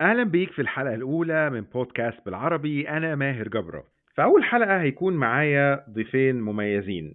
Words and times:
أهلا 0.00 0.22
بيك 0.22 0.50
في 0.52 0.62
الحلقة 0.62 0.94
الأولى 0.94 1.50
من 1.50 1.60
بودكاست 1.60 2.18
بالعربي 2.26 2.88
أنا 2.88 3.14
ماهر 3.14 3.48
جبرة. 3.48 3.84
في 4.14 4.22
أول 4.22 4.44
حلقة 4.44 4.80
هيكون 4.80 5.16
معايا 5.16 5.84
ضيفين 5.90 6.40
مميزين. 6.40 7.14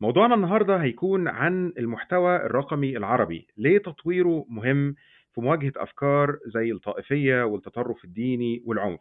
موضوعنا 0.00 0.34
النهاردة 0.34 0.76
هيكون 0.76 1.28
عن 1.28 1.72
المحتوى 1.78 2.36
الرقمي 2.36 2.96
العربي 2.96 3.46
ليه 3.56 3.78
تطويره 3.78 4.46
مهم 4.48 4.94
في 5.34 5.40
مواجهة 5.40 5.72
أفكار 5.76 6.38
زي 6.46 6.72
الطائفية 6.72 7.42
والتطرف 7.42 8.04
الديني 8.04 8.62
والعنف. 8.66 9.00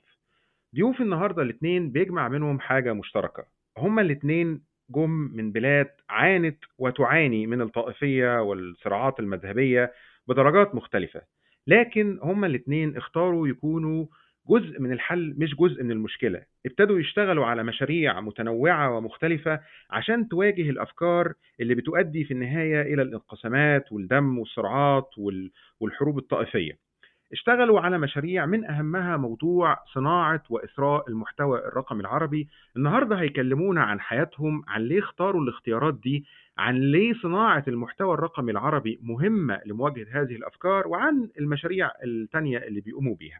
ضيوف 0.75 1.01
النهاردة 1.01 1.41
الاتنين 1.41 1.91
بيجمع 1.91 2.27
منهم 2.27 2.59
حاجة 2.59 2.93
مشتركة 2.93 3.45
هما 3.77 4.01
الاتنين 4.01 4.68
جم 4.89 5.09
من 5.33 5.51
بلاد 5.51 5.87
عانت 6.09 6.57
وتعاني 6.77 7.47
من 7.47 7.61
الطائفية 7.61 8.41
والصراعات 8.41 9.19
المذهبية 9.19 9.93
بدرجات 10.27 10.75
مختلفة 10.75 11.21
لكن 11.67 12.19
هما 12.23 12.47
الاتنين 12.47 12.97
اختاروا 12.97 13.47
يكونوا 13.47 14.05
جزء 14.49 14.79
من 14.81 14.91
الحل 14.91 15.35
مش 15.37 15.55
جزء 15.55 15.83
من 15.83 15.91
المشكلة. 15.91 16.43
ابتدوا 16.65 16.99
يشتغلوا 16.99 17.45
على 17.45 17.63
مشاريع 17.63 18.21
متنوعة 18.21 18.97
ومختلفة 18.97 19.59
عشان 19.89 20.27
تواجه 20.27 20.69
الأفكار 20.69 21.33
اللي 21.59 21.75
بتؤدي 21.75 22.23
في 22.23 22.31
النهاية 22.33 22.81
إلى 22.81 23.01
الانقسامات 23.01 23.91
والدم 23.91 24.39
والصراعات 24.39 25.09
وال- 25.17 25.51
والحروب 25.79 26.17
الطائفية. 26.17 26.88
اشتغلوا 27.31 27.79
على 27.79 27.97
مشاريع 27.97 28.45
من 28.45 28.65
أهمها 28.65 29.17
موضوع 29.17 29.77
صناعة 29.93 30.43
وإثراء 30.49 31.09
المحتوى 31.09 31.59
الرقمي 31.59 32.01
العربي. 32.01 32.47
النهاردة 32.77 33.15
هيكلمونا 33.15 33.83
عن 33.83 33.99
حياتهم 33.99 34.63
عن 34.67 34.81
ليه 34.81 34.99
اختاروا 34.99 35.41
الاختيارات 35.41 35.93
دي 35.93 36.25
عن 36.57 36.75
ليه 36.75 37.13
صناعة 37.13 37.63
المحتوى 37.67 38.13
الرقمي 38.13 38.51
العربي 38.51 38.99
مهمة 39.03 39.61
لمواجهة 39.65 40.05
هذه 40.11 40.35
الأفكار 40.35 40.87
وعن 40.87 41.29
المشاريع 41.39 41.91
التانية 42.03 42.57
اللي 42.57 42.81
بيقوموا 42.81 43.15
بيها. 43.15 43.39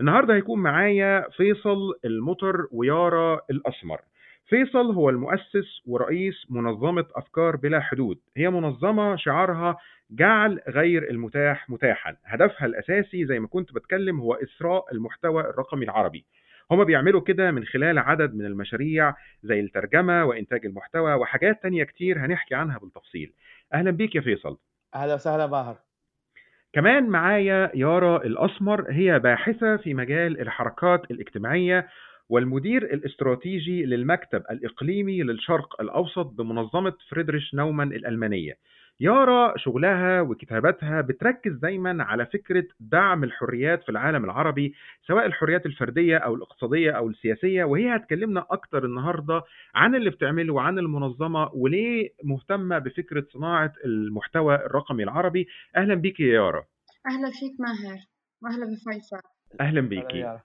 النهارده 0.00 0.34
هيكون 0.34 0.62
معايا 0.62 1.24
فيصل 1.36 1.94
المطر 2.04 2.66
ويارا 2.72 3.40
الأسمر. 3.50 4.00
فيصل 4.48 4.92
هو 4.92 5.10
المؤسس 5.10 5.82
ورئيس 5.86 6.46
منظمة 6.50 7.04
أفكار 7.14 7.56
بلا 7.56 7.80
حدود. 7.80 8.18
هي 8.36 8.50
منظمة 8.50 9.16
شعارها 9.16 9.76
جعل 10.10 10.60
غير 10.68 11.10
المتاح 11.10 11.70
متاحا. 11.70 12.16
هدفها 12.24 12.66
الأساسي 12.66 13.26
زي 13.26 13.40
ما 13.40 13.46
كنت 13.48 13.74
بتكلم 13.74 14.20
هو 14.20 14.34
إثراء 14.34 14.84
المحتوى 14.92 15.40
الرقمي 15.42 15.84
العربي. 15.84 16.24
هما 16.70 16.84
بيعملوا 16.84 17.20
كده 17.20 17.50
من 17.50 17.64
خلال 17.64 17.98
عدد 17.98 18.34
من 18.34 18.44
المشاريع 18.44 19.14
زي 19.42 19.60
الترجمة 19.60 20.24
وإنتاج 20.24 20.66
المحتوى 20.66 21.14
وحاجات 21.14 21.62
تانية 21.62 21.84
كتير 21.84 22.18
هنحكي 22.18 22.54
عنها 22.54 22.78
بالتفصيل. 22.78 23.32
أهلا 23.74 23.90
بيك 23.90 24.14
يا 24.14 24.20
فيصل. 24.20 24.58
أهلا 24.94 25.14
وسهلا 25.14 25.46
ماهر 25.46 25.76
كمان 26.72 27.08
معايا 27.08 27.70
يارا 27.74 28.16
الأسمر 28.24 28.86
هي 28.90 29.18
باحثة 29.18 29.76
في 29.76 29.94
مجال 29.94 30.40
الحركات 30.40 31.10
الاجتماعية 31.10 31.88
والمدير 32.28 32.82
الاستراتيجي 32.82 33.84
للمكتب 33.84 34.42
الإقليمي 34.50 35.22
للشرق 35.22 35.80
الأوسط 35.80 36.26
بمنظمة 36.26 36.92
فريدريش 37.10 37.54
نومان 37.54 37.92
الألمانية. 37.92 38.54
يارا 39.00 39.58
شغلها 39.58 40.20
وكتاباتها 40.20 41.00
بتركز 41.00 41.52
دايما 41.52 42.04
على 42.04 42.26
فكرة 42.26 42.64
دعم 42.80 43.24
الحريات 43.24 43.82
في 43.82 43.88
العالم 43.88 44.24
العربي 44.24 44.74
سواء 45.06 45.26
الحريات 45.26 45.66
الفردية 45.66 46.16
أو 46.16 46.34
الاقتصادية 46.34 46.90
أو 46.90 47.08
السياسية. 47.08 47.64
وهي 47.64 47.96
هتكلمنا 47.96 48.46
أكتر 48.50 48.84
النهاردة 48.84 49.42
عن 49.74 49.94
اللي 49.94 50.10
بتعمله 50.10 50.54
وعن 50.54 50.78
المنظمة 50.78 51.50
وليه 51.54 52.10
مهتمة 52.24 52.78
بفكرة 52.78 53.26
صناعة 53.32 53.72
المحتوى 53.84 54.54
الرقمي 54.54 55.02
العربي. 55.02 55.46
أهلا 55.76 55.94
بيك 55.94 56.20
يا 56.20 56.34
يارا. 56.34 56.64
أهلا 57.06 57.30
فيك 57.30 57.60
ماهر. 57.60 57.98
وأهلا 58.42 58.64
بفيصل. 58.66 59.16
أهلا 59.60 59.68
أهلا 59.68 59.80
بيكي 59.80 60.18
يارا. 60.18 60.40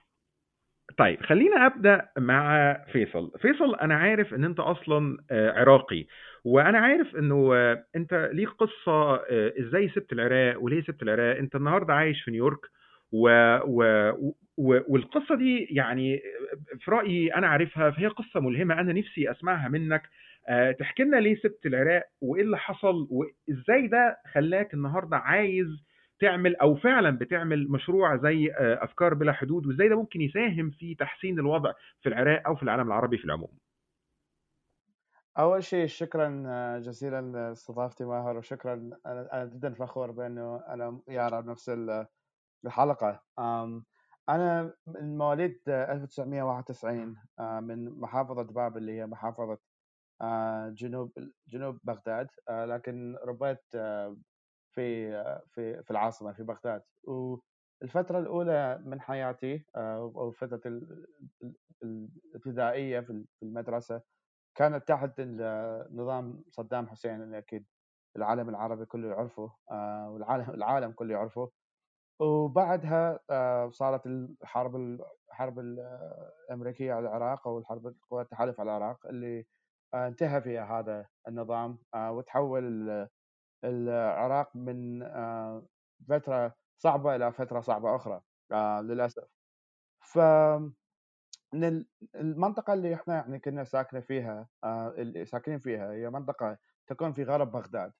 طيب 0.98 1.22
خلينا 1.22 1.66
أبدأ 1.66 2.08
مع 2.18 2.74
فيصل. 2.92 3.32
فيصل 3.38 3.74
أنا 3.74 3.94
عارف 3.94 4.34
إن 4.34 4.44
أنت 4.44 4.60
أصلا 4.60 5.18
آه، 5.30 5.50
عراقي 5.50 6.06
وأنا 6.44 6.78
عارف 6.78 7.16
إنه 7.16 7.50
آه، 7.54 7.84
أنت 7.96 8.30
ليك 8.32 8.48
قصة 8.48 9.14
آه، 9.14 9.52
إزاي 9.60 9.88
سبت 9.88 10.12
العراق 10.12 10.62
وليه 10.62 10.82
سبت 10.82 11.02
العراق. 11.02 11.36
أنت 11.36 11.54
النهارده 11.56 11.94
عايش 11.94 12.22
في 12.22 12.30
نيويورك 12.30 12.60
و... 13.12 13.28
و... 13.64 14.10
و... 14.56 14.80
والقصة 14.88 15.34
دي 15.34 15.66
يعني 15.70 16.20
في 16.80 16.90
رأيي 16.90 17.34
أنا 17.34 17.46
عارفها 17.46 17.90
فهي 17.90 18.06
قصة 18.06 18.40
ملهمة 18.40 18.80
أنا 18.80 18.92
نفسي 18.92 19.30
أسمعها 19.30 19.68
منك. 19.68 20.02
تحكي 20.78 21.02
لنا 21.02 21.16
ليه 21.16 21.36
سبت 21.36 21.66
العراق 21.66 22.02
وإيه 22.20 22.42
اللي 22.42 22.58
حصل 22.58 23.08
وإزاي 23.10 23.86
ده 23.86 24.16
خلاك 24.32 24.74
النهارده 24.74 25.16
عايز 25.16 25.66
تعمل 26.24 26.56
أو 26.56 26.74
فعلا 26.74 27.18
بتعمل 27.18 27.68
مشروع 27.70 28.16
زي 28.16 28.52
آه، 28.52 28.84
أفكار 28.84 29.14
بلا 29.14 29.32
حدود 29.32 29.66
وإزاي 29.66 29.88
ده 29.88 29.96
ممكن 29.96 30.20
يساهم 30.20 30.70
في 30.70 30.94
تحسين 30.94 31.38
الوضع 31.38 31.72
في 32.02 32.08
العراق 32.08 32.42
أو 32.46 32.56
في 32.56 32.62
العالم 32.62 32.86
العربي 32.86 33.18
في 33.18 33.24
العموم؟ 33.24 33.58
أول 35.38 35.64
شيء 35.64 35.86
شكرا 35.86 36.44
آه، 36.46 36.78
جزيلا 36.78 37.20
لاستضافتي 37.20 38.04
ماهر 38.04 38.36
وشكرا 38.38 38.90
أنا 39.06 39.44
جدا 39.44 39.74
فخور 39.74 40.10
بأنه 40.10 40.56
أنا 40.68 41.00
يارا 41.08 41.40
بنفس 41.40 41.68
ال- 41.68 42.06
الحلقة. 42.66 43.22
أنا 44.28 44.74
من 44.86 45.18
مواليد 45.18 45.60
آه، 45.68 45.92
1991 45.92 47.16
آه، 47.40 47.60
من 47.60 48.00
محافظة 48.00 48.42
بابل 48.42 48.78
اللي 48.78 48.92
هي 49.00 49.06
محافظة 49.06 49.58
جنوب 50.70 51.12
جنوب 51.48 51.78
بغداد 51.84 52.28
لكن 52.50 53.16
ربيت 53.24 53.60
في 54.74 55.12
في 55.50 55.82
في 55.82 55.90
العاصمة 55.90 56.32
في 56.32 56.42
بغداد. 56.42 56.82
والفترة 57.04 58.18
الأولى 58.18 58.82
من 58.84 59.00
حياتي 59.00 59.66
آه، 59.76 59.96
أو 60.16 60.30
فترة 60.32 60.60
ال- 60.66 61.06
ال- 61.44 61.56
الابتدائية 61.82 63.00
في 63.00 63.24
المدرسة 63.42 64.02
كانت 64.56 64.88
تحت 64.88 65.20
نظام 65.92 66.44
صدام 66.50 66.88
حسين 66.88 67.22
اللي 67.22 67.38
أكيد 67.38 67.66
العالم 68.16 68.48
العربي 68.48 68.86
كله 68.86 69.08
يعرفه 69.08 69.52
آه، 69.70 70.10
والعالم 70.10 70.50
العالم 70.50 70.92
كله 70.92 71.14
يعرفه. 71.14 71.50
وبعدها 72.20 73.20
آه، 73.30 73.70
صارت 73.70 74.06
الحرب 74.06 74.76
الحرب 75.30 75.58
الأمريكية 75.58 76.92
على 76.94 77.08
العراق 77.08 77.48
أو 77.48 77.58
الحرب 77.58 77.94
قوات 78.10 78.24
التحالف 78.26 78.60
على 78.60 78.76
العراق 78.76 79.06
اللي 79.06 79.46
انتهى 79.94 80.42
فيها 80.42 80.80
هذا 80.80 81.06
النظام 81.28 81.78
وتحول 81.96 83.08
العراق 83.64 84.56
من 84.56 85.02
آه، 85.02 85.66
فترة 86.08 86.54
صعبة 86.78 87.16
إلى 87.16 87.32
فترة 87.32 87.60
صعبة 87.60 87.96
أخرى 87.96 88.20
آه، 88.52 88.80
للأسف. 88.80 89.24
ف 90.00 90.18
من 91.52 91.64
ال- 91.64 91.88
المنطقة 92.14 92.72
اللي 92.72 92.94
إحنا 92.94 93.14
يعني 93.14 93.38
كنا 93.38 93.64
ساكنة 93.64 94.00
فيها 94.00 94.48
آه، 94.64 94.88
اللي 94.88 95.24
ساكنين 95.24 95.58
فيها 95.58 95.92
هي 95.92 96.10
منطقة 96.10 96.58
تكون 96.86 97.12
في 97.12 97.24
غرب 97.24 97.50
بغداد 97.52 97.92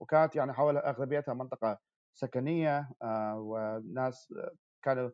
وكانت 0.00 0.36
يعني 0.36 0.52
حول 0.52 0.76
أغلبيتها 0.76 1.34
منطقة 1.34 1.78
سكنية 2.14 2.90
وناس 3.36 4.34
كانوا 4.82 5.10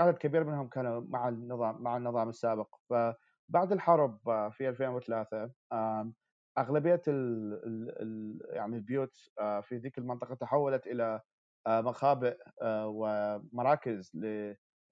عدد 0.00 0.18
كبير 0.18 0.44
منهم 0.44 0.68
كانوا 0.68 1.00
مع 1.08 1.28
النظام 1.28 1.82
مع 1.82 1.96
النظام 1.96 2.28
السابق. 2.28 2.74
فبعد 2.90 3.72
الحرب 3.72 4.20
في 4.52 4.68
2003 4.68 5.50
آم، 6.58 6.64
أغلبية 6.64 7.02
ال 7.08 7.52
ال 7.66 8.02
ال 8.02 8.40
يعني 8.56 8.76
البيوت 8.76 9.16
آه، 9.40 9.60
في 9.60 9.76
ذيك 9.76 9.98
المنطقة 9.98 10.34
تحولت 10.34 10.86
إلى 10.86 11.20
آه، 11.66 11.80
مخابئ 11.80 12.38
آه، 12.62 12.86
ومراكز 12.88 14.12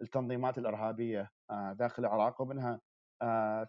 للتنظيمات 0.02 0.58
الإرهابية 0.58 1.30
آه، 1.50 1.72
داخل 1.72 2.04
العراق 2.04 2.40
ومنها 2.42 2.80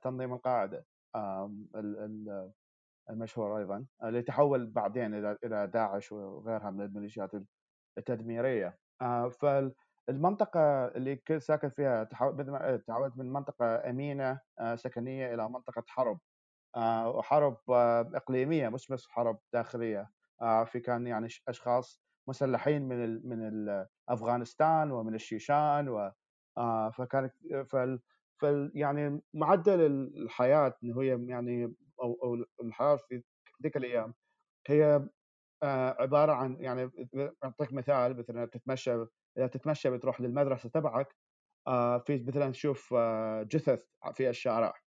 تنظيم 0.03 0.34
القاعدة 0.34 0.85
آم، 1.16 1.69
ال- 1.75 1.97
ال- 2.00 2.53
المشهور 3.09 3.57
أيضا 3.59 3.88
اللي 4.03 4.22
تحول 4.22 4.67
بعدين 4.72 5.13
إلى 5.16 5.37
إلى 5.43 5.67
داعش 5.67 6.11
وغيرها 6.11 6.72
من 6.72 6.81
الميليشيات 6.85 7.31
التدميرية. 7.97 8.78
آه، 9.02 9.29
فالمنطقة 9.29 10.87
اللي 10.87 11.16
كنت 11.16 11.37
ساكن 11.41 11.70
فيها 11.70 12.03
تحولت 12.03 13.17
من 13.17 13.34
منطقة 13.34 13.90
أمينة 13.90 14.40
آه، 14.59 14.75
سكنية 14.75 15.34
إلى 15.34 15.49
منطقة 15.49 15.84
حرب. 15.87 16.20
وحرب 16.77 17.57
آه، 17.69 18.01
إقليمية 18.16 18.69
مش 18.69 18.87
بس 18.91 19.07
حرب 19.09 19.39
داخلية. 19.53 20.11
آه، 20.41 20.63
في 20.63 20.79
كان 20.79 21.07
يعني 21.07 21.27
أشخاص 21.47 22.01
مسلحين 22.27 22.81
من 22.81 23.03
ال 23.03 23.29
من 23.29 23.47
ال 23.47 23.87
أفغانستان 24.09 24.91
ومن 24.91 25.16
الشيشان 25.16 25.89
و 25.89 26.11
آه، 26.57 26.89
فكانت 26.89 27.33
فال 27.69 28.01
فال 28.41 28.72
يعني 28.75 29.22
معدل 29.33 29.81
الحياة 30.17 30.73
إنه 30.83 31.01
هي 31.01 31.07
يعني 31.29 31.75
أو 32.01 32.13
أو 32.23 32.35
الحياة 32.66 32.95
في 32.95 33.23
ذيك 33.63 33.77
الأيام 33.77 34.13
هي 34.67 35.09
آه، 35.63 35.97
عبارة 36.01 36.33
عن 36.33 36.57
يعني 36.61 36.91
أعطيك 37.43 37.73
مثال 37.73 38.17
مثلا 38.17 38.45
تتمشى 38.45 38.93
إذا 39.37 39.47
تتمشى 39.47 39.89
بتروح 39.91 40.22
للمدرسة 40.22 40.69
تبعك 40.69 41.16
آه، 41.67 41.97
في 41.99 42.25
مثلا 42.27 42.51
تشوف 42.51 42.93
آه، 42.93 43.43
جثث 43.43 43.79
في 44.13 44.29
الشارع. 44.29 44.67
آه، 44.69 44.84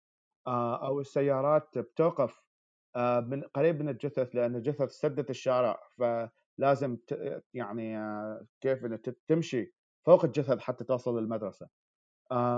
أو 0.48 1.00
السيارات 1.00 1.78
بتوقف 1.78 2.42
آه، 2.96 3.20
من 3.20 3.42
قريب 3.42 3.80
من 3.80 3.88
الجثث 3.88 4.34
لأن 4.36 4.56
الجثث 4.56 4.90
سدت 4.90 5.30
الشارع 5.30 5.80
فلازم 5.98 6.98
يعني 7.54 7.98
آه، 7.98 8.46
كيف 8.60 8.84
تمشي 9.28 9.74
فوق 10.06 10.24
الجثث 10.24 10.58
حتى 10.58 10.84
توصل 10.84 11.18
للمدرسة. 11.20 11.68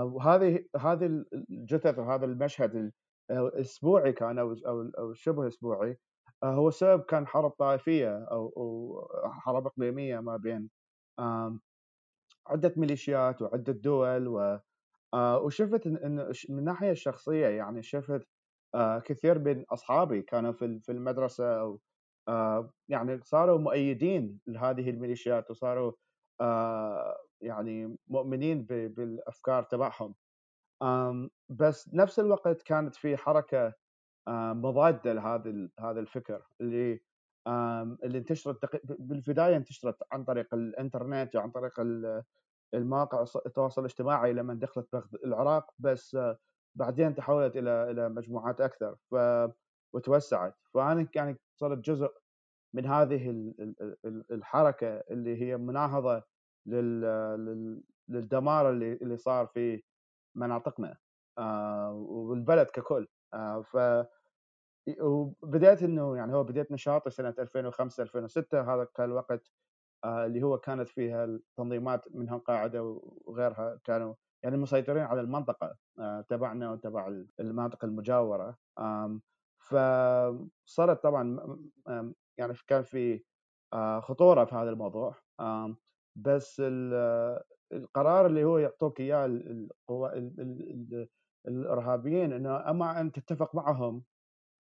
وهذه 0.03 0.65
هذه 0.77 1.25
الجثث 1.49 1.99
وهذا 1.99 2.25
المشهد 2.25 2.91
الأسبوعي 3.31 4.13
كان 4.13 4.39
أو 4.39 4.53
أو 4.99 5.13
شبه 5.13 5.47
أسبوعي 5.47 5.97
هو 6.43 6.69
سبب 6.69 7.01
كان 7.03 7.27
حرب 7.27 7.51
طائفية 7.51 8.25
أو 8.31 9.09
حرب 9.25 9.67
إقليمية 9.67 10.19
ما 10.19 10.37
بين 10.37 10.69
عدة 12.47 12.73
ميليشيات 12.77 13.41
وعدة 13.41 13.73
دول 13.73 14.27
و 14.27 14.59
آه، 15.13 15.39
وشفت 15.39 15.87
انه 15.87 16.31
من 16.49 16.59
الناحيه 16.59 16.91
الشخصية 16.91 17.47
يعني 17.47 17.83
شفت 17.83 18.27
آه، 18.75 18.99
كثير 18.99 19.39
من 19.39 19.65
أصحابي 19.69 20.21
كانوا 20.21 20.51
في 20.51 20.89
المدرسة 20.89 21.59
أو 21.61 21.79
آه، 22.27 22.71
يعني 22.89 23.21
صاروا 23.23 23.59
مؤيدين 23.59 24.39
لهذه 24.47 24.89
الميليشيات 24.89 25.51
وصاروا 25.51 25.91
يعني 27.41 27.97
مؤمنين 28.07 28.63
بالأفكار 28.65 29.63
تبعهم. 29.63 30.15
بس 31.49 31.93
نفس 31.93 32.19
الوقت 32.19 32.61
كانت 32.61 32.95
في 32.95 33.17
حركة 33.17 33.73
مضادة 34.29 35.13
لهذا 35.13 35.69
هذا 35.79 35.99
الفكر 35.99 36.41
اللي 36.61 37.01
اللي 38.03 38.17
انتشرت 38.17 38.57
بالبداية 38.99 39.57
انتشرت 39.57 39.97
عن 40.11 40.23
طريق 40.23 40.53
الإنترنت 40.53 41.35
وعن 41.35 41.51
طريق 41.51 41.73
المواقع 42.73 43.25
التواصل 43.45 43.81
الاجتماعي 43.81 44.33
لما 44.33 44.53
دخلت 44.53 45.03
العراق 45.25 45.73
بس 45.79 46.17
بعدين 46.75 47.15
تحولت 47.15 47.57
إلى 47.57 47.91
إلى 47.91 48.09
مجموعات 48.09 48.61
أكثر 48.61 48.95
ف 49.11 49.15
وتوسعت. 49.93 50.55
فأنا 50.73 51.07
يعني 51.15 51.37
صرت 51.55 51.77
جزء 51.77 52.13
من 52.73 52.85
هذه 52.85 53.53
الحركة 54.05 54.87
اللي 54.87 55.41
هي 55.41 55.57
مناهضة 55.57 56.23
للدمار 58.09 58.69
اللي 58.69 58.93
اللي 58.93 59.17
صار 59.17 59.47
في 59.47 59.83
مناطقنا 60.35 60.97
آه، 61.37 61.93
والبلد 61.93 62.67
ككل 62.67 63.07
آه، 63.33 63.61
ف 63.61 63.77
وبدأت 65.01 65.83
إنه 65.83 66.17
يعني 66.17 66.33
هو 66.33 66.43
بديت 66.43 66.71
نشاطي 66.71 67.09
سنة 67.09 67.33
2005 67.39 68.03
2006 68.03 68.61
هذا 68.61 68.83
كان 68.95 69.05
الوقت 69.05 69.51
اللي 70.05 70.43
هو 70.43 70.57
كانت 70.57 70.89
فيها 70.89 71.25
التنظيمات 71.25 72.15
منها 72.15 72.35
القاعده 72.35 72.99
وغيرها 73.25 73.79
كانوا 73.83 74.15
يعني 74.43 74.57
مسيطرين 74.57 75.03
على 75.03 75.21
المنطقة 75.21 75.75
آه، 75.99 76.21
تبعنا 76.21 76.71
وتبع 76.71 77.23
المناطق 77.39 77.85
المجاورة. 77.85 78.57
فصارت 79.59 81.03
طبعا 81.03 81.57
يعني 82.37 82.53
كان 82.67 82.83
في 82.83 83.23
آه، 83.73 83.99
خطورة 83.99 84.45
في 84.45 84.55
هذا 84.55 84.69
الموضوع. 84.69 85.15
بس 86.15 86.61
القرار 87.73 88.25
اللي 88.25 88.43
هو 88.43 88.57
يعطوك 88.57 88.99
إياه 88.99 89.25
القوى 89.25 90.31
الإرهابيين 91.47 92.33
إنه 92.33 92.69
أما 92.69 93.01
أن 93.01 93.11
تتفق 93.11 93.55
معهم 93.55 94.03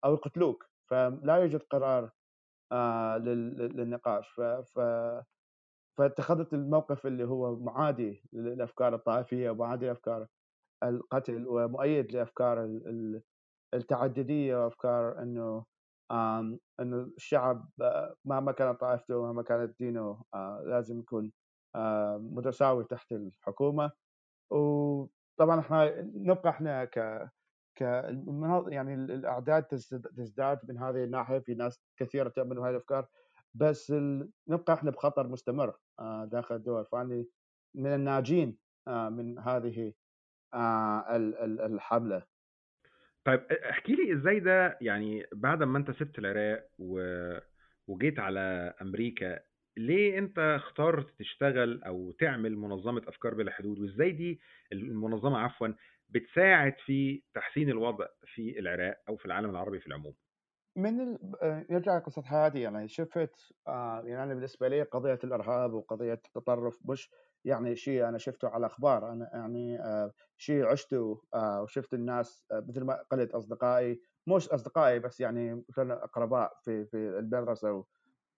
أو 0.05 0.15
يقتلوك 0.15 0.67
فلا 0.91 1.37
يوجد 1.37 1.63
قرار 1.63 2.05
آه 2.05 2.26
للنقاش. 3.19 4.29
ف, 4.29 4.41
ف 4.41 4.81
فاتخذت 5.99 6.55
الموقف 6.55 7.07
اللي 7.07 7.25
هو 7.25 7.57
معادي 7.57 8.23
للافكار 8.33 8.95
الطائفية 8.95 9.51
ومعادي 9.51 9.87
لأفكار 9.87 10.27
القتل 10.85 11.47
ومؤيد 11.49 12.13
لأفكار 12.13 12.81
التعددية 13.75 14.65
وأفكار 14.65 15.23
إنه 15.23 15.65
إنه 16.81 17.03
الشعب 17.17 17.71
آه، 17.83 18.17
مهما 18.25 18.53
كانت 18.53 18.81
طائفته 18.81 19.17
ومهما 19.17 19.43
كانت 19.43 19.79
دينه 19.81 20.23
آه، 20.35 20.63
لازم 20.67 21.01
يكون 21.01 21.33
آه، 21.77 22.17
متساوي 22.19 22.85
تحت 22.85 23.13
الحكومة. 23.13 23.93
وطبعا 24.53 25.61
إحنا 25.61 26.03
نبقى 26.03 26.51
إحنا 26.51 26.85
ك 26.85 26.99
يعني 27.81 28.95
الأعداد 28.95 29.63
تزداد 29.63 30.59
من 30.69 30.79
هذه 30.79 31.05
الناحية 31.05 31.39
في 31.39 31.55
ناس 31.55 31.81
كثيرة 31.97 32.29
تؤمن 32.29 32.57
بهذه 32.57 32.71
الأفكار 32.71 33.07
بس 33.55 33.91
نبقى 34.49 34.75
إحنا 34.75 34.91
بخطر 34.91 35.29
مستمر 35.29 35.75
آه، 35.99 36.25
داخل 36.25 36.55
الدول. 36.55 36.85
فأني 36.85 37.29
من 37.75 37.95
الناجين 37.95 38.57
آه، 38.89 39.09
من 39.09 39.39
هذه 39.39 39.93
آه، 40.55 41.17
الحملة. 41.67 42.23
طيب 43.25 43.41
احكي 43.41 43.93
لي 43.95 44.13
إزاي 44.13 44.41
ده 44.41 44.79
يعني 44.81 45.27
بعد 45.33 45.63
ما 45.63 45.79
أنت 45.79 45.91
سبت 45.91 46.19
العراق 46.19 46.69
و... 46.79 47.01
وجيت 47.89 48.19
على 48.19 48.75
أمريكا 48.83 49.41
ليه 49.77 50.19
أنت 50.19 50.39
اخترت 50.39 51.19
تشتغل 51.19 51.83
أو 51.83 52.13
تعمل 52.13 52.57
منظمة 52.57 53.03
أفكار 53.09 53.35
بلا 53.35 53.53
حدود 53.53 53.79
وإزاي 53.79 54.11
دي 54.11 54.41
المنظمة 54.73 55.39
عفوا 55.39 55.69
بتساعد 56.09 56.75
في 56.87 57.23
تحسين 57.35 57.69
الوضع 57.71 58.07
في 58.27 58.59
العراق 58.59 59.03
أو 59.09 59.17
في 59.17 59.27
العالم 59.27 59.51
العربي 59.51 59.81
في 59.81 59.87
العموم. 59.87 60.15
من 60.77 61.01
ال... 61.01 61.19
نرجع 61.71 61.97
لقصة 61.97 62.23
حياتي. 62.23 62.61
يعني 62.61 62.89
شفت 62.89 63.53
آه 63.69 64.03
يعني 64.05 64.23
أنا 64.23 64.35
بالنسبة 64.35 64.69
لي 64.69 64.83
قضية 64.83 65.19
الإرهاب 65.25 65.73
وقضية 65.75 66.13
التطرف 66.13 66.79
مش 66.85 67.11
يعني 67.45 67.77
شيء 67.77 68.09
أنا 68.09 68.19
شفته 68.19 68.49
على 68.49 68.67
أخبار. 68.67 69.13
أنا 69.13 69.31
يعني 69.35 69.81
آه 69.81 70.13
شيء 70.37 70.67
عشته 70.67 71.23
آه 71.35 71.63
وشفت 71.63 71.95
الناس 71.95 72.45
آه 72.53 72.65
مثل 72.69 72.85
ما 72.85 73.03
قلت 73.13 73.31
أصدقائي 73.35 74.01
مش 74.27 74.49
أصدقائي 74.49 74.99
بس 74.99 75.21
يعني 75.21 75.65
كنا 75.77 76.05
أقرباء 76.05 76.53
في 76.65 76.87
في 76.87 76.97
المدرسة. 76.97 77.85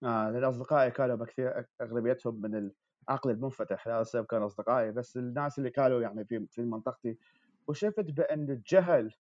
آه 0.05 0.49
أصدقائي 0.49 0.91
كانوا 0.91 1.27
كثير 1.27 1.67
أغلبيتهم 1.81 2.41
من 2.41 2.71
العقل 3.09 3.31
المنفتح. 3.31 3.89
هذا 3.89 4.01
السبب 4.01 4.27
كانوا 4.27 4.47
أصدقائي 4.47 4.93
بس 4.93 5.17
الناس 5.17 5.59
اللي 5.59 5.71
كانوا 5.71 6.03
يعني 6.03 6.25
في 6.25 6.47
في 6.51 6.63
منطقتي 6.63 7.19
وشفت 7.69 8.11
بأن 8.11 8.51
الجهل 8.51 9.15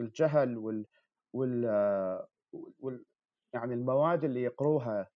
الجهل 0.00 0.58
وال 0.58 0.86
وال, 1.34 1.66
وال 2.78 3.04
يعني 3.54 3.74
المواد 3.74 4.24
اللي 4.24 4.42
يقروها 4.42 5.08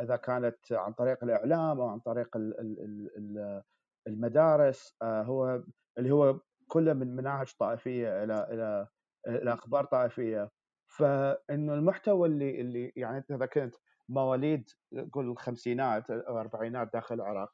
إذا 0.00 0.16
كانت 0.16 0.72
عن 0.72 0.92
طريق 0.92 1.24
الإعلام 1.24 1.80
أو 1.80 1.88
عن 1.88 2.00
طريق 2.00 2.28
المدارس 4.06 4.96
آه، 5.02 5.22
هو 5.22 5.62
اللي 5.98 6.10
هو 6.10 6.40
كله 6.68 6.92
من 6.92 7.16
مناهج 7.16 7.52
طائفية 7.58 8.24
إلى 8.24 8.48
إلى 8.50 8.88
إلى 9.28 9.52
أخبار 9.52 9.84
طائفية. 9.84 10.50
فإنه 10.86 11.74
المحتوى 11.74 12.28
اللي 12.28 12.60
اللي 12.60 12.92
يعني 12.96 13.18
أنت 13.18 13.30
إذا 13.30 13.46
كنت 13.46 13.74
مواليد 14.08 14.70
قول 15.12 15.30
الخمسينات 15.30 16.10
أو 16.10 16.32
الأربعينات 16.32 16.92
داخل 16.92 17.14
العراق 17.14 17.50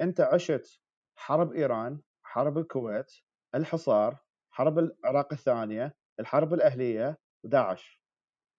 أنت 0.00 0.20
عشت 0.20 0.80
حرب 1.18 1.52
إيران 1.52 2.00
حرب 2.22 2.58
الكويت 2.58 3.12
الحصار 3.56 4.18
حرب 4.50 4.78
العراق 4.78 5.32
الثانية 5.32 5.94
الحرب 6.20 6.54
الأهلية 6.54 7.18
وداعش. 7.44 8.02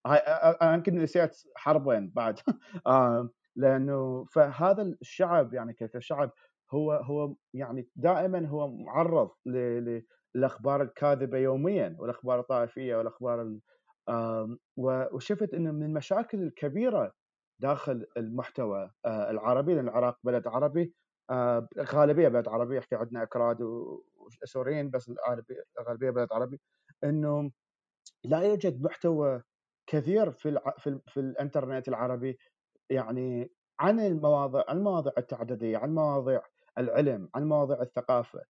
هاي 0.08 0.18
أنا 0.62 0.74
يمكن 0.74 0.96
نسيت 0.96 1.38
حرب 1.56 1.88
وين 1.88 2.10
بعد 2.16 2.39
لأنه 3.56 4.25
فهذا 4.25 4.82
الشعب 5.01 5.54
يعني 5.54 5.74
كشعب 5.74 6.32
هو 6.74 6.92
هو 6.92 7.36
يعني 7.54 7.89
دائما 7.96 8.48
هو 8.48 8.68
معرض 8.68 9.32
للاخبار 9.46 10.82
الكاذبة 10.82 11.38
يوميا 11.38 11.96
والأخبار 12.00 12.39
الطائفية 12.39 12.96
والأخبار 12.96 13.60
وشفت 14.77 15.54
إنه 15.54 15.72
من 15.72 15.84
المشاكل 15.84 16.44
الكبيرة 16.44 17.13
داخل 17.62 18.06
المحتوى 18.18 18.92
آه، 19.06 19.32
العربي 19.32 19.74
لأن 19.74 19.88
العراق 19.88 20.20
بلد 20.24 20.48
عربي 20.48 20.94
آه، 21.30 21.68
غالبية 21.80 22.27
بلد 22.27 22.48
عربي 22.48 22.77
يحكي 22.77 22.96
عندنا 22.96 23.24
إكراد 23.24 23.58
وسوريين 24.43 24.89
بس 24.89 25.12
الغالبيه 25.79 26.10
بلد 26.10 26.34
عربي 26.34 26.62
إنه 27.03 27.51
لا 28.24 28.41
يوجد 28.41 28.81
محتوى 28.81 29.43
كثير 29.89 30.31
في 30.31 30.50
الع... 30.50 30.74
في, 30.77 30.88
ال... 30.89 31.01
في 31.07 31.19
الإنترنت 31.19 31.88
العربي 31.88 32.38
يعني 32.89 33.51
عن 33.79 34.00
المواضيع 34.00 34.63
عن 34.67 34.77
المواضيع 34.77 35.13
التعددية 35.17 35.77
عن 35.77 35.96
مواضيع 35.96 36.41
العلم 36.77 37.29
عن 37.36 37.43
مواضيع 37.48 37.81
الثقافة. 37.81 38.41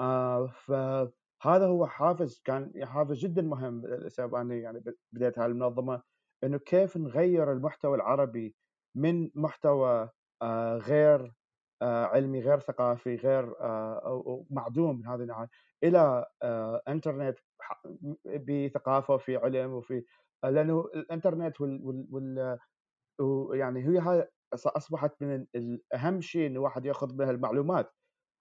آه 0.00 0.46
فهذا 0.46 1.66
هو 1.66 1.86
حافز 1.86 2.40
كان 2.44 2.72
حافز 2.86 3.18
جدا 3.18 3.42
مهم 3.42 3.86
لسبب 3.86 4.34
أني 4.34 4.60
يعني 4.60 4.82
بديت 5.12 5.38
هذه 5.38 5.46
المنظمة 5.46 6.02
إنه 6.44 6.58
كيف 6.58 6.96
نغير 6.96 7.52
المحتوى 7.52 7.96
العربي 7.96 8.54
من 8.96 9.30
محتوى 9.34 10.10
آه 10.42 10.76
غير 10.76 11.32
علمي 11.82 12.40
غير 12.40 12.60
ثقافي 12.60 13.16
غير 13.16 13.60
آه 13.60 14.44
معدوم 14.50 14.98
من 14.98 15.06
هذه 15.06 15.20
الناحيه 15.20 15.48
إلى 15.84 16.26
آه 16.42 16.82
إنترنت 16.88 17.38
بثقافة 18.24 19.14
وفي 19.14 19.36
علم 19.36 19.72
وفي 19.72 20.04
لأنه 20.44 20.80
الإنترنت 20.94 21.60
وال, 21.60 22.06
وال... 22.10 22.58
يعني 23.58 23.88
هي 23.88 23.98
هاي 23.98 24.28
أصبحت 24.54 25.22
من 25.22 25.46
الأهم 25.54 26.20
شيء 26.20 26.46
إنه 26.46 26.56
الواحد 26.56 26.86
يأخذ 26.86 27.12
بها 27.16 27.30
المعلومات. 27.30 27.92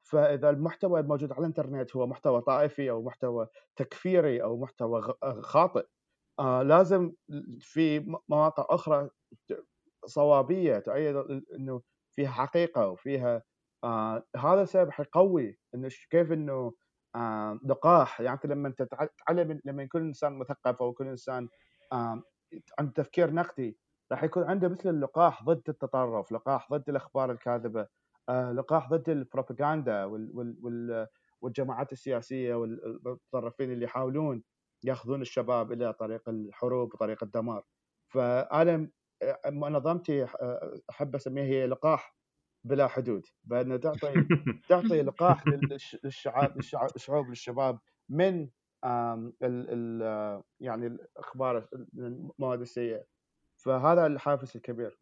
فإذا 0.10 0.50
المحتوى 0.50 1.00
الموجود 1.00 1.32
على 1.32 1.40
الإنترنت 1.40 1.96
هو 1.96 2.08
محتوى 2.08 2.42
طائفي 2.42 2.90
أو 2.92 3.04
محتوى 3.04 3.48
تكفيري 3.76 4.44
أو 4.44 4.58
محتوى 4.58 5.14
خاطئ 5.42 5.86
آه 6.40 6.64
لازم 6.64 7.14
في 7.60 8.00
مواقع 8.30 8.66
أخرى 8.70 9.10
صوابية 10.06 10.80
تؤيد 10.80 11.16
إنه 11.56 11.82
فيها 12.20 12.32
حقيقة 12.32 12.88
وفيها 12.90 13.44
آه 13.84 14.24
هذا 14.38 14.62
السبب 14.62 14.92
حيقوي 14.92 15.60
إنه 15.76 15.90
كيف 16.10 16.32
إنه 16.32 16.74
آه 17.16 17.60
لقاح 17.66 18.22
يعني 18.22 18.40
لما 18.46 18.68
أنت 18.68 18.82
تتعلم 18.84 19.62
لما 19.66 19.84
يكون 19.84 20.02
إنسان 20.02 20.34
مثقف 20.40 20.82
أو 20.82 20.90
يكون 20.92 21.08
إنسان 21.08 21.50
آه 21.94 22.24
عنده 22.80 22.92
تفكير 22.94 23.32
نقدي 23.34 23.80
راح 24.12 24.24
يكون 24.24 24.44
عنده 24.44 24.68
مثل 24.70 24.90
اللقاح 24.90 25.44
ضد 25.44 25.70
التطرف، 25.70 26.32
لقاح 26.32 26.74
ضد 26.74 26.90
الأخبار 26.90 27.32
الكاذبة، 27.32 27.88
آه 28.30 28.52
لقاح 28.52 28.90
ضد 28.90 29.10
البروباغندا 29.10 30.06
وال 30.06 30.32
وال 30.34 30.58
وال 30.64 31.08
والجماعات 31.42 31.92
السياسية 31.94 32.56
والمتطرفين 32.56 33.72
اللي 33.72 33.86
يحاولون 33.86 34.44
يأخذون 34.84 35.22
الشباب 35.22 35.72
إلى 35.72 35.94
طريق 35.94 36.30
الحروب 36.30 36.94
وطريق 36.94 37.24
الدمار. 37.24 37.64
فأنا 38.14 38.90
منظمتي 39.48 40.26
أحب 40.90 41.16
أسميها 41.16 41.46
هي 41.46 41.68
لقاح 41.68 42.16
بلا 42.64 42.88
حدود. 42.88 43.26
بان 43.44 43.80
تعطي 43.80 44.26
تعطي 44.70 45.02
لقاح 45.02 45.48
للشعب 46.04 46.58
الشعوب 46.96 47.30
للشباب 47.30 47.80
من 48.10 48.50
ال 48.86 49.34
ال 49.44 50.44
يعني 50.60 50.88
الأخبار 50.88 51.70
المواد 51.98 52.62
السيئة. 52.62 53.06
فهذا 53.66 54.06
الحافز 54.08 54.54
الكبير. 54.56 55.00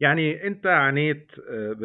يعني 0.00 0.46
أنت 0.46 0.66
عانيت 0.66 1.32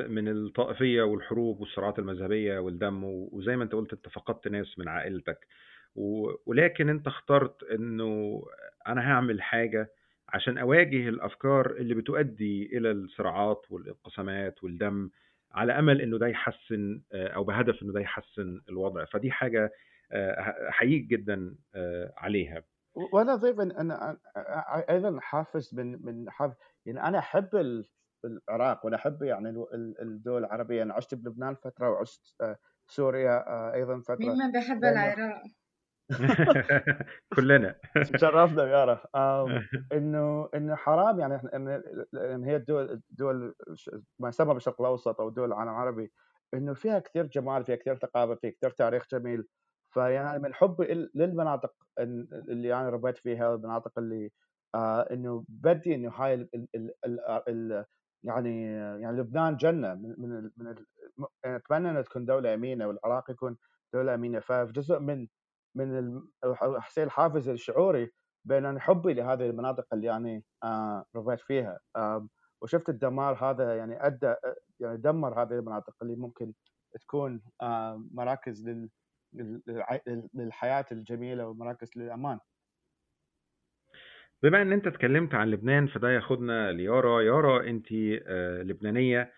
من 0.10 0.28
الطائفية 0.28 1.02
والحروب 1.02 1.60
والصراعات 1.60 2.00
المذهبية 2.00 2.60
والدم 2.60 3.04
وزي 3.04 3.56
ما 3.56 3.64
أنت 3.64 3.74
قلت 3.76 3.94
انت 3.94 4.10
فقدت 4.10 4.48
ناس 4.48 4.80
من 4.80 4.88
عائلتك. 4.88 5.48
ولكن 6.46 6.90
أنت 6.90 7.08
اخترت 7.08 7.64
إنه 7.64 8.42
أنا 8.88 9.02
هعمل 9.02 9.42
حاجة 9.42 9.94
عشان 10.36 10.58
أواجه 10.58 11.10
الأفكار 11.10 11.72
اللي 11.72 11.94
بتؤدي 11.96 12.78
إلى 12.78 12.92
الصراعات 12.92 13.66
والانقسامات 13.70 14.64
والدم 14.64 15.10
على 15.52 15.80
أمل 15.80 16.02
إنه 16.02 16.18
ده 16.18 16.28
يحسن 16.28 17.02
أو 17.14 17.44
بهدف 17.44 17.84
إنه 17.84 17.94
ده 17.94 18.00
يحسن 18.00 18.62
الوضع. 18.70 19.06
فدي 19.06 19.32
حاجة 19.32 19.72
أحييك 20.70 21.06
جدا 21.06 21.56
عليها. 22.18 22.64
وأنا 23.14 23.34
اضيف 23.34 23.60
ان 23.60 23.72
أنا 23.72 24.18
أيضا 24.90 25.20
حافز 25.20 25.76
من 25.76 26.06
من 26.06 26.30
حافز. 26.30 26.56
يعني 26.86 27.04
أنا 27.04 27.20
أحب 27.20 27.50
العراق 28.26 28.86
وأنا 28.86 28.96
أحب 28.96 29.24
يعني 29.24 29.66
الدول 30.02 30.46
العربية. 30.46 30.84
أنا 30.84 30.94
عشت 30.94 31.16
بلبنان 31.16 31.56
فترة 31.56 31.90
وعشت 31.90 32.22
سوريا 32.88 33.74
أيضا 33.74 34.00
فترة. 34.00 34.16
مين 34.20 34.38
ما 34.38 34.52
بحب 34.60 34.84
العراق. 34.84 35.44
كلنا. 37.36 37.76
شرفنا 38.16 38.64
يارا 38.68 39.02
إنه 39.94 40.50
إنه 40.56 40.76
حرام 40.76 41.20
يعني 41.20 41.36
إن 42.16 42.44
هي 42.44 42.56
الدول 42.56 43.02
الدول 43.12 43.56
ما 44.20 44.30
يسمى 44.30 44.54
بالشرق 44.54 44.82
الأوسط 44.82 45.22
أو 45.22 45.30
دول 45.30 45.48
العالم 45.54 45.70
العربي 45.70 46.12
إنه 46.54 46.74
فيها 46.74 47.00
كثير 47.00 47.26
جمال 47.28 47.66
فيها 47.66 47.76
كثير 47.76 47.96
ثقافة 47.96 48.36
فيها 48.36 48.52
كثير 48.52 48.70
تاريخ 48.70 49.06
جميل. 49.12 49.48
فيعني 49.94 50.40
من 50.40 50.54
حبي 50.54 51.10
للمناطق 51.16 51.74
اللي 52.00 52.74
أنا 52.76 52.90
ربيت 52.90 53.18
فيها 53.18 53.56
المناطق 53.56 54.00
اللي 54.00 54.32
آه 54.76 55.02
إنه 55.12 55.46
بدي 55.50 55.96
إنه 55.96 56.10
هاي 56.12 56.34
ال 56.34 56.50
ال 56.76 56.92
ال 57.06 57.20
ال 57.50 57.86
يعني 58.24 58.64
يعني 59.02 59.18
لبنان 59.18 59.56
جنة. 59.58 59.94
من 59.94 60.16
من, 60.18 60.52
من 60.58 60.76
أتمنى 61.46 61.90
إنها 61.90 62.02
تكون 62.02 62.26
دولة 62.26 62.54
أمينة 62.54 62.88
والعراق 62.88 63.32
يكون 63.32 63.58
دولة 63.94 64.14
أمينة. 64.16 64.40
فجزء 64.40 65.00
من 65.00 65.28
من 65.76 66.22
حسين 66.80 67.04
الحافز 67.04 67.50
الشعوري 67.50 68.12
بين 68.46 68.80
حبي 68.80 69.14
لهذه 69.14 69.50
المناطق 69.50 69.86
اللي 69.94 70.08
يعني 70.08 70.46
آه 70.64 71.06
ربيت 71.16 71.40
فيها. 71.40 71.80
آه 71.96 72.28
وشفت 72.62 72.90
الدمار 72.90 73.36
هذا 73.46 73.78
يعني 73.78 74.08
أدى 74.08 74.36
يعني 74.80 74.98
دمر 74.98 75.42
هذه 75.44 75.54
المناطق 75.54 75.96
اللي 76.02 76.16
ممكن 76.16 76.54
تكون 77.02 77.42
آه 77.62 78.04
مراكز 78.12 78.70
لل 78.70 78.90
للحياة 80.34 80.86
الجميلة 80.92 81.48
ومراكز 81.48 81.90
للأمان. 81.98 82.40
بما 84.44 84.62
إن 84.62 84.72
أنت 84.74 84.88
اتكلمت 84.88 85.34
عن 85.36 85.52
لبنان 85.52 85.88
فده 85.88 86.10
ياخدنا 86.12 86.72
ليارا 86.72 87.22
يارا 87.22 87.64
انت 87.70 87.92
لبنانية. 88.64 89.34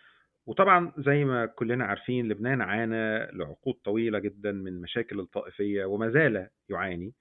وطبعا 0.48 0.92
زي 0.98 1.26
ما 1.26 1.46
كلنا 1.46 1.86
عارفين 1.86 2.28
لبنان 2.30 2.62
عانى 2.62 3.32
لعقود 3.38 3.76
طويلة 3.84 4.20
جدا 4.20 4.52
من 4.52 4.82
مشاكل 4.82 5.20
الطائفية 5.20 5.86
وما 5.86 6.10
زال 6.10 6.48
يعاني. 6.70 7.14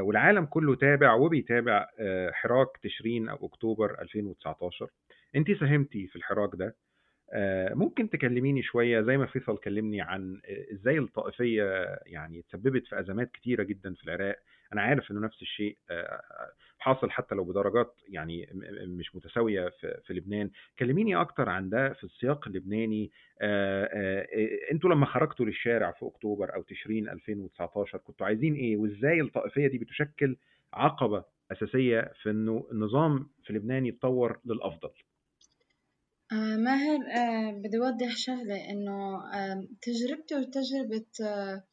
والعالم 0.00 0.44
كله 0.44 0.74
تابع 0.74 1.14
وبيتابع 1.14 1.86
حراك 2.32 2.68
تشرين 2.82 3.28
أو 3.28 3.46
أكتوبر 3.46 4.00
2019 4.02 4.90
أنت 5.36 5.50
ساهمتي 5.52 6.06
في 6.06 6.16
الحراك 6.16 6.50
ده. 6.54 6.76
ممكن 7.74 8.10
تكلميني 8.10 8.62
شوية 8.62 9.00
زي 9.00 9.16
ما 9.16 9.26
فيصل 9.26 9.58
كلمني 9.58 10.00
عن 10.00 10.40
إزاي 10.72 10.98
الطائفية 10.98 11.98
يعني 12.06 12.42
تسببت 12.42 12.86
في 12.86 13.00
أزمات 13.00 13.30
كتيرة 13.30 13.62
جدا 13.62 13.94
في 13.94 14.04
العراق 14.04 14.36
أنا 14.72 14.82
عارف 14.82 15.10
إنه 15.10 15.20
نفس 15.20 15.42
الشيء 15.42 15.76
حاصل 16.78 17.10
حتى 17.10 17.34
لو 17.34 17.44
بدرجات 17.44 17.94
يعني 18.08 18.48
مش 18.86 19.16
متساوية 19.16 19.68
في, 20.04 20.12
لبنان. 20.12 20.50
كلميني 20.78 21.16
أكتر 21.16 21.48
عن 21.48 21.68
ده 21.68 21.92
في 21.92 22.04
السياق 22.04 22.48
اللبناني. 22.48 23.10
أنتوا 24.72 24.90
لما 24.90 25.06
خرجتوا 25.06 25.46
للشارع 25.46 25.92
في 25.92 26.06
أكتوبر 26.06 26.54
أو 26.54 26.62
تشرين 26.62 27.08
2019 27.08 27.98
كنتوا 27.98 28.26
عايزين 28.26 28.54
إيه؟ 28.54 28.76
وإزاي 28.76 29.20
الطائفية 29.20 29.66
دي 29.66 29.78
بتشكل 29.78 30.36
عقبة 30.72 31.24
أساسية 31.52 32.12
في 32.22 32.30
إنه 32.30 32.66
النظام 32.72 33.30
في 33.44 33.52
لبنان 33.52 33.86
يتطور 33.86 34.40
للأفضل؟ 34.44 34.90
آه 36.32 36.56
ماهر 36.56 36.98
آه 37.16 37.50
بدي 37.52 37.78
أوضح 37.78 38.16
شغلة 38.16 38.70
إنه 38.70 39.16
آه 39.34 39.66
تجربتي 39.82 40.34
وتجربة 40.34 41.06
آه 41.24 41.64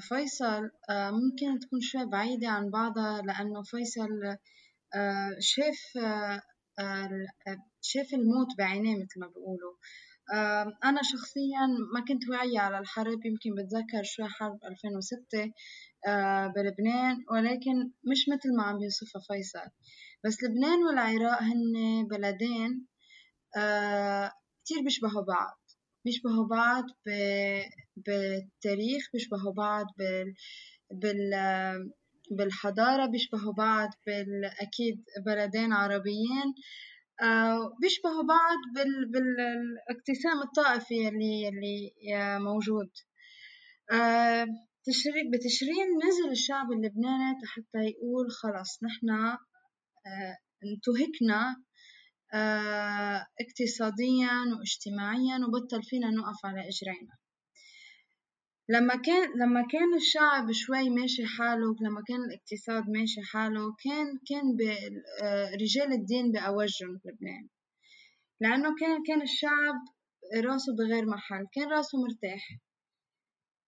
فيصل 0.00 0.70
ممكن 0.90 1.58
تكون 1.58 1.80
شوي 1.80 2.06
بعيدة 2.06 2.48
عن 2.48 2.70
بعضها 2.70 3.22
لأنه 3.22 3.62
فيصل 3.62 4.08
شاف 5.38 5.78
شاف 7.80 8.14
الموت 8.14 8.46
بعينيه 8.58 8.96
مثل 8.96 9.20
ما 9.20 9.26
بيقولوا. 9.26 9.74
أنا 10.84 11.00
شخصيا 11.02 11.66
ما 11.94 12.00
كنت 12.08 12.28
واعية 12.30 12.58
على 12.60 12.78
الحرب 12.78 13.26
يمكن 13.26 13.54
بتذكر 13.54 14.02
شوي 14.04 14.28
حرب 14.28 14.58
2006 14.64 15.52
بلبنان 16.56 17.16
ولكن 17.30 17.90
مش 18.10 18.28
مثل 18.28 18.56
ما 18.56 18.62
عم 18.62 18.78
بيوصفها 18.78 19.22
فيصل. 19.28 19.70
بس 20.24 20.42
لبنان 20.42 20.78
والعراق 20.84 21.42
هن 21.42 22.06
بلدين 22.10 22.86
كتير 24.64 24.82
بيشبهوا 24.84 25.22
بعض. 25.24 25.60
بيشبهوا 26.04 26.46
بعض 26.46 26.84
بالتاريخ 27.96 29.02
بيشبهوا 29.12 29.52
بعض 29.52 29.86
بال, 29.98 30.34
بال 30.90 31.30
بالحضارة 32.30 33.06
بيشبهوا 33.06 33.52
بعض 33.52 33.88
بالأكيد 34.06 35.04
بلدين 35.26 35.72
عربيين. 35.72 36.54
بيشبهوا 37.82 38.22
بعض 38.22 38.58
بال... 38.74 39.10
بالاقتسام 39.12 40.42
الطائفي 40.42 41.08
اللي 41.08 41.48
اللي 41.48 42.38
موجود. 42.38 42.90
تشرين 44.86 45.30
بتشرين 45.30 45.86
نزل 46.08 46.30
الشعب 46.30 46.72
اللبناني 46.72 47.34
حتى 47.46 47.78
يقول 47.78 48.30
خلص 48.30 48.78
نحن 48.84 49.36
انتهكنا 50.64 51.56
اقتصاديا 53.40 54.32
واجتماعيا 54.58 55.38
وبطل 55.46 55.82
فينا 55.82 56.10
نقف 56.10 56.46
على 56.46 56.60
إجرينا. 56.68 57.14
لما 58.70 58.96
كان 58.96 59.28
لما 59.38 59.66
كان 59.72 59.94
الشعب 59.94 60.52
شوي 60.52 60.90
ماشي 60.90 61.26
حاله 61.26 61.76
لما 61.80 62.02
كان 62.08 62.20
الاقتصاد 62.24 62.90
ماشي 62.90 63.20
حاله 63.22 63.74
كان 63.84 64.06
كان 64.28 64.56
رجال 65.62 65.92
الدين 65.92 66.32
بأوجهم 66.32 67.00
بلبنان 67.04 67.48
لأنه 68.40 68.74
كان 68.80 69.02
كان 69.06 69.22
الشعب 69.22 69.74
راسه 70.44 70.76
بغير 70.76 71.06
محل 71.06 71.46
كان 71.54 71.68
راسه 71.68 71.98
مرتاح. 71.98 72.48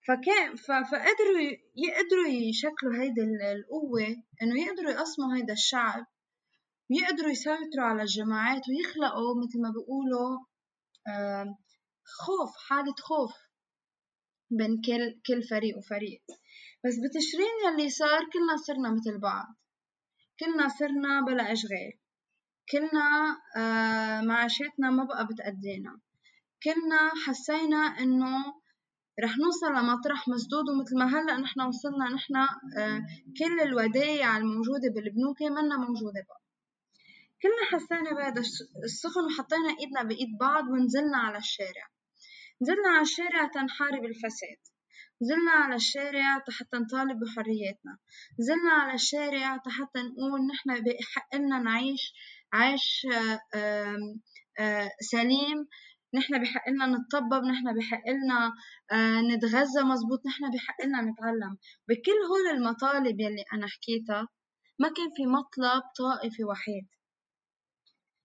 فكان 0.09 0.57
فقدروا 0.57 1.41
يقدروا 1.77 2.27
يشكلوا 2.29 3.03
هيدي 3.03 3.21
القوة 3.53 4.17
إنه 4.43 4.63
يقدروا 4.63 4.91
يقسموا 4.91 5.37
هيدا 5.37 5.53
الشعب 5.53 6.07
ويقدروا 6.91 7.31
يسيطروا 7.31 7.85
على 7.85 8.03
الجماعات 8.03 8.63
ويخلقوا 8.69 9.35
مثل 9.43 9.63
ما 9.63 9.71
بيقولوا 9.71 10.39
خوف 12.21 12.51
حالة 12.69 12.95
خوف 13.09 13.33
بين 14.51 14.81
كل 14.87 15.21
كل 15.27 15.43
فريق 15.43 15.79
وفريق. 15.79 16.23
بس 16.85 16.95
بتشرين 17.05 17.57
يلي 17.67 17.91
صار 17.91 18.21
كلنا 18.33 18.57
صرنا 18.67 18.91
مثل 18.91 19.19
بعض. 19.19 19.47
كلنا 20.41 20.69
صرنا 20.69 21.21
بلا 21.27 21.53
أشغال. 21.53 21.93
كلنا 22.73 23.37
معاشاتنا 24.23 24.91
ما 24.91 25.05
بقى 25.05 25.27
بتأدينا. 25.27 26.01
كلنا 26.63 27.11
حسينا 27.27 27.77
إنه 27.77 28.37
رح 29.25 29.39
نوصل 29.39 29.73
لمطرح 29.73 30.29
مسدود 30.29 30.65
ومثل 30.69 30.99
ما 30.99 31.07
هلأ 31.07 31.37
نحن 31.41 31.61
وصلنا 31.61 32.09
نحن 32.15 32.35
كل 33.39 33.61
الودايع 33.61 34.37
الموجودة 34.37 34.89
بالبنوك 34.95 35.43
منا 35.43 35.77
موجودة 35.77 36.25
بقى. 36.29 36.41
كلنا 37.43 37.65
حسينا 37.71 38.11
بهذا 38.17 38.41
السخن 38.85 39.25
وحطينا 39.25 39.71
إيدنا 39.81 40.03
بإيد 40.03 40.39
بعض 40.41 40.65
ونزلنا 40.69 41.19
على 41.19 41.39
الشارع. 41.39 41.87
نزلنا 42.63 42.89
على 42.89 43.03
الشارع 43.03 43.47
تنحارب 43.47 44.05
الفساد. 44.05 44.61
نزلنا 45.23 45.51
على 45.51 45.75
الشارع 45.75 46.39
حتى 46.59 46.77
نطالب 46.77 47.21
بحرياتنا. 47.21 47.99
نزلنا 48.41 48.73
على 48.73 48.95
الشارع 48.95 49.59
حتى 49.67 50.01
نقول 50.03 50.41
نحن 50.53 50.85
بحق 50.85 51.37
لنا 51.37 51.59
نعيش 51.59 52.13
عيش 52.53 53.07
سليم. 55.13 55.69
نحن 56.15 56.43
بحق 56.43 56.69
لنا 56.69 56.87
نتطبب 56.87 57.45
نحن 57.45 57.79
بحق 57.79 58.03
لنا 58.09 58.53
آه، 58.93 59.21
نتغذى 59.21 59.83
مزبوط 59.83 60.27
نحن 60.27 60.51
بحق 60.55 60.85
لنا 60.87 61.01
نتعلم. 61.03 61.57
بكل 61.89 62.19
هول 62.31 62.57
المطالب 62.57 63.21
يلي 63.21 63.45
أنا 63.55 63.67
حكيتها 63.67 64.29
ما 64.79 64.89
كان 64.89 65.11
في 65.17 65.27
مطلب 65.27 65.83
طائفي 65.99 66.45
وحيد. 66.45 66.89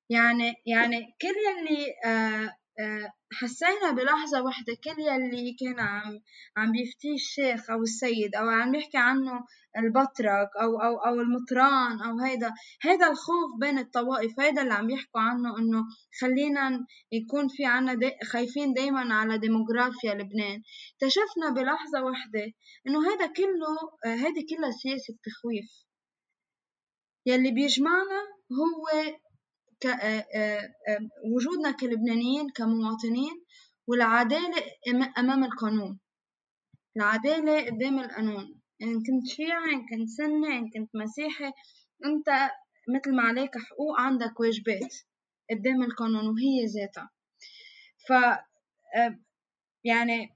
يعني 0.10 0.54
يعني 0.66 1.16
كل 1.22 1.36
يلي 1.48 1.86
آه 2.06 2.56
آه، 2.80 3.14
حسينا 3.34 3.92
بلحظة 3.92 4.44
واحدة 4.44 4.74
كل 4.84 5.02
يلي 5.02 5.56
كان 5.60 5.80
عم 5.80 6.20
عم 6.58 6.72
بيفتيه 6.72 7.14
الشيخ 7.14 7.70
أو 7.70 7.82
السيد 7.82 8.36
أو 8.36 8.50
عم 8.50 8.76
يحكي 8.76 8.98
عنه 8.98 9.46
البطرك 9.78 10.50
أو 10.62 10.82
أو 10.82 10.98
أو 10.98 11.14
المطران 11.22 12.02
أو 12.02 12.20
هيدا 12.20 12.54
هيدا 12.82 13.08
الخوف 13.08 13.60
بين 13.60 13.80
الطوائف 13.80 14.40
هيدا 14.40 14.62
اللي 14.62 14.74
عم 14.74 14.90
يحكوا 14.90 15.22
عنه 15.22 15.58
إنه 15.58 15.84
خلينا 16.22 16.86
يكون 17.12 17.48
في 17.48 17.66
عنا 17.66 17.94
دي 17.94 18.12
خايفين 18.24 18.74
دايما 18.74 19.14
على 19.16 19.38
ديموغرافيا 19.38 20.14
لبنان. 20.14 20.62
اكتشفنا 20.94 21.50
بلحظة 21.50 22.04
واحدة 22.04 22.52
إنه 22.88 23.12
هيدا 23.12 23.26
كله 23.26 23.76
آه، 24.06 24.16
هيدي 24.16 24.46
كلها 24.50 24.72
سياسة 24.72 25.14
تخويف. 25.24 25.86
يلي 27.26 27.52
بيجمعنا 27.52 28.22
هو 28.52 28.88
وجودنا 31.34 31.72
كلبنانيين 31.72 32.50
كمواطنين 32.50 33.46
والعدالة 33.88 34.64
أمام 35.18 35.44
القانون. 35.44 36.00
العدالة 36.98 37.66
قدام 37.66 38.00
القانون. 38.00 38.62
إن 38.82 38.94
كنت 38.94 39.28
شيعي 39.28 39.74
إن 39.74 39.86
كنت 39.90 40.10
سني 40.10 40.58
إن 40.58 40.70
كنت 40.70 40.96
مسيحي 40.96 41.52
أنت 42.06 42.50
مثل 42.96 43.16
ما 43.16 43.24
عليك 43.24 43.58
حقوق 43.58 44.00
عندك 44.00 44.40
واجبات 44.40 44.94
قدام 45.52 45.84
القانون 45.84 46.28
وهي 46.28 46.66
ذاتها. 46.66 47.10
ف 48.08 48.12
يعني 49.84 50.36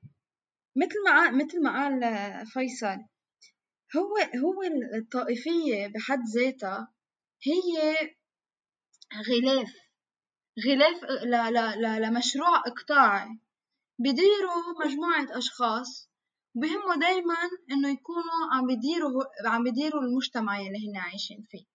مثل 0.75 0.95
ما 1.05 1.31
مثل 1.31 1.63
ما 1.63 1.71
قال 1.83 2.01
فيصل 2.47 2.97
هو 3.97 4.17
هو 4.17 4.63
الطائفية 4.97 5.87
بحد 5.87 6.19
ذاتها 6.35 6.93
هي 7.43 7.93
غلاف. 9.13 9.73
غلاف 10.65 11.03
لمشروع 11.99 12.57
إقطاعي 12.67 13.39
بيديروا 13.99 14.85
مجموعة 14.85 15.37
أشخاص. 15.37 16.09
بهموا 16.55 16.95
دايما 16.95 17.35
إنه 17.71 17.89
يكونوا 17.89 18.53
عم 18.53 18.67
بيديروا 18.67 19.23
عم 19.45 19.63
بيديروا 19.63 20.01
المجتمع 20.01 20.59
اللي 20.59 20.89
هن 20.89 20.97
عايشين 20.97 21.47
فيه. 21.49 21.65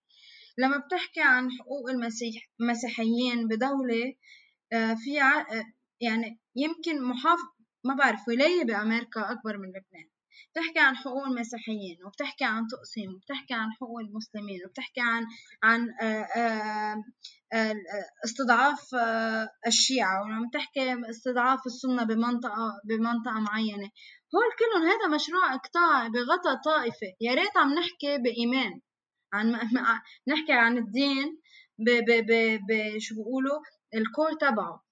لما 0.59 0.79
بتحكي 0.79 1.21
عن 1.21 1.51
حقوق 1.51 1.91
المسيح 1.91 2.51
المسيحيين 2.61 3.49
بدولة 3.49 4.15
آه، 4.73 4.95
في 4.95 5.21
آه، 5.23 5.65
يعني 6.01 6.41
يمكن 6.57 7.03
محافظ 7.03 7.55
ما 7.85 7.95
بعرف 7.95 8.29
ولاية 8.29 8.65
بأمريكا 8.65 9.33
أكبر 9.33 9.59
من 9.59 9.69
لبنان. 9.69 10.09
بتحكي 10.53 10.79
عن 10.79 10.97
حقوق 10.97 11.27
المسيحيين 11.27 11.99
وبتحكي 12.07 12.45
عن 12.45 12.67
تقسيم 12.67 13.15
وبتحكي 13.15 13.55
عن 13.55 13.73
حقوق 13.73 14.01
المسلمين 14.01 14.61
وبتحكي 14.67 15.01
عن 15.01 15.27
عن 15.63 15.89
آه، 16.03 16.27
آه، 16.37 17.05
آه، 17.53 17.75
استضعاف 18.25 18.95
الشيعة 19.67 20.23
ولما 20.23 20.49
بتحكي 20.49 21.11
استضعاف 21.11 21.61
السنة 21.67 22.05
بمنطقة 22.05 22.81
بمنطقة 22.85 23.41
معينة. 23.41 23.91
هول 24.35 24.51
كلهم 24.59 24.89
هذا 24.89 25.07
مشروع 25.15 25.55
إقطاعي 25.55 26.09
بغطى 26.11 26.61
طائفة. 26.65 27.13
يا 27.21 27.35
ريت 27.35 27.57
عم 27.57 27.75
نحكي 27.75 28.19
بإيمان. 28.19 28.81
عن 29.33 29.53
نحكي 30.29 30.53
عن 30.53 30.79
الدين 30.79 31.41
ب 31.79 31.91
ب 31.91 32.27
ب 32.27 32.61
ب 32.69 32.99
شو 32.99 33.15
بيقولوا؟ 33.15 33.61
الكور 33.95 34.33
تبعه. 34.33 34.85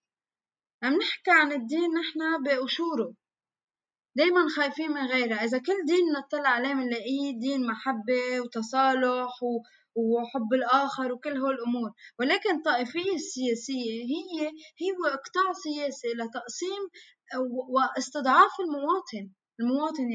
عم 0.82 0.92
نحكي 0.92 1.30
عن 1.30 1.52
الدين 1.52 1.90
نحن 2.00 2.42
بقشوره 2.44 3.14
دايما 4.16 4.48
خايفين 4.56 4.90
من 4.90 5.06
غيرها. 5.06 5.44
إذا 5.44 5.58
كل 5.58 5.84
دين 5.86 6.12
نطلع 6.18 6.48
عليه 6.48 6.74
بنلاقيه 6.74 7.38
دين 7.38 7.66
محبة 7.66 8.40
وتصالح 8.40 9.42
و... 9.42 9.62
وحب 9.94 10.52
الآخر 10.52 11.12
وكل 11.12 11.36
هول 11.36 11.54
الأمور. 11.54 11.90
ولكن 12.18 12.56
الطائفية 12.56 13.14
السياسية 13.14 14.02
هي 14.12 14.46
هو 14.96 15.06
إقطاع 15.06 15.52
سياسي 15.52 16.08
لتقسيم 16.08 16.82
واستضعاف 17.68 18.50
المواطن 18.60 19.30
المواطن 19.60 20.08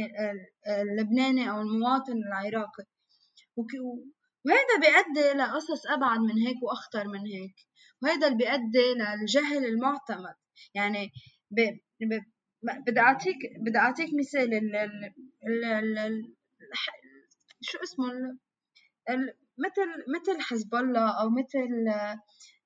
اللبناني 0.81 1.49
أو 1.51 1.61
المواطن 1.61 2.17
العراقي. 2.27 2.83
وهذا 4.45 4.75
بيؤدي 4.81 5.37
لقصص 5.37 5.87
أبعد 5.87 6.19
من 6.19 6.37
هيك 6.37 6.63
وأخطر 6.63 7.07
من 7.07 7.19
هيك. 7.19 7.55
وهذا 8.03 8.27
اللي 8.27 8.37
بيؤدي 8.37 8.93
للجهل 8.93 9.65
المعتمد. 9.65 10.35
يعني 10.73 11.11
ب... 11.51 11.59
ب... 12.01 12.19
بدي 12.87 12.99
أعطيك 12.99 13.37
بدي 13.59 13.77
أعطيك 13.77 14.09
مثال 14.19 14.53
ال 14.53 14.75
ال 15.47 15.65
ال 15.97 16.35
شو 17.61 17.77
اسمه 17.83 18.07
مثل 19.65 19.87
مثل 20.15 20.41
حزب 20.41 20.75
الله 20.75 21.21
أو 21.21 21.29
مثل 21.29 21.87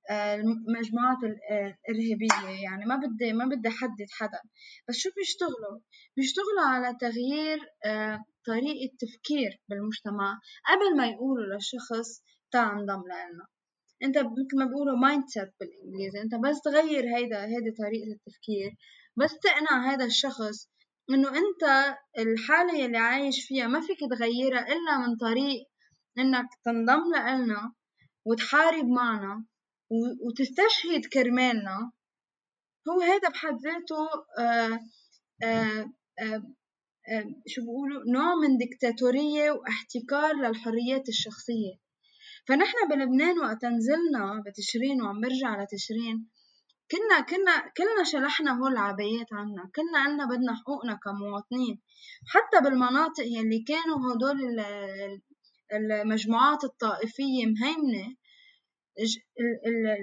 آه، 0.09 0.35
المجموعات 0.35 1.17
الإرهابية 1.23 2.61
يعني. 2.63 2.85
ما 2.85 2.95
بدي 2.95 3.33
ما 3.33 3.45
بدي 3.45 3.69
أحدد 3.69 4.07
حدا. 4.11 4.39
بس 4.87 4.95
شو 4.95 5.09
بيشتغلوا؟ 5.17 5.79
بيشتغلوا 6.17 6.65
على 6.67 6.97
تغيير 6.99 7.59
آه، 7.85 8.23
طريقة 8.45 8.95
تفكير 8.99 9.61
بالمجتمع 9.69 10.39
قبل 10.69 10.97
ما 10.97 11.07
يقولوا 11.07 11.45
للشخص 11.55 12.23
تعال 12.51 12.79
انضم 12.79 13.03
لنا 13.05 13.47
أنت 14.03 14.17
مثل 14.17 14.57
ما 14.59 14.65
بيقولوا 14.65 14.97
mindset 14.97 15.53
بالإنجليزي. 15.59 16.21
أنت 16.21 16.35
بس 16.35 16.61
تغير 16.61 17.03
هيدا 17.17 17.45
هيدي 17.45 17.71
طريقة 17.71 18.11
التفكير. 18.11 18.71
بس 19.17 19.39
تقنع 19.39 19.91
هذا 19.93 20.05
الشخص 20.05 20.69
إنه 21.09 21.29
أنت 21.29 21.95
الحالة 22.19 22.85
اللي 22.85 22.97
عايش 22.97 23.45
فيها 23.47 23.67
ما 23.67 23.81
فيك 23.81 23.97
تغيرها 24.11 24.67
إلا 24.67 24.97
من 25.07 25.15
طريق 25.17 25.63
إنك 26.17 26.45
تنضم 26.65 27.03
لنا 27.15 27.73
وتحارب 28.25 28.85
معنا 28.85 29.45
وتستشهد 30.25 31.05
كرمالنا. 31.13 31.91
هو 32.89 33.01
هذا 33.01 33.29
بحد 33.29 33.57
ذاته 33.63 34.07
آآ 34.39 34.79
آآ 35.43 35.91
آآ 36.19 36.43
شو 37.47 37.61
بيقولوا 37.61 38.03
نوع 38.13 38.35
من 38.35 38.57
ديكتاتورية 38.57 39.51
واحتكار 39.51 40.33
للحريات 40.35 41.09
الشخصية. 41.09 41.73
فنحن 42.47 42.87
بلبنان 42.89 43.39
وقت 43.39 43.65
نزلنا 43.65 44.43
بتشرين 44.45 45.01
وعم 45.01 45.21
برجع 45.21 45.63
لتشرين 45.63 46.29
كنا 46.91 47.21
كنا 47.21 47.71
كلنا 47.77 48.03
شلحنا 48.03 48.59
هول 48.59 48.71
العبايات 48.71 49.27
عنا. 49.33 49.71
كلنا 49.75 49.99
عنا 49.99 50.25
بدنا 50.25 50.55
حقوقنا 50.55 50.99
كمواطنين. 51.03 51.81
حتى 52.27 52.63
بالمناطق 52.63 53.23
يلي 53.23 53.63
كانوا 53.67 54.13
هدول 54.13 54.65
المجموعات 55.73 56.63
الطائفية 56.63 57.45
مهيمنة 57.45 58.15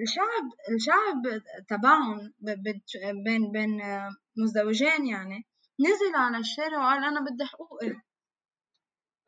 الشعب 0.02 0.46
الشعب 0.74 1.42
تبعهم 1.68 2.32
بين 3.24 3.52
بين 3.52 3.80
مزدوجين 4.36 5.06
يعني 5.06 5.46
نزل 5.80 6.14
على 6.14 6.38
الشارع 6.38 6.78
وقال 6.78 7.04
أنا 7.04 7.20
بدي 7.20 7.44
حقوقي. 7.44 8.00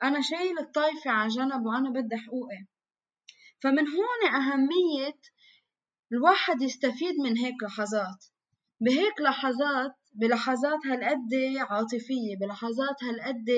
أنا 0.03 0.21
شايل 0.21 0.59
الطايفة 0.59 1.11
على 1.11 1.29
جنب 1.29 1.67
وأنا 1.67 1.91
بدي 1.91 2.17
حقوقي. 2.17 2.67
فمن 3.63 3.89
هون 3.89 4.35
أهمية 4.35 5.21
الواحد 6.13 6.63
يستفيد 6.63 7.15
من 7.25 7.39
هيك 7.39 7.63
لحظات. 7.63 8.25
بهيك 8.81 9.21
لحظات 9.21 9.93
بلحظات 10.15 10.87
هالقد 10.87 11.35
عاطفية 11.71 12.37
بلحظات 12.41 13.05
هالقد 13.05 13.51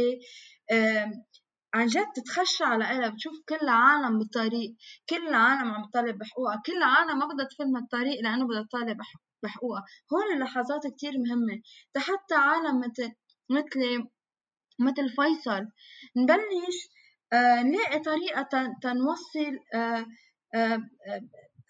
عن 1.75 1.87
جد 1.87 2.07
تتخشى 2.15 2.65
على 2.65 2.85
قلب 2.89 3.15
بتشوف 3.15 3.35
كل 3.49 3.59
العالم 3.63 4.19
بالطريق 4.19 4.75
كل 5.09 5.29
العالم 5.29 5.71
عم 5.71 5.85
تطالب 5.91 6.19
بحقوقها. 6.19 6.63
كل 6.67 6.73
العالم 6.77 7.19
ما 7.19 7.27
بدها 7.27 7.47
تفل 7.47 7.67
من 7.67 7.77
الطريق 7.83 8.21
لأنه 8.23 8.47
بدها 8.47 8.63
تطالب 8.63 8.99
بحقوقها. 9.43 9.85
هول 10.13 10.35
اللحظات 10.37 10.87
كتير 10.87 11.13
مهمة. 11.19 11.63
حتى 11.97 12.35
عالم 12.35 12.81
مثل 12.81 13.13
مثل 13.51 14.09
مثل 14.81 15.09
فيصل. 15.09 15.67
نبلش 16.17 16.79
آه 17.33 17.63
نلاقي 17.63 17.99
طريقة 17.99 18.49
تنوصل 18.83 19.59
آه 19.75 20.07
آه 20.55 20.83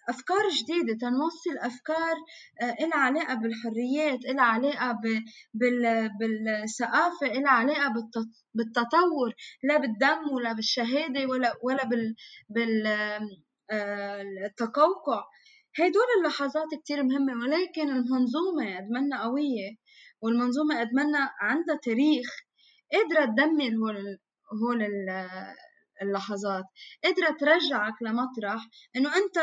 أفكار 0.09 0.49
جديدة 0.49 0.97
تنوصل 1.01 1.57
أفكار 1.61 2.15
آه، 2.61 2.75
إلها 2.85 2.97
علاقة 2.97 3.33
بالحريات 3.33 4.25
إلها 4.25 4.43
علاقة 4.43 4.99
بالثقافة 6.19 7.27
إلها 7.27 7.51
علاقة 7.51 7.93
بالتطور 8.53 9.33
لا 9.63 9.77
بالدم 9.77 10.31
ولا 10.33 10.53
بالشهادة 10.53 11.25
ولا 11.25 11.53
ولا 11.63 11.83
بال 11.85 12.15
بالتقوقع 13.69 15.17
آه، 15.17 15.27
هدول 15.79 16.07
اللحظات 16.19 16.67
كتير 16.83 17.03
مهمة 17.03 17.33
ولكن 17.43 17.89
المنظومة 17.89 18.77
قد 18.77 18.87
منا 18.89 19.23
قوية 19.23 19.77
والمنظومة 20.21 20.79
قد 20.79 20.89
منا 20.93 21.29
عندها 21.41 21.75
تاريخ. 21.83 22.27
قادرة 22.91 23.25
تدمر 23.25 23.69
هول 23.71 24.17
هول 24.63 24.81
اللحظات. 26.03 26.63
قادرة 27.03 27.37
ترجعك 27.39 27.93
لمطرح 28.01 28.67
إنه 28.95 29.09
أنت 29.17 29.37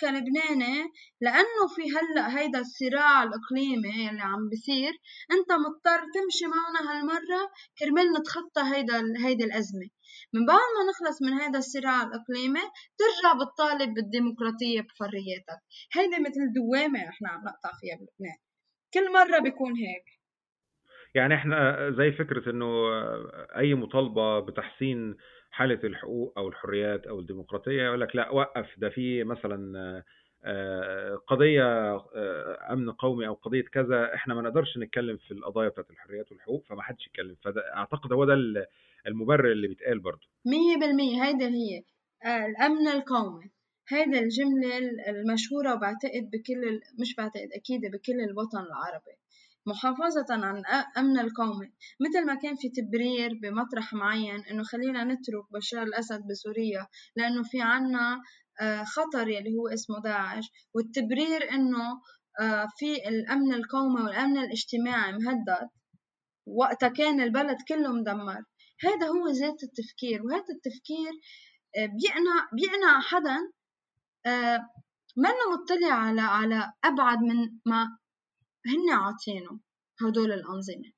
كلبناني 0.00 0.84
لأنه 1.20 1.62
في 1.76 1.82
هلأ 1.82 2.38
هيدا 2.38 2.60
الصراع 2.60 3.22
الإقليمي 3.22 4.10
اللي 4.10 4.22
عم 4.22 4.48
بصير 4.52 4.92
أنت 5.32 5.52
مضطر 5.52 6.00
تمشي 6.14 6.46
معنا 6.46 6.80
هالمرة 6.90 7.50
كرمال 7.78 8.06
نتخطى 8.18 8.62
هيدا 8.74 9.02
هيدي 9.24 9.44
الأزمة. 9.44 9.88
من 10.34 10.46
بعد 10.46 10.68
ما 10.76 10.82
نخلص 10.90 11.22
من 11.22 11.32
هذا 11.32 11.58
الصراع 11.58 12.02
الإقليمي 12.02 12.64
ترجع 12.98 13.32
بتطالب 13.40 13.94
بالديمقراطية 13.94 14.80
بحرياتك 14.80 15.60
هيدي 15.94 16.20
مثل 16.20 16.52
دوامة 16.56 17.08
إحنا 17.08 17.28
عم 17.28 17.40
نقطع 17.40 17.70
فيها 17.80 17.96
بلبنان. 17.96 18.38
كل 18.94 19.12
مرة 19.12 19.38
بيكون 19.38 19.72
هيك. 19.72 20.04
يعني 21.14 21.34
إحنا 21.34 21.90
زي 21.98 22.12
فكرة 22.12 22.50
إنه 22.50 22.66
أي 23.56 23.74
مطالبة 23.74 24.40
بتحسين 24.40 25.16
حالة 25.54 25.80
الحقوق 25.84 26.32
أو 26.38 26.48
الحريات 26.48 27.06
أو 27.06 27.20
الديمقراطية 27.20 27.82
يقول 27.82 28.00
لك 28.00 28.16
لا 28.16 28.30
وقف. 28.30 28.78
ده 28.78 28.88
في 28.88 29.24
مثلا 29.24 30.02
آه، 30.44 31.14
قضية 31.26 31.94
آه، 31.96 32.72
أمن 32.72 32.90
قومي 32.90 33.26
أو 33.26 33.34
قضية 33.34 33.62
كذا 33.62 34.14
إحنا 34.14 34.34
ما 34.34 34.42
نقدرش 34.42 34.78
نتكلم 34.78 35.16
في 35.16 35.30
القضايا 35.30 35.68
بتاعت 35.68 35.90
الحريات 35.90 36.32
والحقوق 36.32 36.64
فما 36.68 36.82
حدش 36.82 37.06
يتكلم. 37.06 37.36
فاعتقد 37.44 38.12
هو 38.12 38.24
ده 38.24 38.34
المبرر 39.06 39.52
اللي 39.52 39.68
بيتقال 39.68 39.98
برضه. 39.98 40.26
100% 40.44 41.24
هيدا 41.24 41.48
هي 41.48 41.82
آه، 42.24 42.46
الأمن 42.46 42.88
القومي. 42.88 43.50
هيدا 43.88 44.18
الجملة 44.20 44.78
المشهورة 45.08 45.74
وبعتقد 45.74 46.30
بكل 46.32 46.80
مش 47.00 47.14
بعتقد 47.14 47.48
أكيد 47.52 47.80
بكل 47.80 48.20
الوطن 48.30 48.58
العربي. 48.58 49.16
محافظة 49.66 50.26
عن 50.30 50.62
أمن 50.98 51.18
القومي 51.18 51.72
مثل 52.00 52.26
ما 52.26 52.34
كان 52.34 52.56
في 52.56 52.68
تبرير 52.68 53.38
بمطرح 53.42 53.92
معين 53.92 54.44
إنه 54.50 54.62
خلينا 54.62 55.04
نترك 55.04 55.52
بشار 55.52 55.82
الأسد 55.82 56.20
بسوريا 56.30 56.86
لأنه 57.16 57.42
في 57.42 57.60
عنا 57.60 58.20
آه، 58.60 58.84
خطر 58.84 59.28
يلي 59.28 59.56
هو 59.56 59.68
اسمه 59.68 60.00
داعش. 60.00 60.44
والتبرير 60.74 61.50
إنه 61.50 62.00
آه، 62.40 62.66
في 62.78 63.08
الأمن 63.08 63.54
القومي 63.54 64.02
والأمن 64.02 64.38
الاجتماعي 64.38 65.12
مهدد. 65.12 65.68
وقتها 66.46 66.88
كان 66.88 67.20
البلد 67.20 67.56
كله 67.68 67.92
مدمر. 67.92 68.42
هذا 68.84 69.06
هو 69.06 69.28
ذات 69.28 69.62
التفكير. 69.62 70.22
وهذا 70.22 70.54
التفكير 70.56 71.12
آه، 71.76 71.86
بيقنع 71.86 72.48
بيقنع 72.52 73.00
حدا 73.00 73.38
منه 75.16 75.44
مطلع 75.52 75.94
على 75.94 76.20
على 76.20 76.72
أبعد 76.84 77.18
من 77.18 77.58
ما 77.66 77.98
هن 78.66 78.90
عاطينه 78.98 79.60
هدول 80.02 80.32
الأنظمة. 80.32 80.92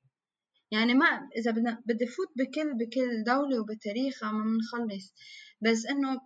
يعني 0.71 0.93
ما 0.93 1.29
إذا 1.37 1.51
بدنا 1.51 1.83
بدي 1.85 2.05
فوت 2.07 2.27
بكل 2.35 2.73
بكل 2.73 3.23
دولة 3.23 3.59
وبتاريخها 3.59 4.31
ما 4.31 4.43
بنخلص 4.43 5.13
بس 5.61 5.85
إنه 5.85 6.21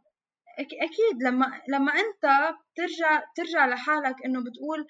أكيد 0.60 1.24
لما 1.24 1.62
لما 1.70 1.92
أنت 1.94 2.56
ترجع 2.76 3.24
ترجع 3.36 3.66
لحالك 3.68 4.16
إنه 4.26 4.40
بتقول 4.40 4.88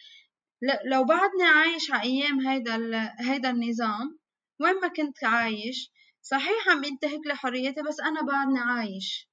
لو 0.85 1.03
بعدني 1.03 1.43
عايش 1.43 1.91
على 1.91 2.03
أيام 2.03 2.47
هيدا 2.47 2.75
هيدا 3.19 3.49
النظام 3.49 4.19
وين 4.61 4.75
ما 4.81 4.87
كنت 4.87 5.23
عايش 5.23 5.91
صحيح 6.21 6.69
عم 6.69 6.83
ينتهك 6.83 7.27
لي 7.27 7.35
حريتي 7.35 7.81
بس 7.81 7.99
أنا 7.99 8.21
بعدني 8.21 8.59
عايش. 8.59 9.29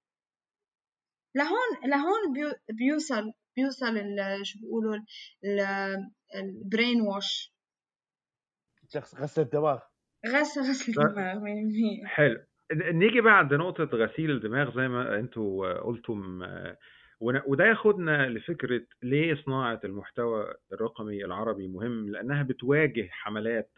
لهون 1.34 1.90
لهون 1.90 2.52
بيوصل 2.70 3.32
بيوصل 3.58 3.94
شو 4.42 4.58
بيقولوا 4.60 4.96
البرين 6.34 7.00
واش 7.00 7.52
غسل 9.20 9.42
الدماغ. 9.42 9.78
غسل 10.26 10.60
غسل 10.60 10.92
الدماغ 10.92 11.38
حلو. 12.06 12.40
نيجي 12.72 13.20
بقى 13.20 13.38
عند 13.38 13.54
نقطة 13.54 13.84
غسيل 13.84 14.30
الدماغ 14.30 14.76
زي 14.76 14.88
ما 14.88 15.18
أنتوا 15.18 15.80
قلتم 15.80 16.42
وده 17.20 17.64
ياخدنا 17.64 18.28
لفكرة 18.28 18.86
ليه 19.02 19.34
صناعة 19.34 19.80
المحتوى 19.84 20.54
الرقمي 20.72 21.24
العربي 21.24 21.68
مهم 21.68 22.08
لأنها 22.08 22.42
بتواجه 22.42 23.08
حملات 23.10 23.70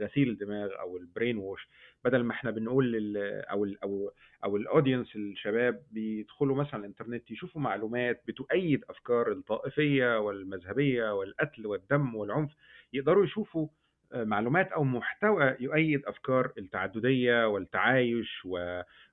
غسيل 0.00 0.28
الدماغ 0.28 0.68
أو 0.80 0.96
البرين 0.96 1.36
ووش 1.38 1.68
بدل 2.06 2.22
ما 2.24 2.32
إحنا 2.32 2.50
بنقول 2.50 2.92
لل 2.92 3.16
أو 3.50 3.64
ال 3.64 3.82
أو 3.82 4.12
أو 4.44 4.56
الأودينس 4.56 5.16
الشباب 5.16 5.82
بيدخلوا 5.92 6.56
مثلا 6.56 6.80
الإنترنت 6.80 7.30
يشوفوا 7.30 7.60
معلومات 7.60 8.22
بتؤيد 8.28 8.84
أفكار 8.90 9.32
الطائفية 9.32 10.20
والمذهبية 10.20 11.14
والقتل 11.14 11.66
والدم 11.66 12.14
والعنف 12.14 12.50
يقدروا 12.92 13.24
يشوفوا 13.24 13.68
معلومات 14.14 14.72
أو 14.72 14.84
محتوى 14.84 15.56
يؤيد 15.60 16.06
أفكار 16.06 16.52
التعددية 16.58 17.48
والتعايش 17.48 18.46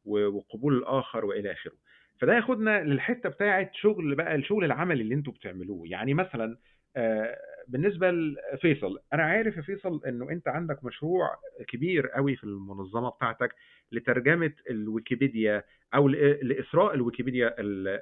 وقبول 0.06 0.77
الآخر 0.77 1.25
وإلى 1.25 1.51
آخره. 1.51 1.73
فده 2.19 2.36
ياخدنا 2.36 2.84
للحتة 2.84 3.29
بتاعة 3.29 3.69
شغل 3.73 4.15
بقى 4.15 4.36
الشغل 4.36 4.65
العملي 4.65 5.01
اللي 5.01 5.15
أنتوا 5.15 5.34
بتعملوه. 5.34 5.88
يعني 5.88 6.13
مثلا 6.13 6.58
آه، 6.95 7.38
بالنسبة 7.67 8.12
لفيصل 8.12 8.99
أنا 9.13 9.23
عارف 9.23 9.58
يا 9.58 9.62
فيصل 9.62 10.02
إنه 10.08 10.30
أنت 10.30 10.47
عندك 10.47 10.84
مشروع 10.84 11.30
كبير 11.67 12.08
قوي 12.08 12.36
في 12.36 12.43
المنظمة 12.43 13.10
بتاعتك 13.10 13.56
لترجمة 13.91 14.54
الويكيبيديا 14.69 15.63
أو 15.95 16.08
لإسراء 16.08 16.93
الويكيبيديا 16.93 17.56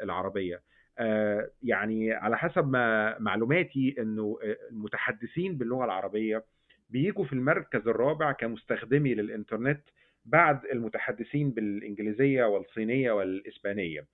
العربية. 0.03 0.61
آه، 0.99 1.49
يعني 1.63 2.13
على 2.13 2.37
حسب 2.37 2.67
ما 2.67 3.19
معلوماتي 3.19 3.95
إنه 3.99 4.37
المتحدثين 4.71 5.57
باللغة 5.57 5.85
العربية 5.85 6.43
بيجوا 6.89 7.25
في 7.25 7.33
المركز 7.33 7.87
الرابع 7.87 8.31
كمستخدمي 8.31 9.13
للإنترنت 9.15 9.81
بعد 10.25 10.65
المتحدثين 10.65 11.51
بالإنجليزية 11.51 12.43
والصينية 12.43 13.11
والإسبانية. 13.11 14.05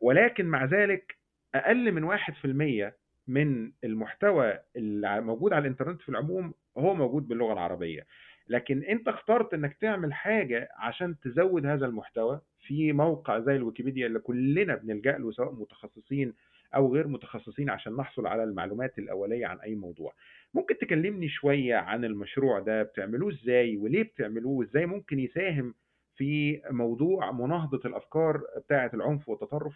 ولكن 0.00 0.46
مع 0.46 0.64
ذلك 0.64 1.16
أقل 1.54 1.92
من 1.92 2.04
واحد 2.04 2.34
في 2.34 2.44
المية 2.44 2.96
من 3.28 3.72
المحتوى 3.84 4.58
الموجود 4.76 5.52
على 5.52 5.62
الإنترنت 5.62 6.02
في 6.02 6.08
العموم 6.08 6.54
هو 6.78 6.94
موجود 6.94 7.28
باللغة 7.28 7.52
العربية. 7.52 8.06
لكن 8.48 8.82
أنت 8.82 9.08
اخترت 9.08 9.54
إنك 9.54 9.76
تعمل 9.80 10.12
حاجة 10.14 10.68
عشان 10.76 11.16
تزود 11.20 11.66
هذا 11.66 11.86
المحتوى 11.86 12.40
في 12.66 12.92
موقع 12.92 13.38
زي 13.38 13.56
الويكيبيديا 13.56 14.06
اللي 14.06 14.18
كلنا 14.18 14.74
بنلجأ 14.74 15.18
له 15.18 15.32
سواء 15.32 15.52
متخصصين 15.52 16.34
أو 16.74 16.94
غير 16.94 17.08
متخصصين 17.08 17.70
عشان 17.70 17.96
نحصل 17.96 18.26
على 18.26 18.44
المعلومات 18.44 18.98
الأولية 18.98 19.46
عن 19.46 19.58
أي 19.60 19.74
موضوع. 19.74 20.12
ممكن 20.54 20.78
تكلمني 20.78 21.28
شوية 21.28 21.74
عن 21.76 22.04
المشروع 22.04 22.60
ده 22.60 22.82
بتعملوه 22.82 23.32
إزاي 23.32 23.76
وليه 23.76 24.02
بتعملوه 24.02 24.52
وإزاي 24.52 24.86
ممكن 24.86 25.18
يساهم 25.18 25.74
في 26.16 26.60
موضوع 26.70 27.32
مناهضة 27.32 27.80
الأفكار 27.84 28.40
بتاعة 28.56 28.90
العنف 28.94 29.28
والتطرف؟ 29.28 29.74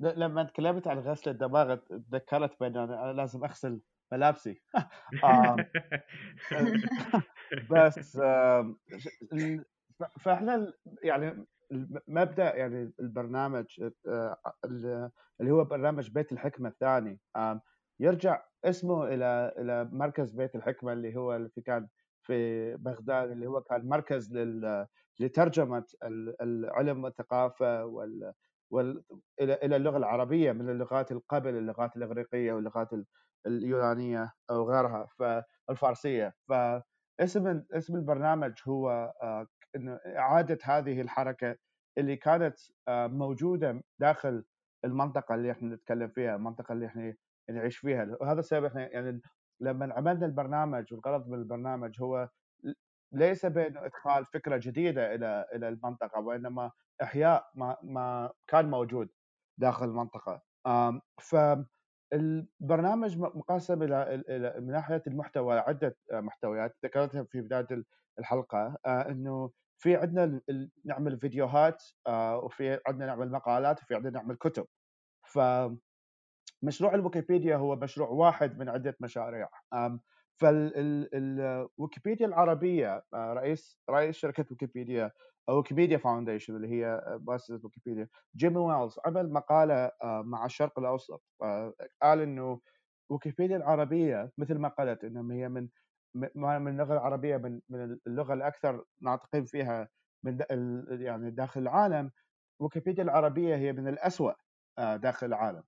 لما 0.00 0.42
تكلمت 0.42 0.86
عن 0.86 0.98
غسل 0.98 1.30
الدماغ 1.30 1.74
تذكرت 1.74 2.60
بأن 2.60 2.76
أنا 2.76 3.12
لازم 3.12 3.44
أغسل 3.44 3.80
ملابسي. 4.12 4.62
آه، 5.24 5.56
بس 7.70 8.18
فإحنا 10.20 10.72
يعني 11.02 11.46
مبدا 12.08 12.56
يعني 12.56 12.92
البرنامج 13.00 13.66
آه، 14.08 14.36
اللي 15.40 15.50
هو 15.50 15.64
برنامج 15.64 16.10
بيت 16.10 16.32
الحكمة 16.32 16.68
الثاني 16.68 17.20
يرجع 18.00 18.42
اسمه 18.64 19.08
إلى 19.08 19.54
إلى 19.58 19.88
مركز 19.92 20.32
بيت 20.32 20.54
الحكمة 20.54 20.92
اللي 20.92 21.16
هو 21.16 21.36
اللي 21.36 21.50
كان 21.66 21.88
في 22.22 22.76
بغداد 22.76 23.30
اللي 23.30 23.46
هو 23.46 23.60
كان 23.60 23.88
مركز 23.88 24.36
لترجمة 25.20 25.84
العلم 26.42 27.04
والثقافة 27.04 27.84
وال 27.84 28.22
وال 28.24 28.32
إلى 29.40 29.76
اللغة 29.76 29.96
العربية 29.96 30.52
من 30.52 30.70
اللغات 30.70 31.12
القبل 31.12 31.56
اللغات 31.56 31.96
الإغريقية 31.96 32.52
واللغات 32.52 32.88
اليونانية 33.46 34.32
أو 34.50 34.70
غيرها 34.70 35.08
فالفارسيه 35.18 36.34
فاسم 36.48 37.62
اسم 37.72 37.96
البرنامج 37.96 38.52
هو 38.68 39.12
آه، 39.22 39.46
إعادة 40.06 40.58
هذه 40.64 41.00
الحركة 41.00 41.56
اللي 41.98 42.16
كانت 42.16 42.58
آه، 42.88 43.06
موجودة 43.06 43.82
داخل 44.00 44.44
المنطقة 44.84 45.34
اللي 45.34 45.50
إحنا 45.52 45.74
نتكلم 45.74 46.08
فيها 46.08 46.36
المنطقة 46.36 46.72
اللي 46.72 46.86
إحنا 46.86 47.14
نعيش 47.50 47.78
فيها. 47.78 48.16
وهذا 48.20 48.40
السبب 48.40 48.64
إحنا 48.64 48.92
يعني 48.92 49.20
لما 49.60 49.94
عملنا 49.94 50.26
البرنامج 50.26 50.92
والغرض 50.92 51.28
من 51.28 51.38
البرنامج 51.38 52.00
هو 52.00 52.28
ليس 53.12 53.46
بين 53.46 53.76
إدخال 53.76 54.26
فكرة 54.26 54.56
جديدة 54.62 55.14
إلى 55.14 55.46
إلى 55.54 55.68
المنطقة 55.68 56.20
وإنما 56.20 56.70
إحياء 57.02 57.50
ما 57.54 57.76
ما 57.82 58.32
كان 58.46 58.70
موجود 58.70 59.08
داخل 59.58 59.84
المنطقة. 59.84 60.42
ف 61.20 61.36
البرنامج 62.12 63.18
مقسم 63.18 63.82
إلى 63.82 64.54
من 64.60 64.72
ناحية 64.72 65.02
المحتوى 65.06 65.58
عدة 65.58 65.96
محتويات. 66.12 66.76
ذكرتها 66.84 67.22
في 67.22 67.40
بداية 67.40 67.66
الحلقة. 68.18 68.76
إنه 68.86 69.50
في 69.78 69.96
عندنا 69.96 70.40
نعمل 70.84 71.20
فيديوهات 71.20 71.82
وفي 72.42 72.80
عندنا 72.86 73.06
نعمل 73.06 73.30
مقالات 73.30 73.82
وفي 73.82 73.94
عندنا 73.94 74.12
نعمل 74.12 74.36
كتب. 74.36 74.66
ف 75.22 75.38
مشروع 76.62 76.94
الويكيبيديا 76.94 77.56
هو 77.56 77.76
مشروع 77.76 78.08
واحد 78.08 78.58
من 78.58 78.68
عدة 78.68 78.96
مشاريع. 79.00 79.48
فالويكيبيديا 80.40 82.26
العربية 82.26 83.02
رئيس 83.14 83.78
رئيس 83.90 84.16
شركة 84.16 84.44
ويكيبيديا 84.50 85.12
ويكيبيديا 85.48 85.98
Foundation 85.98 86.56
اللي 86.56 86.68
هي 86.68 87.02
مؤسسة 87.08 87.60
ويكيبيديا. 87.64 88.08
جيمي 88.36 88.56
ويلز 88.56 88.98
عمل 89.06 89.32
مقالة 89.32 89.90
مع 90.04 90.44
الشرق 90.46 90.78
الأوسط 90.78 91.22
قال 92.02 92.20
إنه 92.20 92.60
ويكيبيديا 93.10 93.56
العربية 93.56 94.32
مثل 94.38 94.54
ما 94.58 94.68
قالت 94.68 95.04
انه 95.04 95.34
هي 95.34 95.48
من 95.48 95.68
من 96.14 96.68
اللغة 96.68 96.92
العربية 96.92 97.36
من 97.36 97.60
من 97.68 97.98
اللغة 98.06 98.34
الأكثر 98.34 98.84
ناطقين 99.02 99.44
فيها 99.44 99.88
من 100.24 100.38
يعني 100.90 101.30
داخل 101.30 101.60
العالم. 101.60 102.10
ويكيبيديا 102.60 103.04
العربية 103.04 103.56
هي 103.56 103.72
من 103.72 103.88
الاسوء 103.88 104.34
داخل 104.78 105.26
العالم. 105.26 105.62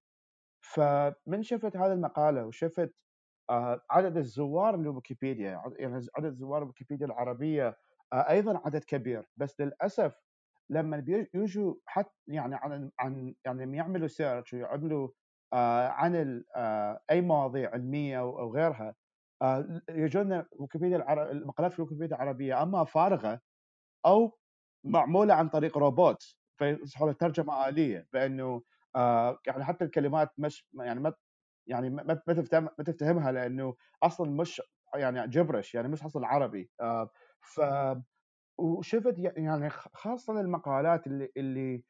فمن 0.60 1.42
شفت 1.42 1.76
هذه 1.76 1.92
المقالة 1.92 2.46
وشفت 2.46 2.94
عدد 3.90 4.16
الزوار 4.16 4.76
لويكيبيديا 4.76 5.62
يعني 5.78 6.06
عدد 6.16 6.34
زوار 6.34 6.64
ويكيبيديا 6.64 7.06
العربية 7.06 7.76
أيضا 8.14 8.58
عدد 8.64 8.84
كبير 8.84 9.26
بس 9.36 9.60
للأسف 9.60 10.14
لما 10.70 11.00
بيجوا 11.00 11.74
حتى 11.86 12.14
يعني 12.28 12.54
عن 12.56 12.90
عن 13.00 13.34
يعني 13.44 13.76
يعملوا 13.76 14.08
سيرش 14.08 14.54
ويعملوا 14.54 15.08
عن 15.54 16.44
أي 17.10 17.20
مواضيع 17.20 17.70
علمية 17.70 18.20
أو 18.20 18.52
غيرها 18.54 18.94
يجونا 19.90 20.46
ويكيبيديا. 20.52 21.30
المقالات 21.32 21.72
في 21.72 21.82
ويكيبيديا 21.82 22.16
العربية 22.16 22.62
أما 22.62 22.84
فارغة 22.84 23.40
أو 24.06 24.38
معمولة 24.84 25.34
عن 25.34 25.48
طريق 25.48 25.78
روبوت 25.78 26.36
فيصحوا 26.58 27.12
ترجمة 27.12 27.68
آلية 27.68 28.08
بأنه 28.12 28.62
آه 28.96 29.38
يعني 29.46 29.64
حتى 29.64 29.84
الكلمات 29.84 30.30
مش 30.38 30.68
يعني 30.74 31.00
يعني 31.68 31.90
ما 31.90 32.14
تفتهم 32.14 32.64
ما 32.78 32.84
تفتهمها 32.84 33.32
لأنه 33.32 33.74
أصلا 34.02 34.30
مش 34.30 34.62
يعني 34.94 35.28
جبرش 35.28 35.74
يعني 35.74 35.88
مش 35.88 36.02
أصلا 36.04 36.26
عربي. 36.26 36.70
آه 36.80 37.10
ف 37.42 37.60
وشفت 38.58 39.14
يعني 39.18 39.70
خاصة 39.70 40.40
المقالات 40.40 41.06
اللي 41.06 41.32
اللي 41.36 41.84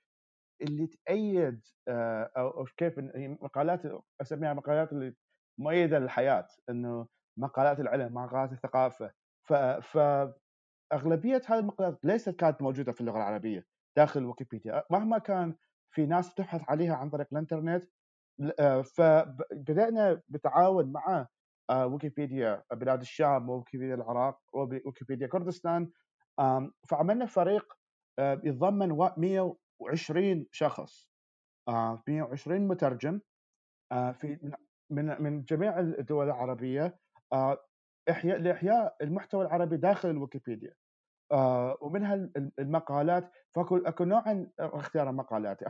اللي 0.63 0.87
تأيد 1.07 1.61
آه 1.89 2.33
أو 2.39 2.65
كيف 2.77 2.95
مقالات 3.43 3.83
أسميها 4.23 4.55
مقالات 4.55 4.93
اللي 4.93 5.15
مؤيدة 5.61 5.99
للحياة 5.99 6.47
إنه 6.71 7.09
مقالات 7.39 7.81
العلم 7.81 8.15
مقالات 8.15 8.53
الثقافة. 8.53 9.13
ف, 9.49 9.53
ف 9.55 9.99
أغلبية 10.93 11.43
هذه 11.49 11.59
المقالات 11.59 11.99
ليست 12.05 12.31
كانت 12.31 12.63
موجودة 12.63 12.93
في 12.93 13.01
اللغة 13.01 13.17
العربية 13.17 13.67
داخل 13.97 14.25
ويكيبيديا. 14.25 14.85
مهما 14.91 15.19
كان 15.19 15.57
في 15.91 16.07
ناس 16.07 16.35
تبحث 16.35 16.63
عليها 16.71 16.97
عن 16.97 17.11
طريق 17.11 17.27
الإنترنت 17.33 17.85
فبدأنا 18.97 20.23
بتعاون 20.29 20.93
مع 20.93 21.27
ويكيبيديا 21.73 22.63
بلاد 22.73 23.01
الشام 23.01 23.49
وويكيبيديا 23.49 23.95
العراق 23.95 24.41
وويكيبيديا 24.53 25.27
كردستان 25.27 25.91
فعملنا 26.89 27.27
فريق 27.27 27.75
يتضمن 28.21 28.89
120 29.17 30.47
شخص 30.53 31.11
120 31.69 32.69
مترجم 32.69 33.21
في 33.93 34.53
من 34.91 35.23
من 35.23 35.43
جميع 35.43 35.79
الدول 35.81 36.27
العربية 36.27 36.99
إحياء 38.11 38.39
لإحياء 38.39 38.97
المحتوى 39.03 39.47
العربي 39.47 39.77
داخل 39.77 40.11
الويكيبيديا 40.11 40.75
ومنها 41.81 42.31
المقالات 42.59 43.31
فاكو 43.55 43.77
أكو 43.77 44.05
نوع 44.05 44.47
اختيار 44.61 45.11
المقالات 45.11 45.61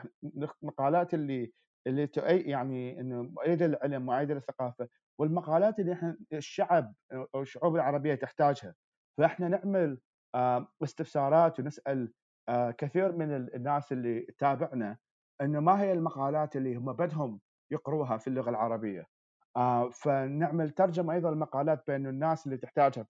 المقالات 0.63 1.15
اللي 1.15 1.53
اللي 1.89 2.07
تؤي 2.07 2.41
يعني 2.41 3.01
انه 3.01 3.23
مؤيده 3.23 3.67
للعلم 3.67 4.07
مؤيده 4.07 4.35
للثقافه 4.35 4.89
والمقالات 5.19 5.79
اللي 5.81 5.93
إحنا 5.93 6.19
الشعب 6.33 6.95
أو 7.13 7.43
الشعوب 7.43 7.77
العربية 7.77 8.15
تحتاجها. 8.15 8.75
فإحنا 9.19 9.49
نعمل 9.49 9.99
استفسارات 10.83 11.61
ونسأل 11.61 12.13
كثير 12.79 13.13
من 13.13 13.33
الناس 13.33 13.93
اللي 13.93 14.21
تابعنا 14.39 14.97
انه 15.41 15.61
ما 15.61 15.81
هي 15.81 15.93
المقالات 15.93 16.57
اللي 16.57 16.77
هم 16.77 16.93
بدهم 16.93 17.41
يقروها 17.71 18.17
في 18.17 18.29
اللغة 18.29 18.51
العربية. 18.51 19.07
فنعمل 19.93 20.71
ترجمة 20.71 21.15
أيضا 21.15 21.29
المقالات 21.31 21.87
بين 21.87 22.07
الناس 22.07 22.47
اللي 22.47 22.57
تحتاجها. 22.57 23.07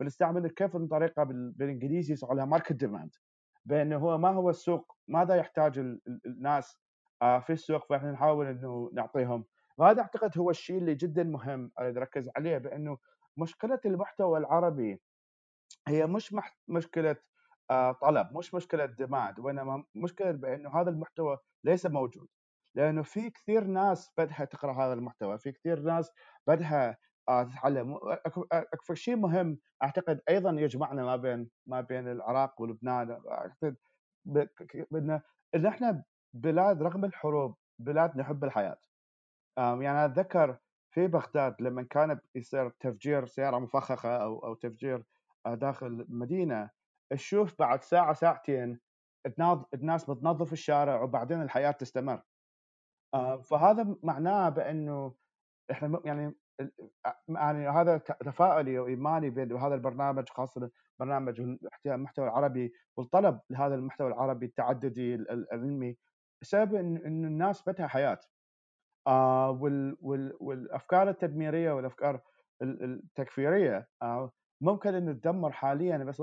فنستعمل 0.00 0.50
كيف 0.50 0.76
الطريقة 0.76 1.24
بالإنجليزي 1.24 2.12
يسمى 2.12 2.34
لها 2.34 2.44
market 2.44 2.72
demand 2.72 3.14
بأنه 3.64 3.96
هو 3.96 4.18
ما 4.18 4.28
هو 4.28 4.50
السوق 4.50 4.96
ماذا 5.08 5.34
يحتاج 5.34 5.78
الناس 6.26 6.78
في 7.20 7.50
السوق 7.52 7.86
فإحنا 7.86 8.12
نحاول 8.12 8.46
إنه 8.46 8.90
نعطيهم. 8.92 9.44
وهذا 9.78 10.00
أعتقد 10.02 10.38
هو 10.38 10.50
الشيء 10.50 10.78
اللي 10.78 10.94
جدا 10.94 11.22
مهم 11.22 11.72
أركز 11.78 12.30
عليه 12.36 12.58
بأنه 12.58 12.98
مشكلة 13.36 13.80
المحتوى 13.86 14.38
العربي 14.38 15.02
هي 15.88 16.06
مش 16.06 16.34
مشكلة 16.68 17.16
طلب 18.02 18.36
مش 18.38 18.54
مشكلة 18.54 18.86
ديماند 18.86 19.38
وإنما 19.38 19.84
مشكلة 19.94 20.30
بأنه 20.30 20.80
هذا 20.80 20.90
المحتوى 20.90 21.38
ليس 21.64 21.86
موجود. 21.86 22.28
لأنه 22.74 23.02
في 23.02 23.30
كثير 23.30 23.64
ناس 23.64 24.10
بدها 24.18 24.44
تقرأ 24.44 24.72
هذا 24.72 24.92
المحتوى 24.92 25.38
في 25.38 25.52
كثير 25.52 25.80
ناس 25.80 26.12
بدها 26.46 26.98
تتعلم. 27.28 27.98
أكثر 28.52 28.94
شيء 28.94 29.16
مهم 29.16 29.58
أعتقد 29.82 30.20
أيضا 30.28 30.50
يجمعنا 30.50 31.04
ما 31.04 31.16
بين 31.16 31.50
ما 31.66 31.80
بين 31.80 32.08
العراق 32.08 32.60
ولبنان. 32.62 33.10
أعتقد 33.30 33.76
ان 34.94 35.20
إن 35.54 35.66
إحنا 35.66 36.04
بلاد 36.34 36.82
رغم 36.82 37.04
الحروب 37.04 37.56
بلاد 37.78 38.16
نحب 38.16 38.44
الحياة. 38.44 38.78
يعني 39.58 40.04
أتذكر 40.04 40.58
في 40.90 41.06
بغداد 41.06 41.62
لما 41.62 41.82
كان 41.82 42.20
يصير 42.34 42.70
تفجير 42.70 43.26
سيارة 43.26 43.58
مفخخة 43.58 44.16
أو 44.16 44.38
أو 44.38 44.54
تفجير 44.54 45.04
داخل 45.46 45.86
المدينة 45.86 46.70
تشوف 47.12 47.58
بعد 47.58 47.82
ساعة 47.82 48.12
ساعتين 48.12 48.80
الناس 49.74 50.10
بتنظف 50.10 50.52
الشارع 50.52 51.02
وبعدين 51.02 51.42
الحياة 51.42 51.70
تستمر. 51.70 52.22
فهذا 53.42 53.96
معناه 54.02 54.48
بأنه 54.48 55.14
إحنا 55.70 56.00
يعني 56.04 56.34
يعني 57.28 57.68
هذا 57.68 57.98
تفاؤلي 57.98 58.78
وإيماني 58.78 59.30
بهذا 59.30 59.74
البرنامج 59.74 60.28
خاصة 60.28 60.70
برنامج 60.98 61.56
المحتوى 61.86 62.24
العربي 62.24 62.72
والطلب 62.96 63.40
لهذا 63.50 63.74
المحتوى 63.74 64.08
العربي 64.08 64.46
التعددي 64.46 65.14
العلمي. 65.14 65.96
بسبب 66.42 66.74
إن 66.74 67.24
الناس 67.24 67.68
بدها 67.68 67.86
حياة. 67.86 68.20
آه 69.06 69.50
وال 69.50 69.96
وال 70.00 70.36
والأفكار 70.40 71.08
التدميرية 71.08 71.72
والأفكار 71.72 72.20
التكفيرية 72.62 73.88
آه 74.02 74.32
ممكن 74.62 74.94
ان 74.94 75.20
تدمر 75.20 75.52
حاليا 75.52 75.98
بس 75.98 76.22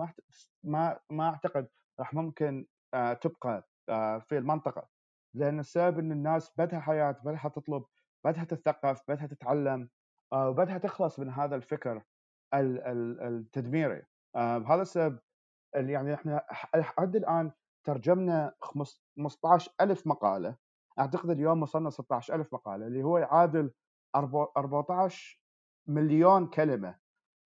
ما 0.63 0.99
ما 1.10 1.30
أعتقد 1.30 1.67
راح 1.99 2.13
ممكن 2.13 2.65
آه 2.93 3.13
تبقى 3.13 3.67
آه 3.89 4.19
في 4.19 4.38
المنطقة. 4.38 4.88
لأن 5.34 5.60
السبب 5.60 5.99
إن 5.99 6.12
الناس 6.12 6.51
بدها 6.58 6.80
حياة 6.80 7.12
بدها 7.12 7.49
تطلب 7.56 7.84
بدها 8.25 8.43
تتثقف 8.43 9.01
بدها 9.08 9.27
تتعلم 9.27 9.89
آه 10.34 10.49
وبدها 10.49 10.77
تخلص 10.77 11.19
من 11.19 11.30
هذا 11.30 11.56
الفكر 11.56 12.03
التدميري. 12.53 14.03
آه 14.36 14.58
بهذا 14.58 14.82
السبب 14.82 15.19
يعني 15.75 16.13
إحنا 16.13 16.45
لحد 16.75 17.15
الآن 17.15 17.51
ترجمنا 17.88 18.54
15000 18.62 20.08
مقالة. 20.08 20.56
أعتقد 21.00 21.30
اليوم 21.30 21.62
وصلنا 21.62 21.89
16000 21.89 22.54
مقالة 22.54 22.88
اللي 22.88 23.04
هو 23.04 23.17
يعادل 23.17 23.71
14 24.15 25.41
مليون 25.88 26.47
كلمة. 26.47 26.95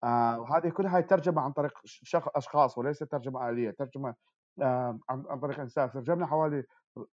آه 0.03 0.39
وهذه 0.39 0.69
كلها 0.69 1.01
ترجمة 1.01 1.41
عن 1.41 1.51
طريق 1.51 1.71
أشخاص 2.15 2.77
وليس 2.77 2.99
ترجمة 2.99 3.49
آلية 3.49 3.71
ترجمة 3.71 4.15
آه 4.61 4.99
عن 5.09 5.39
طريق 5.39 5.59
إنسان. 5.59 5.91
ترجمنا 5.91 6.25
حوالي 6.25 6.63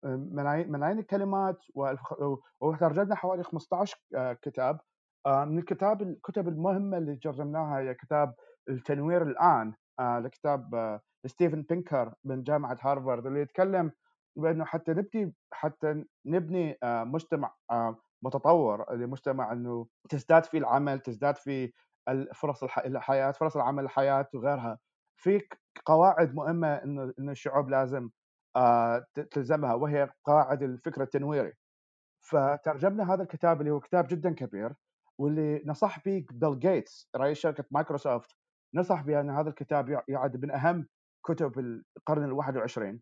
ملايين 0.04 0.72
ملايين 0.72 1.00
الكلمات 1.00 1.58
وترجمنا 2.62 3.16
حوالي 3.16 3.44
15 3.44 3.98
كتاب. 4.42 4.80
آه 5.26 5.46
من 5.46 5.60
الكتاب 5.60 6.02
الكتب 6.02 6.48
المهمة 6.48 6.98
اللي 6.98 7.16
ترجمناها 7.16 7.80
هي 7.80 7.94
كتاب 7.94 8.36
التنوير 8.70 9.22
الآن. 9.22 9.68
آه 9.68 9.76
لكتاب 10.00 10.76
آه 10.76 11.02
ستيفن 11.26 11.62
بينكر 11.62 12.14
من 12.24 12.44
جامعة 12.44 12.78
هارفارد 12.82 13.26
اللي 13.26 13.42
يتكلم 13.42 13.92
بأنه 14.36 14.66
حتى 14.66 14.92
نبني 14.92 15.34
حتى 15.54 16.04
نبني 16.26 16.78
مجتمع 16.84 17.56
متطور 18.22 18.94
لمجتمع 18.96 19.52
إنه 19.52 19.88
تزداد 20.10 20.46
فيه 20.46 20.58
العمل 20.58 21.00
تزداد 21.00 21.38
فيه 21.38 21.72
فرص 22.36 22.64
الحياة 22.64 23.32
فرص 23.32 23.56
العمل 23.56 23.84
الحياة 23.84 24.28
وغيرها. 24.34 24.80
في 25.18 25.42
قواعد 25.86 26.36
مهمة 26.36 26.76
إنه 26.76 27.14
إنه 27.20 27.32
الشعوب 27.32 27.70
لازم 27.70 28.10
تلزمها 29.32 29.74
وهي 29.74 30.10
قواعد 30.26 30.64
الفكر 30.64 31.02
التنويري. 31.04 31.54
فترجمنا 32.22 33.14
هذا 33.14 33.24
الكتاب 33.24 33.62
اللي 33.62 33.72
هو 33.72 33.80
كتاب 33.80 34.08
جدا 34.08 34.34
كبير 34.34 34.74
واللي 35.18 35.64
نصح 35.66 36.04
به 36.06 36.26
بيل 36.32 36.60
جيتس 36.60 37.10
رئيس 37.16 37.38
شركة 37.40 37.66
مايكروسوفت 37.72 38.36
نصح 38.76 39.02
بان 39.02 39.30
هذا 39.30 39.50
الكتاب 39.50 40.04
يعد 40.08 40.38
من 40.38 40.52
أهم 40.52 40.88
كتب 41.26 41.60
القرن 41.98 42.24
ال 42.24 42.34
21 42.34 43.02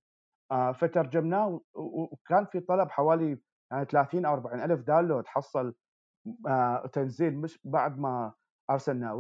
آه، 0.51 0.71
فترجمناه 0.71 1.61
وكان 1.75 2.45
في 2.45 2.59
طلب 2.59 2.89
حوالي 2.91 3.39
يعني 3.71 3.85
30 3.85 4.25
أو 4.25 4.33
40 4.33 4.61
ألف 4.61 4.81
download 4.81 5.27
حصل 5.27 5.73
آه، 6.47 6.87
تنزيل 6.93 7.37
مش 7.37 7.59
بعد 7.63 7.99
ما 7.99 8.33
أرسلناه. 8.69 9.15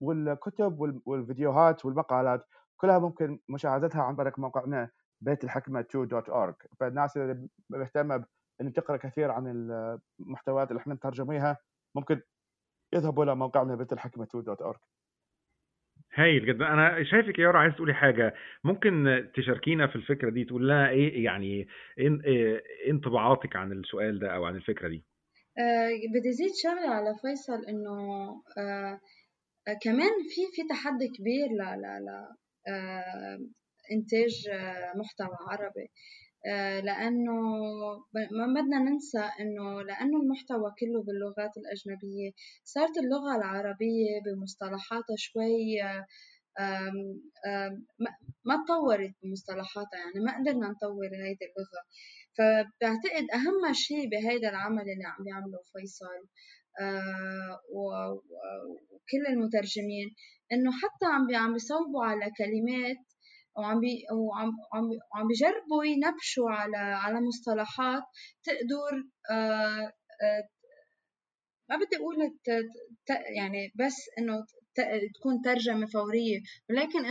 والكتب 0.00 0.80
والفيديوهات 1.06 1.84
والمقالات 1.84 2.46
كلها 2.76 2.98
ممكن 2.98 3.38
مشاهدتها 3.48 4.02
عن 4.02 4.16
طريق 4.16 4.38
موقعنا 4.38 4.90
بيت 5.20 5.44
الحكمه 5.44 5.82
2.org 5.82 6.76
فالناس 6.80 7.16
اللي 7.16 7.48
مهتمه 7.70 8.24
ان 8.60 8.72
تقرأ 8.72 8.96
كثير 8.96 9.30
عن 9.30 9.46
المحتويات 10.20 10.70
اللي 10.70 10.80
إحنا 10.80 10.94
مترجميها 10.94 11.56
ممكن 11.96 12.22
يذهبوا 12.94 13.24
إلى 13.24 13.34
موقعنا 13.34 13.74
بيت 13.74 13.92
الحكمه 13.92 14.26
2.org 14.36 14.89
هايل 16.14 16.46
جدا. 16.46 16.68
أنا 16.72 17.04
شايفك 17.04 17.38
يا 17.38 17.44
يارا 17.44 17.58
عايز 17.58 17.74
تقولي 17.74 17.94
حاجة. 17.94 18.34
ممكن 18.64 19.24
تشاركينا 19.34 19.86
في 19.86 19.96
الفكرة 19.96 20.30
دي 20.30 20.44
تقول 20.44 20.64
لنا 20.64 20.90
إيه 20.90 21.24
يعني 21.24 21.66
إيه 21.98 22.62
انطباعاتك 22.90 23.56
عن 23.56 23.72
السؤال 23.72 24.18
ده 24.18 24.34
أو 24.34 24.44
عن 24.44 24.56
الفكرة 24.56 24.88
دي؟ 24.88 25.04
آه 25.58 25.88
بدي 26.14 26.32
زيد 26.32 26.50
شغله 26.62 26.94
على 26.94 27.14
فيصل 27.22 27.64
إنه 27.68 27.98
آه 28.58 29.00
آه 29.68 29.78
كمان 29.82 30.10
في 30.34 30.40
في 30.54 30.68
تحدي 30.70 31.08
كبير 31.18 31.46
ل 31.46 31.62
ل 31.82 31.86
ل 32.06 32.10
إنتاج 33.92 34.32
محتوى 34.96 35.36
عربي. 35.50 35.88
لأنه 36.80 37.32
ما 38.14 38.46
بدنا 38.60 38.78
ننسى 38.78 39.24
إنه 39.40 39.82
لأنه 39.82 40.20
المحتوى 40.22 40.72
كله 40.80 41.02
باللغات 41.02 41.50
الأجنبية 41.56 42.30
صارت 42.64 42.98
اللغة 42.98 43.36
العربية 43.36 44.20
بمصطلحاتها 44.26 45.16
شوي 45.16 45.80
ما 48.44 48.64
تطورت 48.64 49.12
بمصطلحاتها 49.22 49.98
يعني 49.98 50.24
ما 50.26 50.38
قدرنا 50.38 50.68
نطور 50.68 51.06
هيدي 51.06 51.44
اللغة. 51.44 51.82
فبعتقد 52.38 53.26
أهم 53.34 53.72
شيء 53.72 54.08
بهيدا 54.08 54.48
العمل 54.48 54.82
اللي 54.82 55.04
عم 55.04 55.24
بيعمله 55.24 55.58
فيصل 55.72 56.28
آه، 56.80 57.60
وكل 57.74 59.26
المترجمين 59.28 60.14
إنه 60.52 60.70
حتى 60.72 61.06
عم 61.06 61.34
عم 61.34 61.52
بيصوبوا 61.52 62.04
على 62.04 62.30
كلمات 62.38 62.96
وعم 63.56 63.80
بي 63.80 64.04
وعم 64.12 64.50
وعم 64.72 64.84
وعم 65.14 65.28
بيجربوا 65.28 65.84
ينبشوا 65.84 66.50
على 66.50 66.76
على 66.76 67.20
مصطلحات 67.20 68.02
تقدر 68.44 69.04
آه، 69.30 69.92
آه، 70.22 70.48
ما 71.70 71.76
بدي 71.76 71.96
أقول 71.96 72.16
يعني 73.36 73.72
بس 73.74 73.96
إنه 74.18 74.46
تكون 75.14 75.40
ترجمة 75.44 75.86
فورية 75.86 76.40
ولكن 76.70 77.04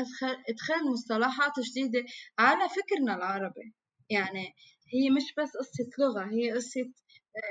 إدخال 0.50 0.92
مصطلحات 0.92 1.54
جديدة 1.60 2.06
على 2.40 2.70
فكرنا 2.70 3.16
العربي. 3.16 3.74
يعني 4.10 4.54
هي 4.94 5.10
مش 5.10 5.34
بس 5.38 5.50
قصة 5.58 5.90
لغة 6.00 6.26
هي 6.32 6.52
قصة 6.52 6.92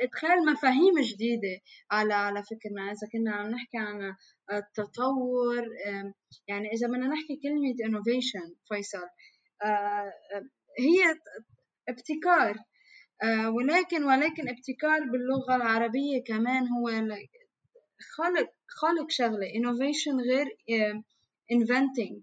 إدخال 0.03 0.47
مفاهيم 0.53 1.01
جديدة 1.01 1.61
على 1.91 2.15
على 2.15 2.43
فكرنا. 2.43 2.83
إذا 2.93 3.09
كنا 3.13 3.33
عم 3.35 3.47
نحكي 3.51 3.79
عن 3.79 4.15
التطور 4.53 5.67
يعني 6.49 6.69
إذا 6.73 6.87
بدنا 6.87 7.07
نحكي 7.07 7.41
كلمة 7.43 7.75
innovation 7.89 8.55
فيصل 8.69 9.07
آه، 9.63 10.13
هي 10.79 11.19
ابتكار 11.89 12.57
آه، 13.23 13.51
ولكن 13.51 14.05
ولكن 14.05 14.49
ابتكار 14.49 15.01
باللغة 15.01 15.57
العربية 15.57 16.25
كمان 16.27 16.69
هو 16.69 16.89
خلق 18.17 18.51
خلق 18.69 19.11
شغلة 19.11 19.47
innovation 19.47 20.15
غير 20.31 20.47
inventing. 21.53 22.23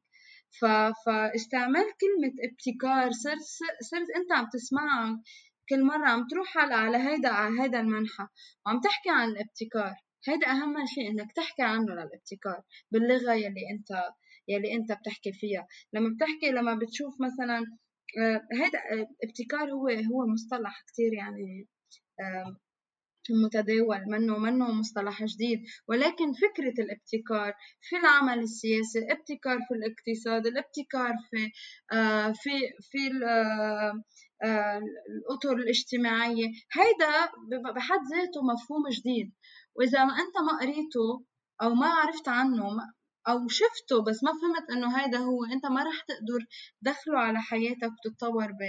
فاستعمال 1.05 1.85
كلمة 2.01 2.33
ابتكار 2.43 3.11
صرت 3.11 3.41
صرت 3.81 4.09
أنت 4.15 4.31
عم 4.31 4.49
تسمعها 4.53 5.21
كل 5.69 5.83
مرة 5.83 6.07
عم 6.07 6.27
تروح 6.27 6.57
على 6.57 6.73
على 6.73 6.97
هيدا 6.97 7.29
على 7.29 7.61
هيدا 7.61 7.79
المنحى 7.79 8.27
وعم 8.65 8.79
تحكي 8.79 9.09
عن 9.09 9.29
الابتكار. 9.29 10.04
هيدا 10.27 10.47
أهم 10.47 10.85
شيء 10.85 11.09
إنك 11.11 11.31
تحكي 11.31 11.61
عنه 11.61 11.93
للابتكار 11.93 12.61
باللغة 12.91 13.33
يلي 13.33 13.69
أنت 13.71 14.13
يلي 14.47 14.73
أنت 14.73 14.91
بتحكي 14.91 15.33
فيها. 15.33 15.67
لما 15.93 16.09
بتحكي 16.15 16.51
لما 16.51 16.75
بتشوف 16.75 17.13
مثلا 17.21 17.57
آه، 18.19 18.41
هيدا 18.53 18.79
آه، 18.79 19.07
ابتكار 19.23 19.71
هو 19.71 19.87
هو 19.87 20.27
مصطلح 20.33 20.83
كتير 20.87 21.13
يعني 21.13 21.67
متداول 23.29 24.01
منه 24.07 24.37
منه 24.37 24.71
مصطلح 24.71 25.23
جديد. 25.23 25.59
ولكن 25.87 26.33
فكرة 26.33 26.83
الابتكار 26.83 27.53
في 27.81 27.95
العمل 27.97 28.39
السياسي 28.39 28.99
الابتكار 28.99 29.59
في 29.67 29.73
الاقتصاد 29.73 30.47
الابتكار 30.47 31.13
في 31.29 31.51
آه 31.97 32.31
في 32.31 32.49
في 32.91 33.09
آه، 34.43 34.81
الأطر 35.09 35.53
الاجتماعية 35.53 36.47
هيدا 36.73 37.31
بحد 37.75 37.99
ذاته 38.11 38.41
مفهوم 38.53 38.83
جديد. 38.89 39.33
وإذا 39.75 40.05
ما 40.05 40.13
أنت 40.13 40.35
ما 40.47 40.59
قريته 40.61 41.25
أو 41.61 41.73
ما 41.73 41.87
عرفت 41.87 42.27
عنه 42.27 42.63
أو 43.27 43.47
شفته 43.47 44.03
بس 44.03 44.23
ما 44.23 44.31
فهمت 44.31 44.71
إنه 44.71 44.97
هيدا 44.97 45.17
هو 45.17 45.45
أنت 45.53 45.65
ما 45.65 45.83
رح 45.83 46.01
تقدر 46.07 46.45
تدخله 46.81 47.19
على 47.19 47.39
حياتك 47.39 47.91
وتتطور 48.05 48.47
ب... 48.51 48.61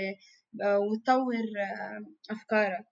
وتطور 0.65 1.35
آه، 1.35 2.33
أفكارك. 2.33 2.85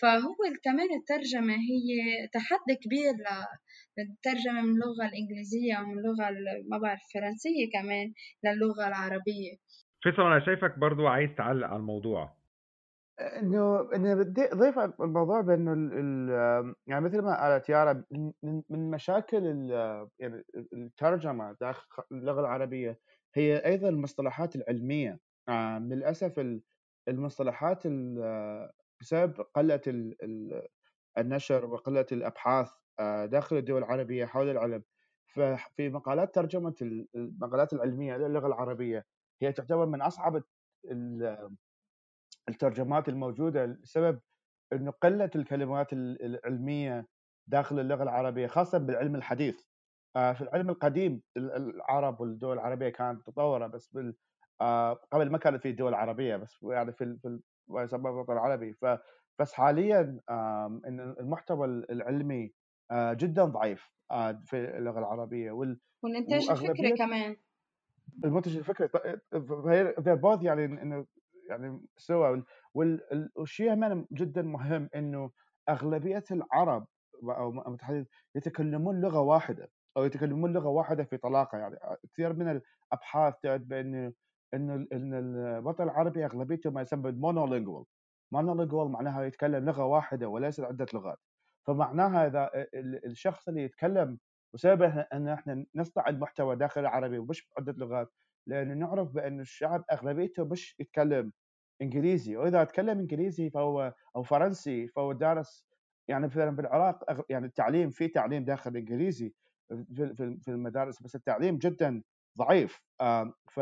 فهو 0.00 0.36
كمان 0.64 0.88
الترجمة 1.00 1.54
هي 1.54 1.88
تحدي 2.32 2.74
كبير 2.84 3.14
للترجمة 3.98 4.62
من 4.62 4.72
اللغة 4.72 5.06
الإنجليزية 5.08 5.76
ومن 5.78 5.98
اللغة 5.98 6.30
ما 6.70 6.78
بعرف 6.78 7.00
الفرنسية 7.06 7.70
كمان 7.72 8.12
للغة 8.44 8.88
العربية. 8.88 9.52
فيصل 10.02 10.22
أنا 10.22 10.46
شايفك 10.46 10.78
برضو 10.78 11.06
عايز 11.06 11.30
تعلق 11.38 11.66
على 11.66 11.76
الموضوع. 11.76 12.37
إنه 13.20 13.88
انه 13.94 14.14
بدي 14.14 14.52
أضيف 14.52 14.78
الموضوع 14.78 15.40
بإنه 15.40 15.72
ال 15.72 16.74
يعني 16.86 17.04
مثل 17.04 17.20
ما 17.22 17.42
قالت 17.42 17.68
يارا 17.68 18.04
من 18.70 18.90
مشاكل 18.90 19.44
يعني 20.18 20.44
الترجمة 20.72 21.52
داخل 21.60 22.02
اللغة 22.12 22.40
العربية 22.40 23.00
هي 23.34 23.56
أيضا 23.66 23.88
المصطلحات 23.88 24.56
العلمية. 24.56 25.20
آه، 25.48 25.78
للأسف 25.78 26.58
المصطلحات 27.08 27.82
بسبب 29.00 29.40
قلة 29.54 29.80
النشر 31.18 31.66
وقلة 31.66 32.06
الأبحاث 32.12 32.70
آه، 33.00 33.26
داخل 33.26 33.56
الدول 33.56 33.78
العربية 33.78 34.24
حول 34.26 34.48
العلم. 34.50 34.82
ففي 35.26 35.88
مقالات 35.90 36.34
ترجمة 36.34 36.74
المقالات 37.14 37.72
العلمية 37.72 38.16
للغة 38.16 38.46
العربية 38.46 39.06
هي 39.42 39.52
تعتبر 39.52 39.86
من 39.86 40.02
أصعب 40.02 40.42
الترجمات 42.48 43.08
الموجودة 43.08 43.66
لسبب 43.66 44.20
إنه 44.72 44.90
قله 44.90 45.30
الكلمات 45.36 45.92
العلمية 45.92 47.06
داخل 47.46 47.80
اللغة 47.80 48.02
العربية 48.02 48.46
خاصة 48.46 48.78
بالعلم 48.78 49.14
الحديث. 49.14 49.64
آه، 50.16 50.32
في 50.32 50.40
العلم 50.40 50.70
القديم 50.70 51.22
العرب 51.36 52.20
والدول 52.20 52.54
العربية 52.54 52.88
كانت 52.88 53.28
متطوره 53.28 53.66
بس 53.66 53.88
بال 53.88 54.16
آه، 54.60 54.92
قبل 54.92 55.30
ما 55.30 55.38
كانت 55.38 55.62
في 55.62 55.72
دول 55.72 55.94
عربية 55.94 56.36
بس 56.36 56.62
يعني 56.62 56.92
في 56.92 57.18
في 57.22 57.40
ما 57.68 57.82
يسمى 57.82 58.10
الوطن 58.10 58.32
العربي. 58.32 58.72
ف 58.72 58.86
بس 59.38 59.52
حاليا 59.52 60.20
المحتوى 61.20 61.66
العلمي 61.66 62.52
آه، 62.90 63.12
جدا 63.12 63.44
ضعيف 63.44 63.90
في 64.44 64.56
اللغة 64.78 64.98
العربية. 64.98 65.52
وال 65.52 65.80
والانتاج 66.04 66.50
الفكري 66.50 66.96
كمان. 66.96 67.36
المنتج 68.24 68.56
الفكري 68.56 68.88
ذا 70.00 70.14
بوث 70.14 70.42
يعني 70.42 70.64
إنه 70.64 71.06
يعني 71.48 71.80
سوا 71.96 72.42
والشيء 72.74 73.74
كمان 73.74 74.06
جدا 74.12 74.42
مهم 74.42 74.90
إنه 74.94 75.30
أغلبية 75.68 76.24
العرب 76.30 76.86
أو 77.24 77.48
المتحدث 77.50 78.06
يتكلمون 78.34 79.00
لغة 79.00 79.20
واحدة 79.20 79.70
أو 79.96 80.04
يتكلمون 80.04 80.52
لغة 80.52 80.68
واحدة 80.68 81.04
في 81.04 81.16
طلاقة. 81.16 81.58
يعني 81.58 81.76
كثير 82.12 82.32
من 82.32 82.60
الأبحاث 82.92 83.34
تؤكد 83.42 83.68
بانه 83.68 84.12
إنه 84.54 84.74
إن 84.92 85.14
الوطن 85.14 85.84
العربي 85.84 86.24
أغلبيته 86.24 86.70
ما 86.70 86.82
يسمى 86.82 87.12
مونولينجوال 87.12 87.84
مونولينجوال 88.32 88.88
معناها 88.88 89.24
يتكلم 89.24 89.64
لغة 89.64 89.84
واحدة 89.84 90.28
وليس 90.28 90.60
عدة 90.60 90.86
لغات. 90.94 91.18
فمعناها 91.66 92.26
إذا 92.26 92.50
الشخص 93.06 93.48
اللي 93.48 93.62
يتكلم 93.62 94.18
وسبب 94.54 94.82
إن 95.12 95.28
إحنا 95.28 95.66
نصنع 95.74 96.08
المحتوى 96.08 96.56
داخل 96.56 96.80
العربي 96.80 97.18
ومش 97.18 97.48
بعدة 97.56 97.72
لغات 97.72 98.12
لأنه 98.48 98.74
نعرف 98.74 99.12
بأن 99.12 99.40
الشعب 99.40 99.84
أغلبيته 99.92 100.44
مش 100.44 100.76
يتكلم 100.80 101.32
إنجليزي 101.82 102.36
وإذا 102.36 102.64
تكلم 102.64 102.98
إنجليزي 102.98 103.50
فهو 103.50 103.94
أو 104.16 104.22
فرنسي 104.22 104.88
فهو 104.88 105.12
دارس 105.12 105.66
يعني 106.08 106.26
مثلا 106.26 106.50
بالعراق 106.56 107.24
يعني 107.30 107.46
التعليم 107.46 107.90
في 107.90 108.08
تعليم 108.08 108.44
داخل 108.44 108.70
الانجليزي 108.70 109.34
في 110.40 110.48
المدارس 110.48 111.02
بس 111.02 111.14
التعليم 111.16 111.58
جدا 111.58 112.02
ضعيف. 112.38 112.82
ف 113.50 113.58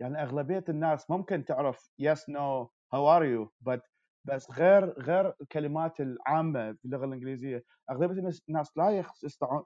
يعني 0.00 0.22
أغلبية 0.22 0.64
الناس 0.68 1.10
ممكن 1.10 1.44
تعرف 1.44 1.90
yes 1.98 2.28
no 2.28 2.70
how 2.94 3.08
are 3.10 3.24
you 3.24 3.52
بس 3.60 3.80
بس 4.24 4.50
غير 4.50 4.84
غير 5.02 5.34
الكلمات 5.40 6.00
العامة 6.00 6.72
في 6.72 6.84
اللغة 6.84 7.04
الإنجليزية 7.04 7.64
أغلبية 7.90 8.32
الناس 8.48 8.78
لا 8.78 9.04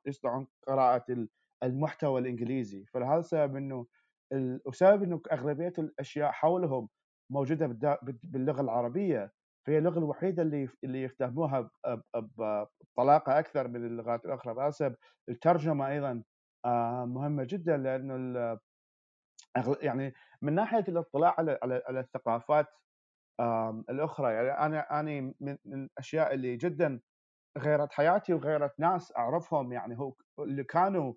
يستطيعون 0.06 0.46
قراءة 0.68 1.26
المحتوى 1.62 2.20
الإنجليزي. 2.20 2.84
فلهذا 2.84 3.18
السبب 3.18 3.56
إنه 3.56 3.86
وسبب 4.66 5.02
انه 5.02 5.20
أغلبية 5.32 5.72
الأشياء 5.78 6.30
حولهم 6.30 6.88
موجودة 7.32 7.66
باللغة 8.22 8.60
العربية 8.60 9.32
فهي 9.66 9.78
اللغة 9.78 9.98
الوحيدة 9.98 10.42
اللي 10.42 10.68
اللي 10.84 11.02
يفتهموها 11.02 11.70
بطلاقة 12.96 13.38
أكثر 13.38 13.68
من 13.68 13.86
اللغات 13.86 14.24
الأخرى. 14.24 14.54
بحسب 14.54 14.94
الترجمة 15.28 15.88
أيضا 15.88 16.22
آه، 16.64 17.04
مهمة 17.04 17.44
جدا 17.44 17.76
لأنه 17.76 18.58
يعني 19.82 20.14
من 20.42 20.54
ناحية 20.54 20.84
الاطلاع 20.88 21.34
على 21.38 21.58
على, 21.62 22.00
الثقافات 22.00 22.66
الأخرى 23.90 24.34
يعني 24.34 24.50
أنا 24.50 25.00
أنا 25.00 25.34
من 25.40 25.56
الأشياء 25.66 26.34
اللي 26.34 26.56
جدا 26.56 27.00
غيرت 27.58 27.92
حياتي 27.92 28.34
وغيرت 28.34 28.80
ناس 28.80 29.12
أعرفهم 29.16 29.72
يعني 29.72 29.98
هو 29.98 30.14
اللي 30.38 30.64
كانوا 30.64 31.14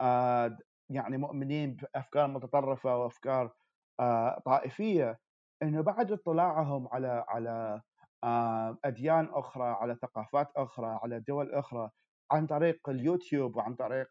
آه، 0.00 0.58
يعني 0.90 1.16
مؤمنين 1.16 1.76
بأفكار 1.76 2.26
متطرفة 2.26 2.96
وأفكار 2.96 3.52
آه، 4.00 4.38
طائفية 4.44 5.18
إنه 5.62 5.80
بعد 5.80 6.12
اطلاعهم 6.12 6.88
على 6.92 7.24
على 7.28 7.80
أديان 8.84 9.28
أخرى 9.32 9.64
على 9.64 9.94
ثقافات 9.94 10.48
أخرى 10.56 10.98
على 11.02 11.20
دول 11.20 11.54
أخرى 11.54 11.90
عن 12.32 12.46
طريق 12.46 12.88
اليوتيوب 12.88 13.56
وعن 13.56 13.74
طريق 13.74 14.08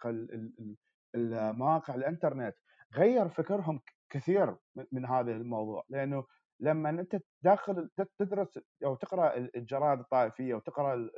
المواقع 1.16 1.96
الإنترنت 1.96 2.56
غير 2.96 3.30
فكرهم 3.30 3.82
كثير 4.10 4.56
من 4.92 5.06
هذا 5.06 5.32
الموضوع. 5.32 5.84
لأنه 5.90 6.26
لما 6.60 6.90
أنت 6.90 7.18
داخل 7.44 7.90
تدرس 8.20 8.60
أو 8.86 8.96
تقرأ 8.96 9.38
الجرائد 9.38 10.00
الطائفية 10.00 10.56
وتقرأ 10.56 11.10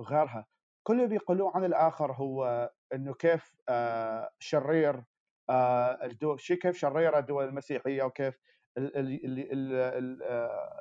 غيرها 0.00 0.46
كل 0.86 0.94
اللي 0.94 1.06
بيقولوه 1.06 1.56
عن 1.56 1.64
الآخر 1.64 2.12
هو 2.12 2.70
إنه 2.94 3.14
كيف 3.14 3.54
آه، 3.68 4.30
شرير 4.38 5.02
آه، 5.50 5.98
الدول 6.04 6.38
كيف 6.38 6.76
شريره 6.76 7.18
الدول 7.18 7.44
المسيحية 7.44 8.02
وكيف 8.02 8.38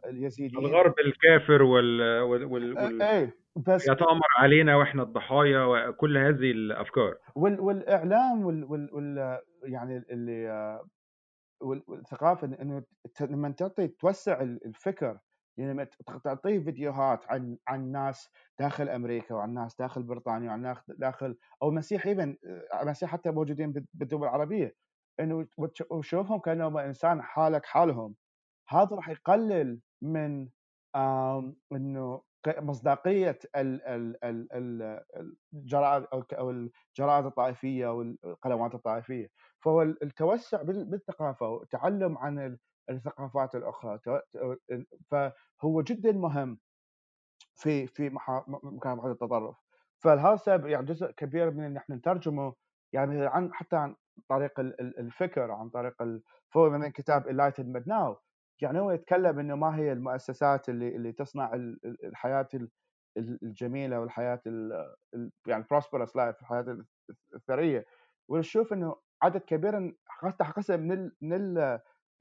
اليزيديين. 0.06 0.66
الغرب 0.66 0.94
الكافر 1.00 1.64
وال, 1.64 2.22
وال... 2.22 2.46
وال... 2.46 3.02
إيه 3.02 3.36
بس 3.68 3.88
يتآمر 3.88 4.28
علينا 4.38 4.76
وإحنا 4.76 5.04
الضحايا 5.04 5.64
وكل 5.64 6.18
هذه 6.18 6.52
الأفكار. 6.52 7.18
وال... 7.36 7.60
والإعلام 7.60 8.46
وال... 8.46 8.64
وال... 8.64 8.90
وال... 8.94 9.40
يعني 9.64 10.04
اللي 10.12 10.80
والثقافة 11.62 12.48
إنه 12.62 12.84
لما 13.22 13.50
تعطي 13.52 13.88
توسع 13.88 14.42
الفكر 14.42 15.18
لما 15.58 15.88
تعطيه 16.24 16.60
فيديوهات 16.60 17.26
عن 17.30 17.58
عن 17.68 17.92
ناس 17.92 18.30
داخل 18.60 18.90
أمريكا 18.90 19.36
وعن 19.36 19.54
ناس 19.54 19.76
داخل 19.76 20.04
بريطانيا 20.04 20.50
وعن 20.50 20.62
ناس 20.62 20.78
داخل 20.88 21.38
أو 21.64 21.72
مسيح 21.72 22.06
ايفن 22.08 22.38
مسيح 22.84 23.10
حتى 23.12 23.32
موجودين 23.32 23.86
بالدول 23.94 24.24
العربية. 24.24 24.76
إنه 25.20 25.48
وشوفهم 25.90 26.40
كأنهم 26.40 26.78
إنسان 26.78 27.22
حالك 27.22 27.66
حالهم. 27.66 28.16
هذا 28.70 28.96
راح 28.96 29.10
يقلل 29.10 29.80
من 30.02 30.48
إنه 31.72 32.22
مصداقية 32.48 33.40
الجرائد 35.54 36.06
أو 36.34 36.50
الجرائد 36.50 37.26
الطائفية 37.26 37.88
والقنوات 37.88 38.76
الطائفية. 38.76 39.28
فهو 39.64 39.82
التوسع 39.82 40.62
بالثقافة 40.62 41.50
والتعلم 41.50 42.18
عن 42.18 42.58
الثقافات 42.90 43.56
الأخرى 43.56 44.00
فهو 45.12 45.82
جدا 45.82 46.12
مهم 46.12 46.60
في 47.56 47.88
في 47.88 48.10
مكافحه 48.64 49.12
التطرف. 49.12 49.56
السبب 50.06 50.66
يعني 50.68 50.86
جزء 50.86 51.12
كبير 51.12 51.52
من 51.52 51.64
إن 51.64 51.78
إحنا 51.78 51.96
نترجمه 51.96 52.54
يعني 52.94 53.26
عن 53.26 53.54
حتى 53.54 53.76
عن 53.76 53.96
طريق 54.30 54.60
الفكر 54.60 55.52
عن 55.52 55.70
طريق 55.70 56.04
فهو 56.50 56.70
من 56.70 56.88
كتاب 56.88 57.24
Enlightenment 57.24 57.86
Now. 57.88 58.18
يعني 58.62 58.80
هو 58.80 58.92
يتكلم 58.92 59.40
إنه 59.40 59.56
ما 59.56 59.76
هي 59.78 59.92
المؤسسات 59.92 60.70
اللي 60.70 60.96
اللي 60.96 61.12
تصنع 61.12 61.54
الحياة 62.04 62.48
الجميلة 63.18 64.00
والحياة 64.00 64.42
يعني 65.48 65.64
prosperous 65.64 66.16
لايف 66.16 66.42
الحياة 66.42 66.78
الثرية. 67.36 67.86
ونشوف 68.30 68.74
إنه 68.74 68.96
عدد 69.22 69.42
كبير 69.42 69.96
حتى 70.08 70.44
قسم 70.44 70.80
من 70.80 71.12
من 71.22 71.54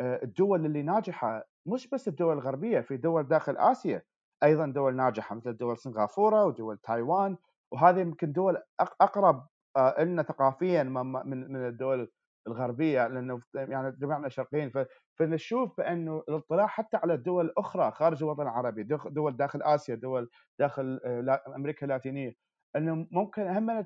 الدول 0.00 0.66
اللي 0.66 0.82
ناجحة 0.82 1.44
مش 1.66 1.88
بس 1.88 2.08
الدول 2.08 2.32
الغربية 2.38 2.80
في 2.80 2.96
دول 2.96 3.28
داخل 3.28 3.56
آسيا 3.56 4.02
أيضا 4.42 4.66
دول 4.66 4.96
ناجحة 4.96 5.34
مثل 5.36 5.56
دول 5.56 5.78
سنغافورة 5.78 6.44
ودول 6.44 6.78
تايوان 6.78 7.36
وهذه 7.72 8.00
يمكن 8.00 8.32
دول 8.32 8.62
أقرب 8.80 9.46
آه، 9.76 10.04
لنا 10.04 10.22
ثقافيا 10.22 10.82
من 10.82 11.56
الدول 11.66 12.10
الغربية 12.48 13.06
لأنه 13.06 13.40
يعني 13.54 13.96
جميعنا 13.96 14.28
شرقيين 14.28 14.72
فنشوف 15.18 15.76
بأنه 15.78 16.22
الاطلاع 16.28 16.66
حتى 16.66 16.96
على 16.96 17.14
الدول 17.14 17.44
الأخرى 17.46 17.90
خارج 17.90 18.22
الوطن 18.22 18.42
العربي 18.42 18.82
دول 19.06 19.36
داخل 19.36 19.62
آسيا 19.62 19.94
دول 19.94 20.30
داخل 20.58 21.00
آه، 21.04 21.42
أمريكا 21.56 21.86
اللاتينية 21.86 22.32
أنه 22.76 23.06
ممكن 23.10 23.42
هم 23.48 23.84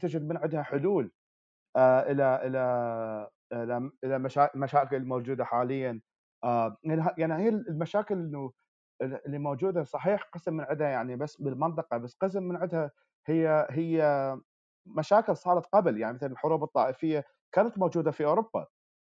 تجد 0.00 0.22
من 0.28 0.36
عندها 0.36 0.62
حلول 0.62 1.12
آه، 1.76 2.00
إلى 2.00 2.46
إلى 2.46 3.28
المشاكل 4.54 4.96
الموجوده 4.96 5.44
حاليا. 5.44 6.00
يعني 7.18 7.34
هي 7.34 7.48
المشاكل 7.48 8.14
إنه 8.14 8.52
اللي 9.02 9.38
موجودة 9.38 9.84
صحيح 9.84 10.22
قسم 10.22 10.54
من 10.54 10.64
عندها 10.64 10.88
يعني 10.88 11.16
بس 11.16 11.42
بالمنطقة 11.42 11.96
بس 11.98 12.14
قسم 12.14 12.42
من 12.42 12.56
عندها 12.56 12.90
هي 13.26 13.66
هي 13.70 14.02
مشاكل 14.86 15.36
صارت 15.36 15.66
قبل. 15.66 15.98
يعني 16.00 16.14
مثل 16.14 16.26
الحروب 16.32 16.62
الطائفية 16.64 17.24
كانت 17.52 17.78
موجودة 17.78 18.10
في 18.10 18.24
أوروبا 18.24 18.66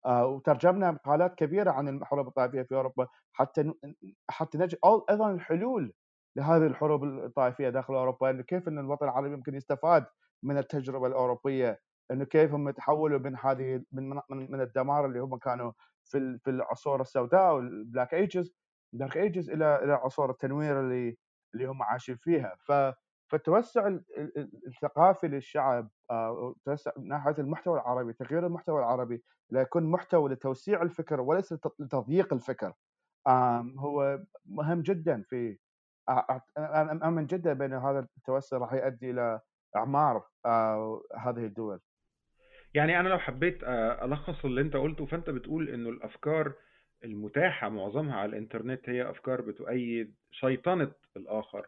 آه، 0.07 0.27
وترجمنا 0.27 0.91
مقالات 0.91 1.35
كبيرة 1.35 1.71
عن 1.71 1.89
الحروب 1.89 2.29
الطائفية 2.29 2.63
في 2.63 2.75
أوروبا. 2.75 3.07
حتى 3.33 3.73
حتى 4.31 4.59
نجد 4.59 4.79
أيضا 5.11 5.31
الحلول 5.33 5.93
لهذه 6.37 6.67
الحروب 6.67 7.05
الطائفية 7.05 7.69
داخل 7.69 7.95
أوروبا 7.95 8.31
إنه 8.31 8.43
كيف 8.43 8.69
إن 8.69 8.79
الوطن 8.79 9.05
العربي 9.07 9.33
يمكن 9.35 9.55
يستفاد 9.55 10.07
من 10.45 10.59
التجربة 10.59 11.07
الأوروبية. 11.07 11.81
إنه 12.11 12.25
كيف 12.25 12.55
هم 12.55 12.71
تحولوا 12.71 13.19
من 13.19 13.37
هذه 13.37 13.83
من 13.93 14.21
من 14.31 14.61
الدمار 14.61 15.07
اللي 15.07 15.21
هم 15.21 15.39
كانوا 15.39 15.73
في 16.05 16.39
في 16.39 16.51
العصور 16.51 17.01
السوداء 17.01 17.55
وال 17.55 17.72
black 17.72 18.15
ages 18.15 18.53
dark 18.93 19.17
ages 19.17 19.51
إلى 19.51 19.85
إلى 19.85 19.93
عصور 19.93 20.31
التنوير 20.31 20.81
اللي 20.81 21.17
اللي 21.55 21.67
هم 21.67 21.83
عايشين 21.83 22.17
فيها. 22.17 22.57
ف 22.67 22.73
فالتوسع 23.31 23.99
الثقافي 24.67 25.29
للشعب 25.29 25.91
آه، 26.11 26.55
توسع 26.65 26.91
من 26.97 27.09
ناحية 27.09 27.35
المحتوى 27.39 27.75
العربي 27.81 28.13
تغيير 28.13 28.47
المحتوى 28.47 28.79
العربي 28.81 29.23
ليكون 29.51 29.85
محتوى 29.91 30.31
لتوسيع 30.31 30.83
الفكر 30.83 31.21
وليس 31.21 31.55
لتضييق 31.81 32.33
الفكر. 32.33 32.75
هو 33.79 34.21
مهم 34.45 34.83
جدا 34.83 35.23
في 35.23 35.59
أنا 36.59 37.09
أؤمن 37.09 37.27
جدا 37.27 37.53
بأن 37.53 37.73
هذا 37.75 37.99
التوسع 38.19 38.59
راح 38.59 38.73
يؤدي 38.73 39.11
إلى 39.11 39.41
إعمار 39.77 40.27
آه، 40.47 41.03
هذه 41.17 41.45
الدول. 41.47 41.81
يعني 42.75 43.01
أنا 43.01 43.09
لو 43.09 43.19
حبيت 43.19 43.65
آه، 43.65 44.05
ألخص 44.05 44.45
اللي 44.45 44.61
أنت 44.61 44.77
قلته 44.77 45.07
فأنت 45.07 45.31
بتقول 45.31 45.69
إنه 45.69 45.89
الأفكار 45.91 46.53
المتاحة 47.05 47.69
معظمها 47.69 48.17
على 48.17 48.29
الإنترنت 48.31 48.89
هي 48.89 49.11
أفكار 49.11 49.41
بتؤيد 49.41 50.15
شيطنة 50.31 50.93
الآخر. 51.17 51.67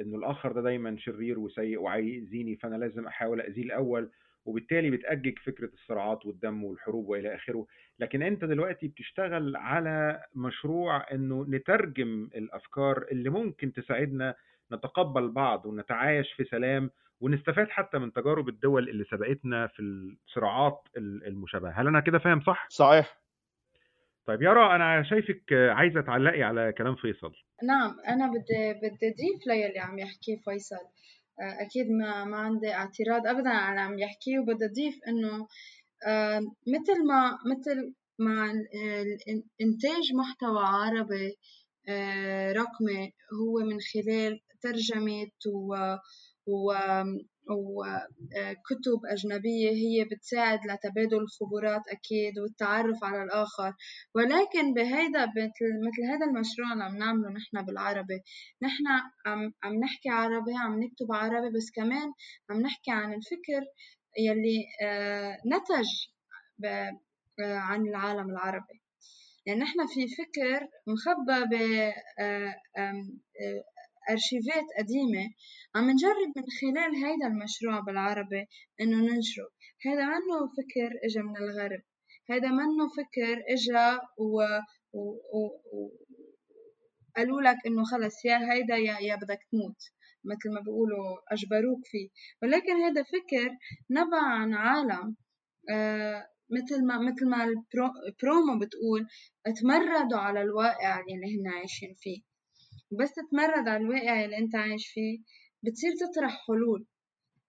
إنه 0.00 0.16
الآخر 0.16 0.52
ده 0.52 0.62
دايما 0.62 0.96
شرير 0.98 1.38
وسيء 1.38 1.78
وعايزيني 1.80 2.56
فأنا 2.56 2.76
لازم 2.76 3.06
أحاول 3.06 3.40
أذيه 3.40 3.62
الأول 3.62 4.10
وبالتالي 4.44 4.90
بتأجج 4.90 5.38
فكرة 5.38 5.70
الصراعات 5.74 6.26
والدم 6.26 6.64
والحروب 6.64 7.08
وإلى 7.08 7.34
آخره. 7.34 7.66
لكن 7.98 8.22
أنت 8.22 8.44
دلوقتي 8.44 8.88
بتشتغل 8.88 9.56
على 9.56 10.22
مشروع 10.34 11.12
أنه 11.12 11.46
نترجم 11.48 12.30
الأفكار 12.34 13.06
اللي 13.12 13.30
ممكن 13.30 13.72
تساعدنا 13.72 14.34
نتقبل 14.72 15.28
بعض 15.28 15.66
ونتعايش 15.66 16.32
في 16.32 16.44
سلام 16.44 16.90
ونستفاد 17.20 17.68
حتى 17.68 17.98
من 17.98 18.12
تجارب 18.12 18.48
الدول 18.48 18.88
اللي 18.88 19.04
سبقتنا 19.04 19.66
في 19.66 19.82
الصراعات 19.82 20.82
المشابهة. 20.96 21.70
هل 21.70 21.86
أنا 21.86 22.00
كده 22.00 22.18
فاهم 22.18 22.40
صح؟ 22.40 22.66
صحيح. 22.70 23.18
طيب 24.26 24.42
يارا 24.42 24.76
أنا 24.76 25.02
شايفك 25.02 25.52
عايزة 25.52 26.00
تعلقي 26.00 26.42
على 26.42 26.72
كلام 26.72 26.96
فيصل. 26.96 27.32
نعم 27.62 27.96
أنا 28.08 28.26
بدي 28.26 28.72
بدي 28.72 29.08
أضيف 29.08 29.46
للي 29.46 29.78
عم 29.78 29.98
يحكيه 29.98 30.36
فيصل. 30.44 30.86
أكيد 31.40 31.90
ما 31.90 32.24
ما 32.24 32.36
عندي 32.36 32.72
اعتراض 32.72 33.26
أبدا 33.26 33.50
على 33.50 33.70
اللي 33.70 33.80
عم 33.80 33.98
يحكيه 33.98 34.38
وبدي 34.38 34.64
أضيف 34.64 34.94
إنه 35.08 35.46
مثل 36.66 37.06
ما 37.08 37.38
مثل 37.46 37.94
مع 38.18 38.52
إنتاج 39.60 40.14
محتوى 40.14 40.64
عربي 40.64 41.36
رقمي 42.52 43.12
هو 43.32 43.64
من 43.64 43.78
خلال 43.80 44.40
ترجمة 44.60 45.30
وكتب 47.50 49.00
أجنبية 49.06 49.70
هي 49.70 50.04
بتساعد 50.04 50.60
لتبادل 50.66 51.16
الخبرات 51.16 51.82
أكيد 51.88 52.38
والتعرف 52.38 53.04
على 53.04 53.22
الآخر. 53.22 53.72
ولكن 54.14 54.74
بهيدا 54.74 55.26
مثل 55.26 55.66
مثل 55.86 56.02
هذا 56.10 56.26
المشروع 56.26 56.72
اللي 56.72 56.84
عم 56.84 56.96
نعمله 56.96 57.28
نحن 57.28 57.66
بالعربي 57.66 58.20
نحن 58.62 58.84
عم 59.26 59.52
عم 59.62 59.74
نحكي 59.74 60.08
عربي 60.08 60.52
عم 60.56 60.82
نكتب 60.82 61.12
عربي 61.12 61.56
بس 61.56 61.70
كمان 61.74 62.12
عم 62.50 62.60
نحكي 62.60 62.90
عن 62.90 63.14
الفكر 63.14 63.64
يلي 64.18 64.64
آه، 64.82 65.36
نتج 65.46 65.88
آه، 66.64 66.98
عن 67.40 67.88
العالم 67.88 68.30
العربي. 68.30 68.82
يعني 69.46 69.60
نحن 69.60 69.86
في 69.86 70.06
فكر 70.08 70.68
مخبى 70.86 71.44
بأرشيفات 71.50 72.54
آه، 74.08 74.66
قديمة 74.78 75.30
عم 75.74 75.90
نجرب 75.90 76.32
من 76.36 76.44
خلال 76.60 77.04
هيدا 77.04 77.26
المشروع 77.26 77.80
بالعربي 77.80 78.46
إنه 78.80 78.96
ننشره 78.96 79.48
هذا 79.86 80.04
منه 80.06 80.48
فكر 80.56 80.90
إجا 81.04 81.22
من 81.22 81.36
الغرب. 81.36 81.82
هذا 82.30 82.48
منه 82.48 82.88
فكر 82.96 83.42
إجا 83.48 84.00
و, 84.18 84.42
و... 84.92 85.00
و... 85.34 85.90
قالوا 87.16 87.42
لك 87.42 87.56
إنه 87.66 87.84
خلص 87.84 88.24
يا 88.24 88.52
هيدا 88.52 88.76
يا 88.76 88.98
يا 89.00 89.16
بدك 89.16 89.38
تموت 89.52 89.80
مثل 90.24 90.54
ما 90.54 90.60
بيقولوا 90.60 91.18
أجبروك 91.32 91.80
فيه. 91.84 92.08
ولكن 92.42 92.72
هذا 92.72 93.02
فكر 93.02 93.56
نبع 93.90 94.22
عن 94.22 94.54
عالم 94.54 95.16
آه 95.70 96.28
مثل 96.50 96.86
ما 96.86 96.98
مثل 96.98 97.28
ما 97.28 97.44
البرومو 97.44 98.58
بتقول 98.60 99.06
تمردوا 99.60 100.18
على 100.18 100.42
الواقع 100.42 101.00
اللي 101.00 101.40
هن 101.40 101.48
عايشين 101.48 101.94
فيه. 101.98 102.27
بس 102.92 103.12
تتمرد 103.12 103.68
على 103.68 103.76
الواقع 103.82 104.24
اللي 104.24 104.38
انت 104.38 104.54
عايش 104.56 104.88
فيه. 104.88 105.18
بتصير 105.62 105.90
تطرح 106.00 106.46
حلول 106.46 106.86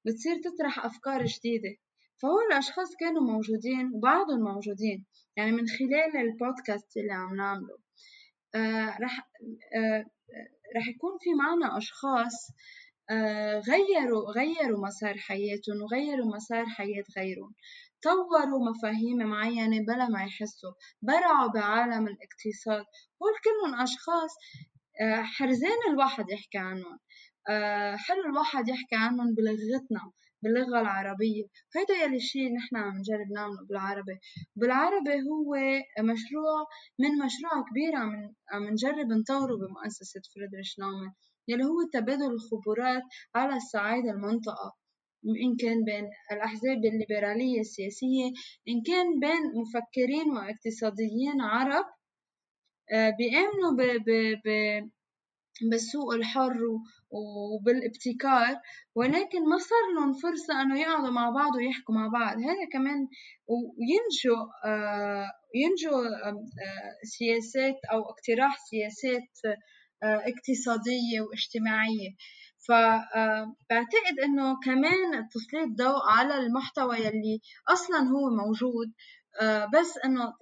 بتصير 0.06 0.36
تطرح 0.42 0.86
أفكار 0.86 1.26
جديدة. 1.26 1.76
فهول 2.22 2.44
الأشخاص 2.52 2.96
كانوا 3.00 3.22
موجودين 3.22 3.92
وبعضهم 3.94 4.40
موجودين 4.40 5.06
يعني 5.38 5.52
من 5.52 5.68
خلال 5.68 6.18
البودكاست 6.18 6.98
اللي 6.98 7.14
عم 7.14 7.36
نعمله. 7.36 7.78
آه 8.56 8.98
رح 9.02 9.30
آه 9.76 10.06
رح 10.78 10.88
يكون 10.88 11.12
في 11.20 11.30
معنا 11.34 11.78
أشخاص 11.78 12.52
آه 13.10 13.60
غيروا 13.60 14.32
غيروا 14.32 14.88
مسار 14.88 15.18
حياتهم 15.18 15.82
وغيروا 15.82 16.36
مسار 16.36 16.66
حياة 16.66 17.04
غيرهم. 17.18 17.54
طوروا 18.04 18.70
مفاهيم 18.70 19.18
معينة 19.18 19.86
بلا 19.86 20.08
ما 20.10 20.24
يحسوا. 20.24 20.72
برعوا 21.02 21.52
بعالم 21.52 22.08
الاقتصاد. 22.08 22.86
هول 23.22 23.34
كلهم 23.44 23.82
أشخاص 23.82 24.32
آه، 25.02 25.22
حرزان 25.22 25.78
الواحد 25.92 26.26
يحكي 26.32 26.58
عنهم. 26.58 27.00
آه، 27.50 27.96
حلو 27.96 28.24
الواحد 28.26 28.70
يحكي 28.70 28.96
عنهم 28.96 29.36
بلغتنا 29.36 30.12
باللغة 30.44 30.82
العربية. 30.82 31.44
هيدا 31.76 31.94
يلي 32.04 32.16
الشيء 32.16 32.54
نحن 32.56 32.76
عم 32.76 32.98
نجرب 32.98 33.32
نعمله 33.36 33.66
بالعربي. 33.70 34.20
بالعربي 34.56 35.14
هو 35.30 35.56
مشروع 36.00 36.58
من 37.00 37.10
مشروع 37.26 37.64
كبير 37.70 37.96
عم 37.96 38.34
عم 38.52 38.64
نجرب 38.64 39.08
نطوره 39.20 39.56
بمؤسسة 39.58 40.22
فريدريش 40.36 40.80
نومان 40.80 41.12
يلي 41.48 41.64
هو 41.66 41.78
تبادل 41.94 42.32
الخبرات 42.32 43.04
على 43.36 43.60
صعيد 43.74 44.06
المنطقة. 44.06 44.76
إن 45.46 45.56
كان 45.60 45.84
بين 45.84 46.10
الأحزاب 46.32 46.86
الليبرالية 46.86 47.60
السياسية 47.60 48.28
إن 48.70 48.82
كان 48.88 49.20
بين 49.20 49.44
مفكرين 49.62 50.30
واقتصاديين 50.38 51.42
عرب 51.42 51.86
آه، 52.92 53.10
بيآمنوا 53.10 53.72
بالسوق 55.72 56.14
الحر 56.14 56.58
وبالابتكار 57.12 58.56
ولكن 58.96 59.50
ما 59.50 59.58
صار 59.58 59.94
لهم 59.96 60.14
فرصة 60.14 60.62
أنه 60.62 60.80
يقعدوا 60.82 61.10
مع 61.10 61.30
بعض 61.30 61.56
ويحكوا 61.56 61.96
مع 61.96 62.08
بعض. 62.08 62.38
هذا 62.38 62.66
كمان 62.74 63.08
وينجوا 63.48 64.46
آه، 64.66 65.32
ينجوا 65.56 66.06
آه، 66.28 66.46
سياسات 67.04 67.76
أو 67.92 68.02
اقتراح 68.10 68.58
سياسات 68.70 69.56
اقتصادية 70.04 71.22
واجتماعية. 71.22 72.10
فبعتقد 72.68 74.20
إنه 74.24 74.60
كمان 74.66 75.28
تسليط 75.32 75.70
ضوء 75.78 76.10
على 76.10 76.38
المحتوى 76.38 76.98
يلي 76.98 77.42
أصلا 77.68 78.00
هو 78.00 78.30
موجود 78.30 78.94
بس 79.74 79.98
إنه 80.06 80.34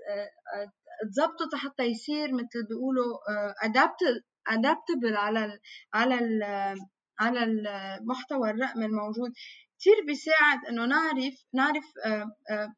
آه، 1.04 1.06
آه، 1.06 1.10
تظبطه 1.10 1.58
حتى 1.58 1.84
يصير 1.84 2.34
مثل 2.34 2.68
بيقولوا 2.70 3.18
ادابتبل 4.48 5.16
على 5.18 5.46
ال 5.46 5.60
على 5.94 6.16
ال 6.20 6.44
على 7.20 7.44
المحتوى 7.44 8.50
الرقمي 8.50 8.86
الموجود. 8.86 9.32
كتير 9.80 9.96
بيساعد 10.08 10.66
إنه 10.70 10.86
نعرف 10.86 11.34
نعرف 11.54 11.86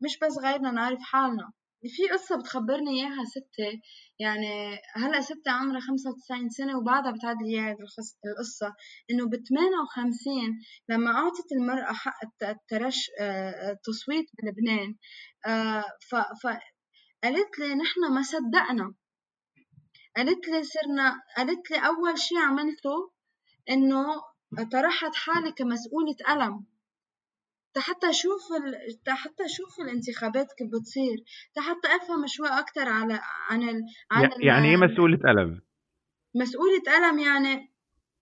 مش 0.04 0.18
بس 0.22 0.38
غيرنا 0.44 0.72
نعرف 0.72 1.00
حالنا. 1.02 1.52
في 1.88 2.10
قصة 2.14 2.38
بتخبرني 2.40 2.92
إياها 2.92 3.24
ستي 3.26 3.82
يعني 4.20 4.78
هلأ 4.96 5.22
ستي 5.22 5.50
عمرها 5.50 5.80
خمسة 5.80 6.10
وتسعين 6.10 6.50
سنة 6.50 6.78
وبعدها 6.78 7.12
بتعد 7.12 7.36
لي 7.42 7.60
هذه 7.60 7.78
القصة. 8.26 8.76
إنه 9.12 9.26
بثمانية 9.26 9.80
وخمسين 9.84 10.60
لما 10.90 11.12
أعطت 11.12 11.52
المرأة 11.52 11.94
حق 11.94 12.20
الترش 12.44 13.10
التصويت 13.72 14.26
آه، 14.26 14.44
بلبنان 14.44 14.96
آه، 15.46 15.84
فقالت 17.24 17.60
لي 17.60 17.76
نحن 17.76 18.14
ما 18.14 18.22
صدقنا. 18.22 18.94
قالت 20.18 20.48
لي 20.48 20.64
صرنا 20.64 21.22
قالت 21.38 21.72
لي 21.72 21.78
أول 21.78 22.20
شي 22.20 22.36
عملته 22.38 23.12
إنه 23.70 24.06
طرحت 24.72 25.16
حالي 25.16 25.52
كمسؤولة 25.52 26.16
ألم. 26.30 26.66
حتى 27.78 28.10
أشوف 28.10 28.42
ال... 28.52 29.00
حتى 29.10 29.46
أشوف 29.46 29.80
الانتخابات 29.80 30.48
كيف 30.58 30.68
بتصير. 30.68 31.24
حتى 31.58 31.96
أفهم 31.96 32.28
شوي 32.28 32.48
أكثر 32.48 32.90
على 32.90 33.20
عن 33.50 33.70
ال... 33.70 33.84
عن 34.12 34.30
يعني 34.42 34.70
إيه 34.70 34.78
مسؤولة 34.78 35.18
قلم؟ 35.18 35.62
مسؤولة 36.36 36.82
قلم 36.88 37.20
يعني 37.20 37.74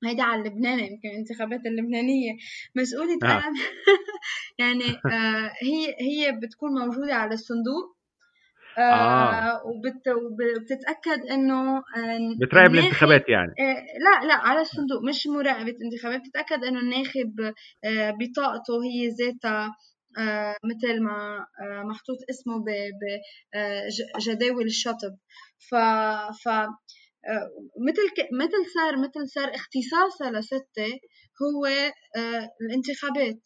هيدا 0.04 0.24
على 0.24 0.42
اللبناني 0.42 0.82
يمكن 0.82 1.10
الانتخابات 1.10 1.66
اللبنانية. 1.66 2.38
مسؤولة 2.76 3.20
آه. 3.24 3.42
قلم 3.42 3.56
يعني 4.60 4.86
آه 5.12 5.54
هي 5.62 5.96
هي 6.00 6.32
بتكون 6.32 6.72
موجودة 6.80 7.16
على 7.16 7.34
الصندوق. 7.34 7.97
آه, 8.78 8.82
آه. 8.82 9.62
وبت 9.66 10.08
وبتتأكد 10.08 11.26
إنه 11.32 11.78
آه، 11.78 12.20
بتراقب 12.42 12.74
الانتخابات 12.74 13.30
يعني. 13.30 13.52
آه 13.60 13.86
لا 14.00 14.28
لا 14.28 14.34
على 14.34 14.62
الصندوق 14.62 15.04
مش 15.04 15.28
مراقبه 15.28 15.76
انتخابات 15.86 16.22
بتتأكد 16.22 16.64
إنه 16.64 16.80
الناخب 16.80 17.54
بطاقته 18.20 18.84
هي 18.84 19.08
ذاتها 19.08 19.76
مثل 20.64 21.04
ما 21.04 21.46
محطوط 21.84 22.18
اسمه 22.30 22.64
بجداول 23.54 24.66
الشطب. 24.66 25.18
ف 25.70 25.76
ف 26.44 26.50
مثل 27.88 28.02
مثل 28.34 28.66
صار 28.76 28.98
مثل 28.98 29.28
صار 29.28 29.50
اختصاصها 29.56 30.32
لستة 30.32 31.00
هو 31.42 31.68
الانتخابات. 32.62 33.40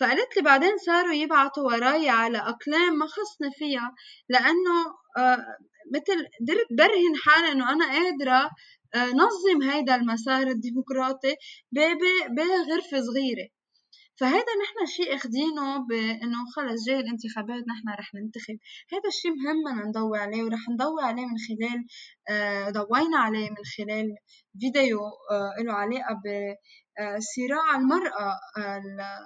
فقالت 0.00 0.36
لي 0.36 0.42
بعدين 0.42 0.76
صاروا 0.86 1.12
يبعتوا 1.14 1.62
وراي 1.64 2.08
على 2.08 2.38
أقلام 2.38 2.98
ما 2.98 3.06
خصني 3.06 3.50
فيها 3.58 3.94
لأنه 4.28 4.86
آه، 5.18 5.46
مثل 5.94 6.26
قدرت 6.40 6.66
برهن 6.78 7.16
حالي 7.24 7.52
إنه 7.52 7.72
أنا 7.72 7.86
قادرة 7.92 8.50
آه، 8.94 9.06
نظم 9.12 9.62
هيدا 9.70 9.94
المسار 9.94 10.46
الديمقراطي 10.46 11.34
بغرفة 12.36 13.00
صغيرة. 13.00 13.48
فهذا 14.20 14.52
نحن 14.62 14.86
شيء 14.86 15.16
اخدينه 15.16 15.86
بإنه 15.88 16.38
خلص 16.56 16.84
جاي 16.86 17.00
الانتخابات 17.00 17.64
نحن 17.68 17.88
رح 18.00 18.14
ننتخب. 18.14 18.58
هذا 18.92 19.08
الشيء 19.08 19.30
مهم 19.30 19.88
نضوي 19.88 20.18
عليه 20.18 20.42
ورح 20.44 20.68
نضوي 20.68 21.02
عليه 21.02 21.26
من 21.26 21.38
خلال 21.48 21.86
آه، 22.28 22.70
ضوينا 22.70 23.18
عليه 23.18 23.50
من 23.50 23.64
خلال 23.76 24.16
فيديو 24.60 25.00
له 25.66 25.72
علاقة 25.72 26.22
صراع 27.18 27.76
المرأة 27.76 28.38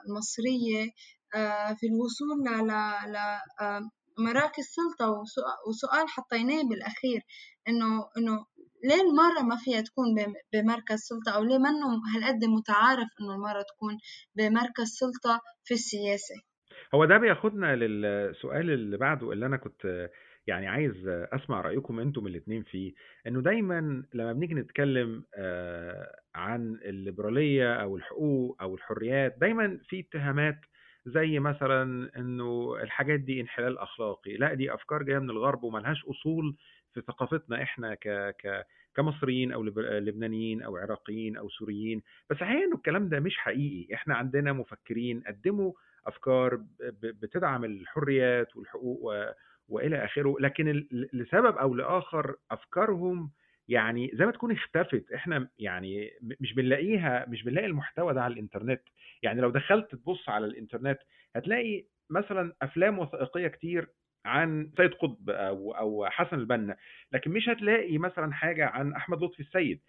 المصرية 0.08 0.90
آه، 1.34 1.72
في 1.74 1.86
الوصول 1.86 2.44
لمراكز 4.18 4.64
سلطة 4.64 5.22
وسؤال 5.68 6.08
حطيناه 6.08 6.62
بالأخير 6.62 7.22
إنه 7.68 8.08
إنه 8.18 8.46
ليه 8.84 9.02
المرأة 9.02 9.42
ما 9.42 9.56
فيها 9.56 9.80
تكون 9.80 10.06
بمركز 10.52 10.98
سلطة؟ 10.98 11.36
أو 11.36 11.42
ليه 11.44 11.58
منه 11.58 11.86
هالقد 12.14 12.44
متعارف 12.44 13.08
إنه 13.20 13.34
المرأة 13.34 13.62
تكون 13.62 13.98
بمركز 14.34 14.86
سلطة 14.86 15.40
في 15.64 15.74
السياسة؟ 15.74 16.34
هو 16.94 17.04
ده 17.04 17.18
بياخدنا 17.18 17.76
للسؤال 17.76 18.70
اللي 18.70 18.96
بعده 18.96 19.32
اللي 19.32 19.46
أنا 19.46 19.56
كنت 19.56 20.08
يعني 20.46 20.66
عايز 20.68 21.08
أسمع 21.08 21.60
رأيكم 21.60 22.00
أنتم 22.00 22.26
الاثنين 22.26 22.62
فيه 22.62 22.92
إنه 23.26 23.40
دايما 23.42 24.02
لما 24.14 24.32
بنيجي 24.32 24.54
نتكلم 24.54 25.24
آه، 25.34 26.20
عن 26.34 26.74
الليبرالية 26.84 27.74
أو 27.74 27.96
الحقوق 27.96 28.56
أو 28.62 28.74
الحريات 28.74 29.36
دايما 29.40 29.80
في 29.88 30.00
اتهامات 30.00 30.58
زي 31.06 31.38
مثلا 31.38 32.10
إنه 32.16 32.76
الحاجات 32.82 33.20
دي 33.20 33.40
انحلال 33.40 33.78
أخلاقي 33.78 34.36
لا 34.36 34.54
دي 34.54 34.74
أفكار 34.74 35.02
جاية 35.02 35.18
من 35.18 35.30
الغرب 35.30 35.64
وملهاش 35.64 36.04
أصول 36.04 36.56
في 36.94 37.00
ثقافتنا 37.00 37.62
إحنا 37.62 37.94
ك 37.94 38.08
ك 38.42 38.66
كمصريين 38.94 39.52
أو 39.52 39.62
لب- 39.62 39.78
لبنانيين 39.78 40.62
أو 40.62 40.76
عراقيين 40.76 41.36
أو 41.36 41.48
سوريين. 41.48 42.02
بس 42.30 42.36
الحقيقة 42.42 42.64
إنه 42.64 42.76
الكلام 42.76 43.08
ده 43.08 43.20
مش 43.20 43.36
حقيقي. 43.38 43.94
إحنا 43.94 44.16
عندنا 44.16 44.52
مفكرين 44.52 45.22
قدموا 45.26 45.72
أفكار 46.06 46.60
بتدعم 47.02 47.64
الحريات 47.64 48.56
والحقوق. 48.56 49.12
وإلى 49.68 50.04
آخره 50.04 50.36
لكن 50.40 50.86
لسبب 51.12 51.56
أو 51.56 51.74
لآخر 51.74 52.36
أفكارهم 52.50 53.30
يعني 53.68 54.10
زي 54.14 54.26
ما 54.26 54.32
تكون 54.32 54.52
اختفت. 54.52 55.12
إحنا 55.12 55.48
يعني 55.58 56.10
مش 56.40 56.54
بنلاقيها 56.54 57.26
مش 57.28 57.42
بنلاقي 57.42 57.66
المحتوى 57.66 58.14
ده 58.14 58.22
على 58.22 58.32
الإنترنت. 58.34 58.82
يعني 59.22 59.40
لو 59.40 59.50
دخلت 59.50 59.94
تبص 59.94 60.28
على 60.28 60.46
الإنترنت 60.46 60.98
هتلاقي 61.36 61.84
مثلا 62.10 62.52
أفلام 62.62 62.98
وثائقية 62.98 63.48
كتير 63.48 63.88
عن 64.28 64.70
سيد 64.76 64.94
قطب 64.94 65.30
أو 65.30 65.72
أو 65.72 66.06
حسن 66.06 66.36
البنا 66.36 66.76
لكن 67.12 67.30
مش 67.30 67.48
هتلاقي 67.48 67.98
مثلا 67.98 68.32
حاجة 68.32 68.66
عن 68.66 68.92
أحمد 68.92 69.22
لطفي 69.22 69.40
السيد. 69.40 69.80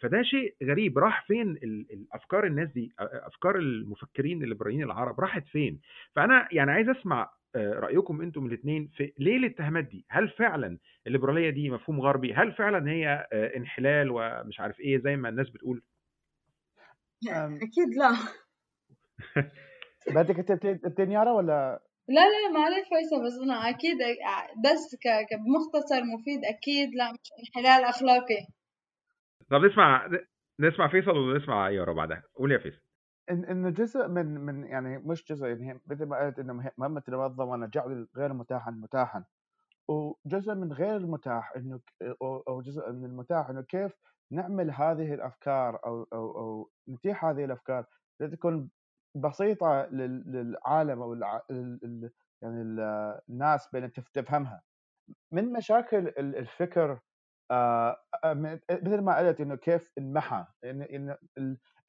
فده 0.00 0.22
شيء 0.22 0.54
غريب. 0.64 0.98
راح 0.98 1.26
فين 1.26 1.50
ال- 1.50 1.86
الأفكار 1.92 2.46
الناس 2.46 2.68
دي؟ 2.68 2.92
أفكار 2.98 3.56
المفكرين 3.56 4.42
الليبراليين 4.42 4.82
العرب 4.82 5.20
راحت 5.20 5.46
فين؟ 5.46 5.80
فأنا 6.14 6.48
يعني 6.52 6.70
عايز 6.72 6.88
أسمع 6.88 7.30
آه، 7.56 7.72
رأيكم 7.72 8.20
أنتم 8.22 8.46
الاثنين 8.46 8.88
في 8.96 9.12
ليه 9.18 9.36
الاتهامات 9.36 9.84
دي. 9.84 10.04
هل 10.08 10.28
فعلا 10.28 10.78
الليبرالية 11.06 11.50
دي 11.50 11.70
مفهوم 11.70 12.00
غربي؟ 12.00 12.34
هل 12.34 12.52
فعلا 12.52 12.90
هي 12.90 13.28
آه، 13.32 13.56
انحلال 13.56 14.08
ومش 14.10 14.60
عارف 14.60 14.80
إيه 14.80 14.98
زي 14.98 15.16
ما 15.16 15.28
الناس 15.28 15.50
بتقول؟ 15.50 15.82
أم، 17.32 17.54
أكيد 17.56 17.94
لا. 17.96 18.16
بدك 20.14 20.38
أنت 20.50 20.52
تبتدي 20.84 21.12
يارا 21.12 21.32
ولا 21.32 21.82
لا 22.08 22.20
لا 22.20 22.52
ما 22.52 22.60
عليه 22.64 22.84
فيصل 22.84 23.26
بس 23.26 23.38
أنا 23.42 23.68
أكيد 23.68 23.96
بس 24.64 24.94
ك... 24.94 25.08
ك- 25.30 25.34
بمختصر 25.40 26.04
مفيد 26.04 26.44
أكيد 26.44 26.94
لا 26.94 27.12
مش 27.12 27.28
انحلال 27.40 27.84
أخلاقي. 27.84 28.46
طب 29.50 29.64
نسمع 29.64 30.08
نسمع 30.60 30.88
فيصل 30.88 31.16
ونسمع 31.16 31.70
يارا 31.70 31.92
بعدها. 31.92 32.22
قول 32.34 32.52
يا 32.52 32.58
فيصل. 32.58 32.80
إن 33.30 33.44
انه 33.44 33.70
جزء 33.70 34.08
من 34.08 34.26
من 34.26 34.64
يعني 34.64 34.98
مش 34.98 35.24
جزء 35.32 35.46
يعني 35.46 35.80
مثل 35.86 36.04
ما 36.06 36.26
قلت 36.26 36.38
إنه 36.38 36.52
مه- 36.52 36.72
مهمة 36.78 37.02
المنظمه 37.08 37.66
جعل 37.66 38.06
الغير 38.16 38.32
متاحا 38.32 38.70
متاحا. 38.70 39.24
وجزء 39.88 40.54
من 40.54 40.72
غير 40.72 40.96
المتاح 40.96 41.52
إنه 41.56 41.78
ك- 41.78 42.16
أو 42.22 42.36
أو 42.48 42.60
جزء 42.60 42.92
من 42.92 43.04
المتاح 43.04 43.48
إنه 43.50 43.62
كيف 43.62 43.92
نعمل 44.30 44.70
هذه 44.70 45.14
الأفكار 45.14 45.80
أو 45.86 46.02
أو 46.12 46.38
أو 46.38 46.70
نتيح 46.88 47.24
هذه 47.24 47.44
الأفكار. 47.44 47.84
لتكون 48.20 48.70
بسيطة 49.20 49.86
لل- 49.92 50.24
للعالم 50.32 51.02
أو 51.02 51.14
يعني 52.42 52.62
ال- 52.62 53.20
الناس 53.30 53.68
بين 53.72 53.92
تف- 53.92 54.08
تفهمها. 54.08 54.62
من 55.32 55.52
مشاكل 55.52 56.08
ال- 56.08 56.36
الفكر 56.36 57.00
آه، 57.50 57.96
آه، 58.24 58.34
مثل 58.70 59.00
ما 59.00 59.18
قلت 59.18 59.40
إنه 59.40 59.54
كيف 59.54 59.90
انمحى. 59.98 60.46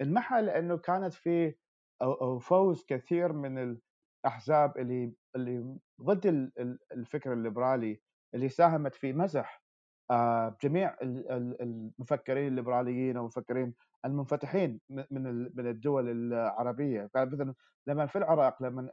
انمحى 0.01 0.41
لأنه 0.41 0.77
كانت 0.77 1.13
في 1.13 1.55
أو 2.01 2.39
فوز 2.39 2.85
كثير 2.85 3.33
من 3.33 3.79
الأحزاب 4.25 4.77
اللي 4.77 5.13
اللي 5.35 5.77
ضد 6.01 6.25
ال- 6.25 6.51
ال- 6.59 6.79
الفكر 6.91 7.33
الليبرالي 7.33 8.01
اللي 8.35 8.49
ساهمت 8.49 8.95
في 8.95 9.13
مزح 9.13 9.63
آه، 10.11 10.57
جميع 10.63 10.97
ال- 11.01 11.31
ال- 11.31 11.61
المفكرين 11.61 12.47
الليبراليين 12.47 13.17
والمفكرين 13.17 13.73
المنفتحين 14.11 14.79
من 14.89 15.49
من 15.55 15.67
الدول 15.67 16.09
العربية 16.09 17.09
فمثلا 17.13 17.53
لما 17.87 18.05
في 18.05 18.17
العراق 18.17 18.63
لما 18.63 18.89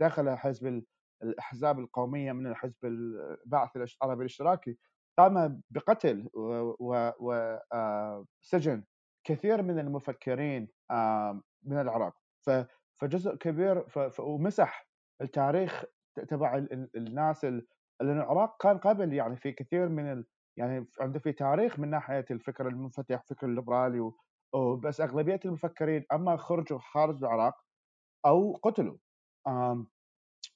دخل 0.00 0.30
حزب 0.36 0.66
ال- 0.66 0.86
الأحزاب 1.22 1.78
القومية 1.78 2.32
من 2.32 2.46
الحزب 2.46 2.76
البعث 2.84 3.70
العربي 3.76 4.20
الاشتراكي 4.20 4.78
قام 5.18 5.62
بقتل 5.70 6.28
وسجن 7.20 8.84
كثير 9.26 9.62
من 9.62 9.78
المفكرين 9.78 10.68
من 11.64 11.78
العراق 11.80 12.14
فجزء 13.00 13.34
كبير 13.34 13.84
ومسح 14.18 14.88
التاريخ 15.22 15.84
تبع 16.28 16.56
ال- 16.56 16.72
ال- 16.72 16.90
الناس 16.96 17.44
ال- 17.44 17.66
لأن 18.00 18.16
العراق 18.16 18.62
كان 18.62 18.78
قبل 18.78 19.12
يعني 19.12 19.36
في 19.36 19.52
كثير 19.52 19.88
من. 19.88 20.24
يعني 20.56 20.86
عنده 21.00 21.18
في 21.18 21.32
تاريخ 21.32 21.78
من 21.78 21.90
ناحية 21.90 22.24
الفكر 22.30 22.68
المنفتح 22.68 23.20
الفكر 23.20 23.46
الليبرالي. 23.46 24.12
بس 24.82 25.00
أغلبية 25.00 25.40
المفكرين 25.44 26.04
أما 26.12 26.36
خرجوا 26.36 26.78
خارج 26.78 27.24
العراق 27.24 27.54
أو 28.26 28.52
قتلوا. 28.62 28.96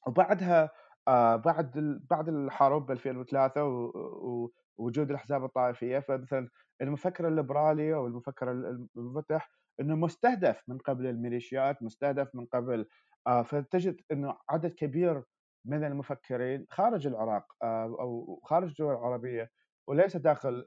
وبعدها 0.06 0.70
آه، 1.08 1.36
بعد 1.36 1.70
بعد 2.10 2.28
الحرب 2.28 2.86
ب 2.86 2.90
2003 2.90 3.64
و- 3.64 3.90
و- 3.94 4.52
ووجود 4.78 5.10
الأحزاب 5.10 5.44
الطائفية 5.44 5.98
فمثلا 5.98 6.48
المفكر 6.82 7.28
الليبرالي 7.28 7.94
أو 7.94 8.06
المفكر 8.06 8.52
ال- 8.52 8.88
المنفتح 8.96 9.50
إنه 9.80 9.94
مستهدف 9.96 10.62
من 10.68 10.78
قبل 10.78 11.06
الميليشيات 11.06 11.82
مستهدف 11.82 12.34
من 12.34 12.46
قبل 12.46 12.86
آه، 13.26 13.42
فتجد 13.42 14.00
إنه 14.12 14.36
عدد 14.50 14.72
كبير 14.74 15.24
من 15.66 15.84
المفكرين 15.84 16.66
خارج 16.70 17.06
العراق 17.06 17.44
آه، 17.62 17.84
أو 18.00 18.40
خارج 18.44 18.68
الدول 18.68 18.92
العربية 18.94 19.50
وليس 19.88 20.16
داخل 20.16 20.64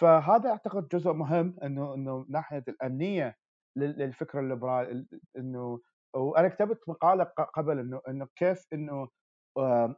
فهذا 0.00 0.50
أعتقد 0.50 0.88
جزء 0.88 1.12
مهم 1.12 1.56
إنه 1.62 1.94
إنه 1.94 2.26
ناحية 2.30 2.64
الأمنية 2.68 3.36
لل- 3.76 3.98
للفكر 3.98 4.40
الليبرالي 4.40 4.90
ال- 4.92 5.08
إنه 5.38 5.80
وأنا 6.16 6.48
كتبت 6.48 6.88
مقالة 6.88 7.24
قبل 7.24 7.78
إنه 7.78 8.00
إنه 8.08 8.26
كيف 8.36 8.66
إنه 8.72 9.08
آه، 9.58 9.96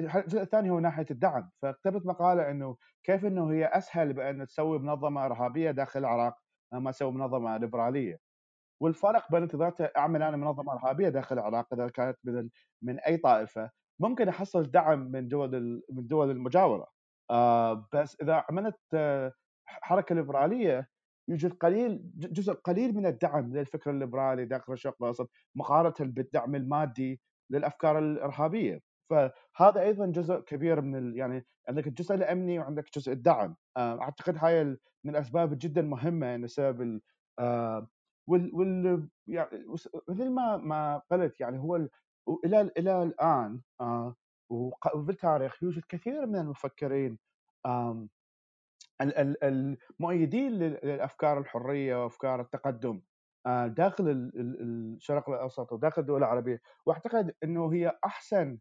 الجزء 0.00 0.42
الثاني 0.42 0.70
هو 0.70 0.80
ناحية 0.80 1.06
الدعم. 1.10 1.50
فكتبت 1.62 2.06
مقالة 2.06 2.50
إنه 2.50 2.76
كيف 3.04 3.24
إنه 3.26 3.50
هي 3.52 3.66
أسهل 3.66 4.12
بأن 4.12 4.46
تسوي 4.46 4.78
منظمة 4.78 5.26
إرهابية 5.26 5.70
داخل 5.70 6.00
العراق 6.00 6.38
ما 6.74 6.90
تسوي 6.90 7.12
منظمة 7.12 7.56
ليبرالية. 7.56 8.18
والفرق 8.82 9.32
بين 9.32 9.44
ذاته 9.44 9.84
أعمل 9.96 10.22
أنا 10.22 10.36
منظمة 10.36 10.72
إرهابية 10.72 11.08
داخل 11.08 11.38
العراق 11.38 11.74
إذا 11.74 11.88
كانت 11.88 12.18
من 12.24 12.50
من 12.82 12.98
أي 13.00 13.16
طائفة 13.16 13.70
ممكن 14.00 14.28
احصل 14.28 14.62
دعم 14.70 15.00
من 15.12 15.28
دول 15.28 15.82
من 15.90 15.98
الدول 15.98 16.30
المجاورة. 16.30 16.88
بس 17.92 18.16
إذا 18.22 18.44
عملت 18.50 18.78
آه، 18.94 19.32
حركة 19.66 20.14
ليبرالية 20.14 20.88
يوجد 21.28 21.52
قليل 21.52 22.00
جزء 22.14 22.52
قليل 22.52 22.94
من 22.96 23.06
الدعم 23.06 23.56
للفكر 23.56 23.90
الليبرالي 23.90 24.44
داخل 24.44 24.72
الشرق 24.72 24.96
الأوسط 25.00 25.30
مقارنة 25.54 26.12
بالدعم 26.12 26.54
المادي 26.54 27.20
للأفكار 27.50 27.98
الإرهابية. 27.98 28.80
فهذا 29.10 29.80
أيضا 29.80 30.06
جزء 30.06 30.40
كبير 30.40 30.80
من 30.80 30.96
ال... 30.98 31.16
يعني 31.16 31.46
عندك 31.68 31.86
الجزء 31.86 32.14
الأمني 32.14 32.58
وعندك 32.58 32.84
جزء 32.98 33.12
الدعم. 33.12 33.56
آه، 33.76 34.02
أعتقد 34.02 34.36
هاي 34.38 34.64
من 35.04 35.10
الأسباب 35.10 35.58
جدا 35.58 35.82
مهمة 35.82 36.26
يعني 36.26 36.48
سبب 36.48 36.82
ال... 36.82 37.00
آه، 37.38 37.88
وال, 38.28 38.50
وال 38.54 39.08
يعني 39.26 39.66
مثل 40.08 40.30
ما 40.30 40.56
ما 40.56 41.02
قلت 41.10 41.40
يعني 41.40 41.58
هو 41.58 41.76
ال... 41.76 41.90
إلى 42.44 42.70
إلى 42.78 43.02
الآن 43.02 43.60
آه، 43.80 44.16
وفي 44.50 45.10
التاريخ 45.10 45.62
يوجد 45.62 45.82
كثير 45.88 46.26
من 46.26 46.36
المفكرين 46.36 47.18
المؤيدين 49.42 50.52
لل- 50.52 50.78
للأفكار 50.84 51.38
الحرية 51.38 52.02
وأفكار 52.04 52.40
التقدم 52.40 53.00
آه، 53.46 53.66
داخل 53.66 54.08
ال- 54.08 54.40
ال- 54.40 54.94
الشرق 54.96 55.28
الأوسط 55.30 55.72
وداخل 55.72 56.02
الدول 56.02 56.18
العربية. 56.18 56.60
وأعتقد 56.86 57.34
إنه 57.44 57.72
هي 57.72 57.98
أحسن 58.04 58.58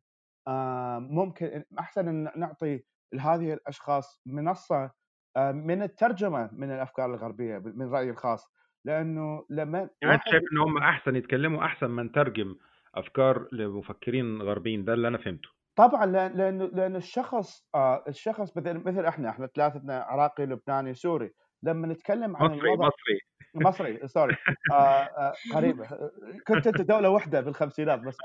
آه، 0.48 1.00
ممكن 1.00 1.64
أحسن 1.80 2.08
إن 2.08 2.32
نعطي 2.40 2.84
لهذه 3.14 3.54
الأشخاص 3.54 4.22
منصة 4.26 4.92
آه، 5.38 5.52
من 5.52 5.82
الترجمة 5.82 6.50
من 6.54 6.72
الأفكار 6.72 7.06
الغربية 7.14 7.58
من 7.58 7.90
رأيي 7.90 8.10
الخاص. 8.10 8.52
لأنه 8.86 9.46
لما 9.50 9.90
يعني 10.02 10.14
أنت 10.16 10.22
شايف 10.32 10.44
ان 10.54 10.58
هم 10.58 10.78
أحسن 10.78 11.16
يتكلموا 11.16 11.66
أحسن 11.66 11.86
ما 11.88 12.04
نترجم 12.04 12.56
أفكار 12.96 13.48
لمفكرين 13.52 14.42
غربيين 14.42 14.86
ده 14.86 14.94
اللي 14.94 15.08
أنا 15.08 15.18
فهمته. 15.18 15.50
طبعا 15.80 16.06
لأن 16.06 16.32
لأن 16.38 16.60
لأن 16.74 16.96
الشخص 16.96 17.64
آه 17.76 18.04
الشخص 18.08 18.58
مثل 18.58 18.78
مثل 18.78 19.06
إحنا 19.06 19.30
إحنا 19.30 19.48
ثلاثتنا 19.48 20.00
عراقي 20.00 20.46
لبناني 20.46 20.94
سوري. 20.94 21.34
لما 21.64 21.88
نتكلم 21.88 22.38
عن 22.38 22.46
مصري 22.50 22.60
الوضع 22.60 22.88
مصري. 22.88 23.20
مصري 23.56 24.08
سوري 24.08 24.36
آه 24.72 24.74
آه 24.74 25.34
قريبه 25.54 25.88
كنت 26.48 26.68
أنت 26.68 26.82
دولة 26.82 27.10
واحدة 27.10 27.42
بالخمسينات 27.42 28.00
بس 28.00 28.18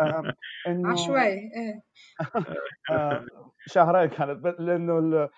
آه 0.00 0.34
انه 0.66 0.92
عشوائي 0.92 1.50
إيه. 1.56 1.82
آه 2.90 3.26
شهرين 3.66 4.08
كانت 4.10 4.46
لأنه 4.60 4.98
ال- 4.98 5.28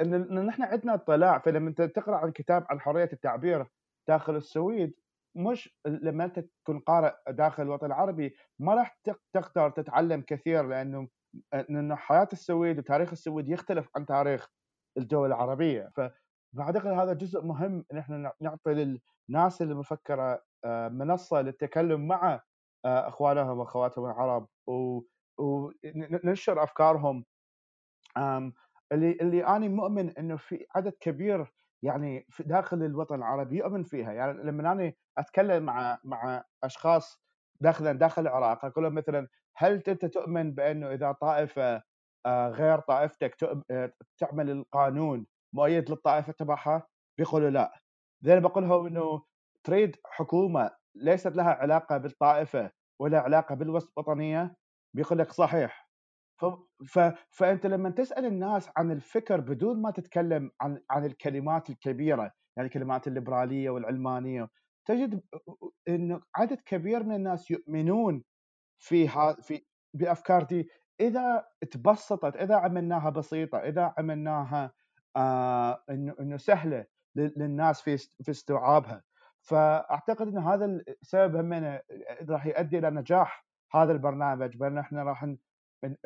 ان 0.00 0.14
إن 0.14 0.46
نحن 0.46 0.62
عندنا 0.62 0.94
اطلاع 0.94 1.38
فلما 1.38 1.68
أنت 1.68 1.82
تقرأ 1.82 2.16
عن 2.16 2.32
كتاب 2.32 2.66
عن 2.70 2.80
حرية 2.80 3.10
التعبير 3.12 3.66
داخل 4.08 4.36
السويد 4.36 4.94
مش 5.36 5.76
لما 5.86 6.24
أنت 6.24 6.38
تكون 6.38 6.78
قارئ 6.78 7.14
داخل 7.28 7.62
الوطن 7.62 7.86
العربي 7.86 8.36
ما 8.58 8.74
راح 8.74 8.98
تق- 9.04 9.20
تقدر 9.34 9.70
تتعلم 9.70 10.20
كثير 10.20 10.66
لأنه 10.66 11.08
لأنه 11.54 11.96
حياة 11.96 12.28
السويد 12.32 12.78
وتاريخ 12.78 13.10
السويد 13.10 13.48
يختلف 13.48 13.88
عن 13.96 14.06
تاريخ 14.06 14.48
الدول 14.98 15.28
العربية. 15.28 15.90
فاعتقد 16.56 16.86
هذا 16.86 17.12
جزء 17.12 17.42
مهم 17.42 17.84
إن 17.92 17.98
إحنا 17.98 18.32
نعطي 18.40 18.70
للناس 19.30 19.62
اللي 19.62 19.74
مفكره 19.74 20.42
آه، 20.64 20.88
منصة 20.88 21.40
للتكلم 21.40 22.08
مع 22.08 22.40
آه، 22.84 23.08
أخوانهم 23.08 23.58
وأخواتهم 23.58 24.04
العرب 24.06 24.48
وننشر 25.38 26.62
أفكارهم. 26.62 27.24
اللي 28.92 29.12
اللي 29.20 29.46
أنا 29.46 29.68
مؤمن 29.68 30.10
إنه 30.10 30.36
في 30.36 30.66
عدد 30.74 30.92
كبير 31.00 31.52
يعني 31.82 32.26
في 32.30 32.42
داخل 32.42 32.82
الوطن 32.82 33.14
العربي 33.14 33.56
يؤمن 33.58 33.84
فيها 33.84 34.12
يعني 34.12 34.42
لما 34.42 34.72
أنا 34.72 34.92
أتكلم 35.18 35.62
مع 35.62 35.98
مع 36.04 36.44
أشخاص 36.64 37.22
داخل 37.60 37.98
داخل 37.98 38.22
العراق 38.22 38.64
أقول 38.64 38.84
لهم 38.84 38.94
مثلا 38.94 39.28
هل 39.56 39.82
أنت 39.88 40.04
تؤمن 40.04 40.54
بأنه 40.54 40.92
إذا 40.92 41.12
طائفة 41.12 41.82
آه، 42.26 42.48
غير 42.48 42.78
طائفتك 42.78 43.36
آه، 43.70 43.92
تعمل 44.18 44.50
القانون 44.50 45.26
مؤيد 45.54 45.90
للطائفة 45.90 46.32
تبعها؟ 46.32 46.86
بيقولوا 47.18 47.50
لا. 47.50 47.72
زين 48.22 48.40
بقول 48.40 48.64
لهم 48.64 48.86
إنه 48.86 49.22
تريد 49.64 49.96
حكومة 50.06 50.70
ليست 50.94 51.36
لها 51.36 51.50
علاقة 51.52 51.96
بالطائفة 51.98 52.70
ولا 53.00 53.20
علاقة 53.20 53.54
بالوطنيه 53.54 54.56
بيقول 54.94 55.18
لك 55.18 55.32
صحيح 55.32 55.81
ف... 56.86 56.98
فأنت 57.30 57.66
لما 57.66 57.90
تسأل 57.90 58.24
الناس 58.26 58.70
عن 58.76 58.90
الفكر 58.90 59.40
بدون 59.40 59.82
ما 59.82 59.90
تتكلم 59.90 60.50
عن 60.60 60.80
عن 60.90 61.04
الكلمات 61.04 61.70
الكبيرة 61.70 62.32
يعني 62.56 62.66
الكلمات 62.66 63.06
الليبرالية 63.08 63.70
والعلمانية 63.70 64.48
تجد 64.86 65.22
إنه 65.88 66.20
عدد 66.36 66.60
كبير 66.60 67.02
من 67.02 67.14
الناس 67.14 67.50
يؤمنون 67.50 68.22
في 68.78 69.08
ها 69.08 69.32
في 69.32 69.64
بأفكار 69.94 70.42
دي. 70.42 70.68
إذا 71.00 71.46
تبسطت 71.70 72.36
إذا 72.36 72.54
عملناها 72.56 73.10
بسيطة 73.10 73.58
إذا 73.58 73.94
عملناها 73.98 74.72
آه 75.16 75.84
إنه 75.90 76.14
إنه 76.20 76.36
سهلة 76.36 76.86
للناس 77.16 77.80
في 77.82 77.96
في 77.96 78.30
استوعابها. 78.30 79.02
فأعتقد 79.40 80.28
ان 80.28 80.38
هذا 80.38 80.64
السبب 81.02 81.36
هم 81.36 81.78
راح 82.30 82.46
يؤدي 82.46 82.78
إلى 82.78 82.90
نجاح 82.90 83.46
هذا 83.74 83.92
البرنامج 83.92 84.56
بأن 84.56 84.78
إحنا 84.78 85.02
راح 85.02 85.26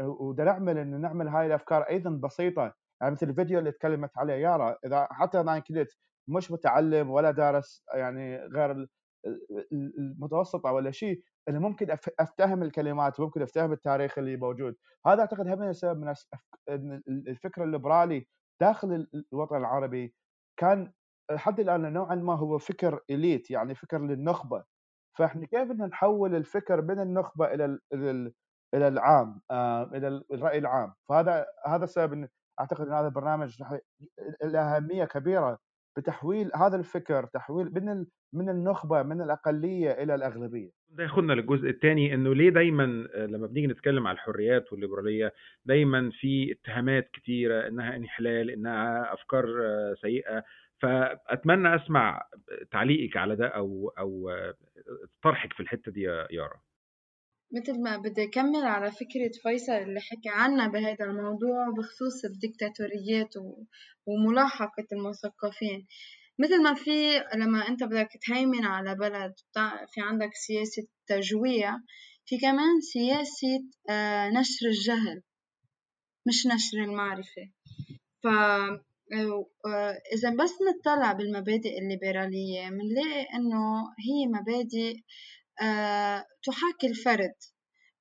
ودا 0.01 0.45
نعمل 0.45 0.79
انه 0.79 0.97
نعمل 0.97 1.29
هاي 1.29 1.47
الأفكار 1.47 1.83
أيضا 1.83 2.11
بسيطة. 2.11 2.75
يعني 3.01 3.13
مثل 3.13 3.29
الفيديو 3.29 3.59
اللي 3.59 3.73
تكلمت 3.73 4.19
عليه 4.19 4.35
يارا 4.35 4.77
إذا 4.87 5.09
حتى 5.11 5.41
أنا 5.41 5.59
كنت 5.59 5.89
مش 6.29 6.51
متعلم 6.51 7.11
ولا 7.11 7.31
دارس 7.31 7.85
يعني 7.95 8.37
غير 8.37 8.87
المتوسطه 9.99 10.73
ولا 10.73 10.91
شيء 10.91 11.23
اللي 11.49 11.61
ممكن 11.61 11.97
أفتهم 12.21 12.63
الكلمات 12.63 13.21
ممكن 13.21 13.43
أفتهم 13.43 13.73
التاريخ 13.73 14.19
اللي 14.19 14.37
موجود. 14.37 14.77
هذا 15.07 15.21
أعتقد 15.21 15.49
هم 15.49 15.73
سبب 15.73 15.99
من 15.99 16.15
الفكر 17.09 17.65
الليبرالي 17.65 18.27
داخل 18.61 19.07
الوطن 19.33 19.57
العربي 19.57 20.15
كان 20.57 20.93
لحد 21.31 21.61
الآن 21.61 21.93
نوعا 21.93 22.15
ما 22.15 22.35
هو 22.35 22.59
فكر 22.59 23.01
إليت 23.11 23.51
يعني 23.51 23.75
فكر 23.75 23.99
للنخبة. 23.99 24.65
فإحنا 25.19 25.47
كيف 25.47 25.69
بدنا 25.69 25.87
نحول 25.87 26.35
الفكر 26.35 26.83
من 26.83 27.01
النخبة 27.01 27.55
إلى 27.55 27.79
إلى 28.75 28.89
العام 28.89 29.41
آه، 29.51 29.83
إلى 29.95 30.23
الرأي 30.33 30.59
العام. 30.59 30.93
فهذا 31.09 31.47
هذا 31.67 31.85
السبب 31.85 32.29
أعتقد 32.61 32.87
إن 32.87 32.93
هذا 32.93 33.07
البرنامج 33.07 33.63
له 34.43 34.61
أهمية 34.61 35.05
كبيرة 35.05 35.59
بتحويل 35.97 36.51
هذا 36.55 36.77
الفكر 36.77 37.27
تحويل 37.27 37.71
من 37.75 38.07
من 38.33 38.49
النخبة 38.49 39.03
من 39.03 39.23
الأقلية 39.23 39.91
إلى 39.91 40.15
الأغلبية. 40.15 40.71
ده 40.89 41.03
ياخدنا 41.05 41.33
للجزء 41.33 41.69
الثاني 41.69 42.15
إنه 42.15 42.35
ليه 42.35 42.51
دايما 42.51 43.09
آه، 43.15 43.27
لما 43.27 43.47
بنيجي 43.47 43.67
نتكلم 43.67 44.07
على 44.07 44.15
الحريات 44.15 44.73
والليبرالية 44.73 45.33
دايما 45.65 46.11
في 46.21 46.53
اتهامات 46.53 47.11
كتيرة 47.13 47.69
إنها 47.69 47.97
انحلال 47.97 48.51
إنها 48.51 49.13
أفكار 49.15 49.45
آه، 49.65 49.95
سيئة. 50.03 50.45
فأتمنى 50.83 51.75
أسمع 51.77 52.23
تعليقك 52.71 53.17
على 53.17 53.37
ده 53.37 53.47
أو 53.49 53.93
أو 53.99 54.31
طرحك 55.23 55.53
في 55.53 55.61
الحتة 55.61 55.93
دي 55.93 56.03
يا 56.03 56.27
يارا. 56.31 56.61
مثل 57.53 57.83
ما 57.83 57.97
بدي 57.97 58.25
أكمل 58.25 58.65
على 58.65 58.93
فكرة 58.93 59.31
فيصل 59.43 59.73
اللي 59.73 60.01
حكى 60.01 60.29
عنها 60.29 60.69
بهذا 60.69 61.05
الموضوع 61.05 61.71
بخصوص 61.79 62.25
الدكتاتوريات 62.25 63.35
وملاحقة 64.07 64.87
المثقفين. 64.93 65.87
مثل 66.39 66.63
ما 66.63 66.75
في 66.75 67.25
لما 67.35 67.69
أنت 67.69 67.83
بدك 67.83 68.09
تهيمن 68.29 68.65
على 68.65 68.95
بلد 68.95 69.35
في 69.93 70.01
عندك 70.01 70.31
سياسة 70.35 70.87
تجويع 71.07 71.77
في 72.27 72.39
كمان 72.39 72.81
سياسة 72.81 73.65
آه، 73.91 74.29
نشر 74.29 74.67
الجهل 74.67 75.23
مش 76.27 76.47
نشر 76.47 76.79
المعرفة. 76.79 77.51
ف 78.23 78.27
آه، 79.13 79.99
إذا 80.15 80.31
بس 80.31 80.55
نطلع 80.69 81.13
بالمبادئ 81.13 81.79
الليبرالية 81.79 82.71
منلاقي 82.71 83.27
إنه 83.35 83.63
هي 84.07 84.27
مبادئ 84.27 84.93
آه، 84.93 85.03
تحاكي 86.43 86.87
الفرد 86.87 87.35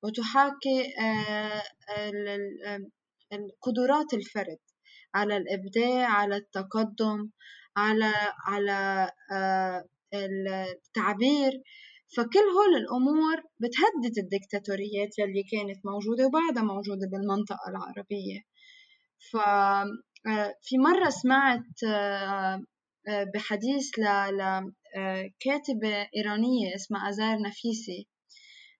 وتحاكي 0.02 0.94
آه، 1.00 1.62
قدرات 3.62 4.14
الفرد 4.14 4.58
على 5.14 5.36
الإبداع 5.36 6.08
على 6.10 6.36
التقدم 6.36 7.30
على 7.76 8.12
على 8.46 9.10
التعبير. 10.14 11.52
فكل 12.16 12.38
هول 12.38 12.76
الأمور 12.76 13.36
بتهدد 13.60 14.18
الدكتاتوريات 14.18 15.18
يلي 15.18 15.42
كانت 15.42 15.86
موجودة 15.86 16.26
وبعدها 16.26 16.62
موجودة 16.62 17.06
بالمنطقة 17.12 17.68
العربية. 17.68 18.40
ف 19.30 19.36
آه، 20.26 20.54
في 20.62 20.78
مرة 20.78 21.08
سمعت 21.10 21.84
آه، 21.88 22.60
آه، 23.08 23.24
بحديث 24.96 25.32
لكاتبة 25.46 26.08
إيرانية 26.16 26.74
اسمها 26.74 27.08
أزار 27.08 27.38
نفيسي 27.42 28.08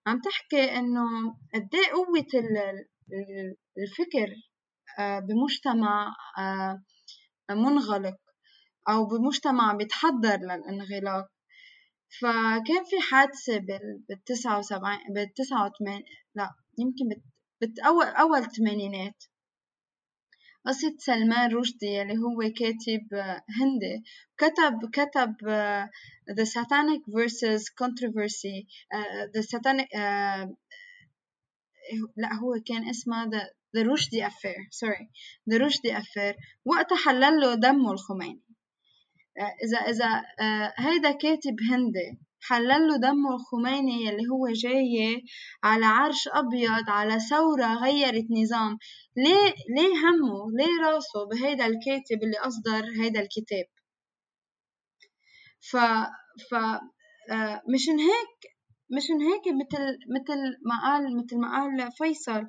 عم 0.06 0.20
تحكي 0.20 0.64
إنه 0.78 1.36
قد 1.54 1.68
إيه 1.74 1.92
قوة 1.92 2.26
الفكر 3.78 4.34
بمجتمع 4.98 6.14
منغلق 7.50 8.16
أو 8.88 9.06
بمجتمع 9.06 9.72
بيتحضر 9.72 10.36
للانغلاق. 10.36 11.26
فكان 12.20 12.84
في 12.90 13.00
حادثة 13.10 13.58
بالتسعة 14.08 14.58
وسبعين 14.58 14.98
بالتسعة 15.14 15.66
وثمانين 15.66 16.04
لا 16.34 16.50
يمكن 16.78 17.22
بأول 17.60 18.06
أول 18.06 18.38
الثمانينات 18.38 19.24
قصة 20.66 20.94
سلمان 20.98 21.50
رشدي 21.54 22.02
اللي 22.02 22.14
هو 22.18 22.38
كاتب 22.56 23.14
هندي. 23.60 24.04
كتب 24.38 24.90
كتب 24.92 25.34
The 26.38 26.44
Satanic 26.44 27.02
versus 27.08 27.62
Controversy 27.82 28.66
The 29.34 29.42
Satanic 29.42 29.88
لا 32.16 32.34
هو 32.34 32.60
كان 32.66 32.88
اسمه 32.88 33.30
The, 33.30 33.84
Rushdie 33.84 34.24
Affair 34.30 34.60
sorry 34.84 35.06
The 35.50 35.58
Rushdie 35.58 35.94
Affair. 35.94 36.34
وقتها 36.64 36.96
حلل 36.96 37.60
دمه 37.60 37.92
الخميني. 37.92 38.42
إذا 39.64 39.78
إذا 39.78 40.22
هيدا 40.78 41.10
كاتب 41.12 41.56
هندي. 41.70 42.18
حلل 42.40 42.88
له 42.88 42.96
دمه 42.96 43.34
الخميني 43.34 44.10
اللي 44.10 44.22
هو 44.32 44.48
جاي 44.52 45.22
على 45.64 45.86
عرش 45.86 46.28
أبيض 46.28 46.90
على 46.90 47.20
ثورة 47.20 47.74
غيرت 47.74 48.26
نظام. 48.30 48.78
ليه 49.16 49.54
ليه 49.76 49.94
همه؟ 50.04 50.50
ليه 50.58 50.86
راسه 50.86 51.24
بهيدا 51.30 51.66
الكاتب 51.66 52.22
اللي 52.22 52.38
أصدر 52.38 52.84
هيدا 53.00 53.20
الكتاب؟ 53.20 53.64
ف 55.60 55.76
ف 56.50 56.54
آه، 57.30 57.62
مشان 57.74 57.98
هيك 58.00 58.38
مشان 58.90 59.20
هيك 59.22 59.42
مثل 59.46 59.82
مثل 60.16 60.38
ما 60.66 60.80
قال 60.82 61.16
مثل 61.16 61.36
ما 61.38 61.48
قال 61.52 61.92
فيصل 61.92 62.44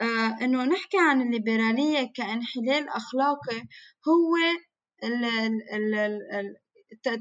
آه 0.00 0.44
إنه 0.44 0.64
نحكي 0.64 0.96
عن 1.00 1.22
الليبرالية 1.22 2.12
كإنحلال 2.16 2.88
أخلاقي 2.88 3.60
هو 4.08 4.36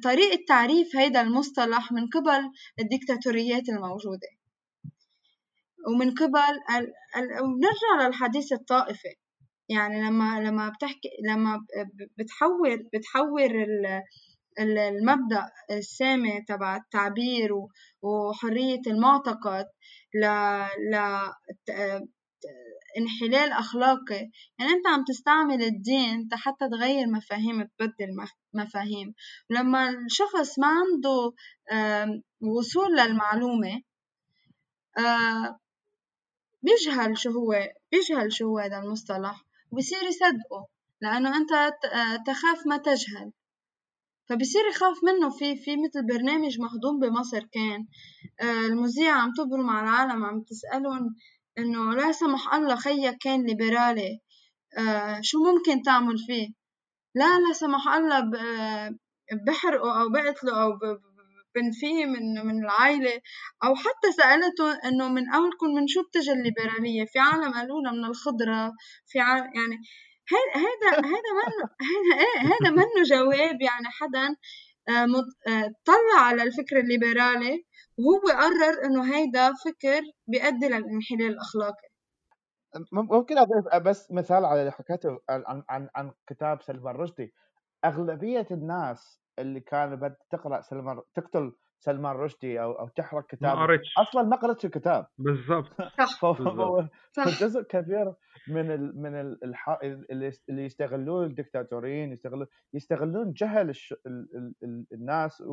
طريقة 0.03 0.43
تعريف 0.47 0.95
هيدا 0.95 1.21
المصطلح 1.21 1.91
من 1.91 2.07
قبل 2.07 2.51
الدكتاتوريات 2.79 3.69
الموجودة. 3.69 4.27
ومن 5.87 6.13
قبل 6.13 6.59
ونرجع 7.43 8.07
للحديث 8.07 8.53
الطائفي. 8.53 9.15
يعني 9.69 10.01
لما 10.01 10.39
لما 10.39 10.69
بتحكي 10.69 11.09
لما 11.29 11.59
بتحور 12.17 12.77
بتحور 12.93 13.65
المبدأ 14.59 15.51
السامي 15.71 16.41
تبع 16.47 16.75
التعبير 16.75 17.49
وحرية 18.01 18.81
المعتقد 18.87 19.65
ل 20.13 20.25
انحلال 22.97 23.51
أخلاقي. 23.51 24.29
يعني 24.59 24.71
أنت 24.71 24.87
عم 24.87 25.03
تستعمل 25.03 25.63
الدين 25.63 26.29
حتى 26.33 26.69
تغير 26.69 27.07
مفاهيم 27.07 27.63
تبدل 27.63 28.15
مفاهيم. 28.53 29.13
لما 29.49 29.89
الشخص 29.89 30.59
ما 30.59 30.67
عنده 30.67 31.33
وصول 32.41 32.97
للمعلومة 32.97 33.81
بيجهل 36.61 37.17
شو 37.17 37.29
هو 37.31 37.69
بيجهل 37.91 38.33
شو 38.33 38.45
هو 38.45 38.59
هذا 38.59 38.77
المصطلح 38.77 39.45
وبصير 39.71 40.03
يصدقه. 40.03 40.67
لأنه 41.01 41.37
أنت 41.37 41.73
تخاف 42.27 42.67
ما 42.67 42.77
تجهل. 42.77 43.31
فبصير 44.29 44.61
يخاف 44.69 44.97
منه. 45.03 45.29
في 45.29 45.55
في 45.55 45.75
مثل 45.75 46.05
برنامج 46.07 46.59
مهضوم 46.59 46.99
بمصر 46.99 47.43
كان 47.43 47.87
المذيعة 48.41 49.21
عم 49.21 49.33
تبرم 49.33 49.69
على 49.69 49.89
العالم 49.89 50.25
عم 50.25 50.41
تسألهم 50.41 51.15
إنه 51.57 51.93
لا 51.93 52.11
سمح 52.11 52.53
الله 52.53 52.75
خيك 52.75 53.17
كان 53.21 53.45
ليبرالي 53.45 54.19
آه 54.77 55.19
شو 55.21 55.37
ممكن 55.43 55.81
تعمل 55.81 56.17
فيه؟ 56.17 56.47
لا 57.15 57.39
لا 57.39 57.53
سمح 57.53 57.87
الله 57.87 58.31
بحرقه 59.47 60.01
أو 60.01 60.09
بقتله 60.09 60.63
أو 60.63 60.79
بنفيه 61.55 62.05
من 62.05 62.45
من 62.47 62.63
العائلة 62.63 63.21
أو 63.63 63.75
حتى 63.75 64.11
سألته 64.17 64.73
إنه 64.85 65.09
من 65.09 65.29
أولكم 65.29 65.67
من 65.75 65.87
شو 65.87 66.03
بتجي 66.03 66.31
الليبرالية؟ 66.31 67.05
في 67.05 67.19
عالم 67.19 67.53
قالوا 67.53 67.91
من 67.91 68.05
الخضرة 68.05 68.73
في 69.07 69.19
عالم 69.19 69.45
يعني 69.55 69.77
هيدا 70.55 71.07
هيدا 71.07 71.31
منه 71.39 71.69
هيدا 71.89 72.23
إيه 72.23 72.41
هيدا 72.41 72.69
منه 72.75 73.03
جواب 73.03 73.61
يعني 73.61 73.87
حدا 73.99 74.35
آه، 74.89 75.07
آه، 75.47 75.71
طلع 75.85 76.19
على 76.21 76.43
الفكر 76.43 76.79
الليبرالي. 76.79 77.65
وهو 77.97 78.27
قرر 78.41 78.85
إنه 78.85 79.15
هيدا 79.15 79.53
فكر 79.65 80.01
بيؤدي 80.27 80.67
للانحلال 80.67 81.31
الأخلاقي. 81.33 81.89
ممكن 82.91 83.37
أضيف 83.37 83.75
بس 83.75 84.11
مثال 84.11 84.45
على 84.45 84.59
اللي 84.61 84.71
حكيته 84.71 85.19
عن 85.29 85.63
عن 85.69 85.89
عن 85.95 86.11
كتاب 86.27 86.61
سلمان 86.61 86.95
رشدي. 86.95 87.33
أغلبية 87.85 88.47
الناس 88.51 89.21
اللي 89.39 89.59
كانت 89.59 90.17
تقرأ 90.29 90.61
سلمان 90.61 91.01
تقتل 91.15 91.53
سلمان 91.79 92.15
رشدي 92.15 92.61
أو 92.61 92.71
أو 92.71 92.87
تحرق 92.87 93.25
كتاب 93.25 93.57
ما 93.57 93.79
أصلا 93.97 94.23
ما 94.23 94.35
قرأت 94.35 94.65
الكتاب. 94.65 95.07
بالضبط. 95.17 95.81
صح. 97.11 97.27
جزء 97.41 97.61
كبير 97.61 98.13
من 98.47 98.71
ال 98.71 99.01
من 99.01 99.15
ال 99.15 99.43
الح... 99.43 99.79
اللي 99.83 100.65
يستغلون 100.65 101.25
الدكتاتوريين 101.25 102.11
يستغلون 102.11 102.47
يستغلون 102.73 103.33
جهل 103.33 103.69
الش... 103.69 103.93
ال... 103.93 104.27
ال... 104.35 104.53
ال... 104.63 104.85
الناس 104.93 105.43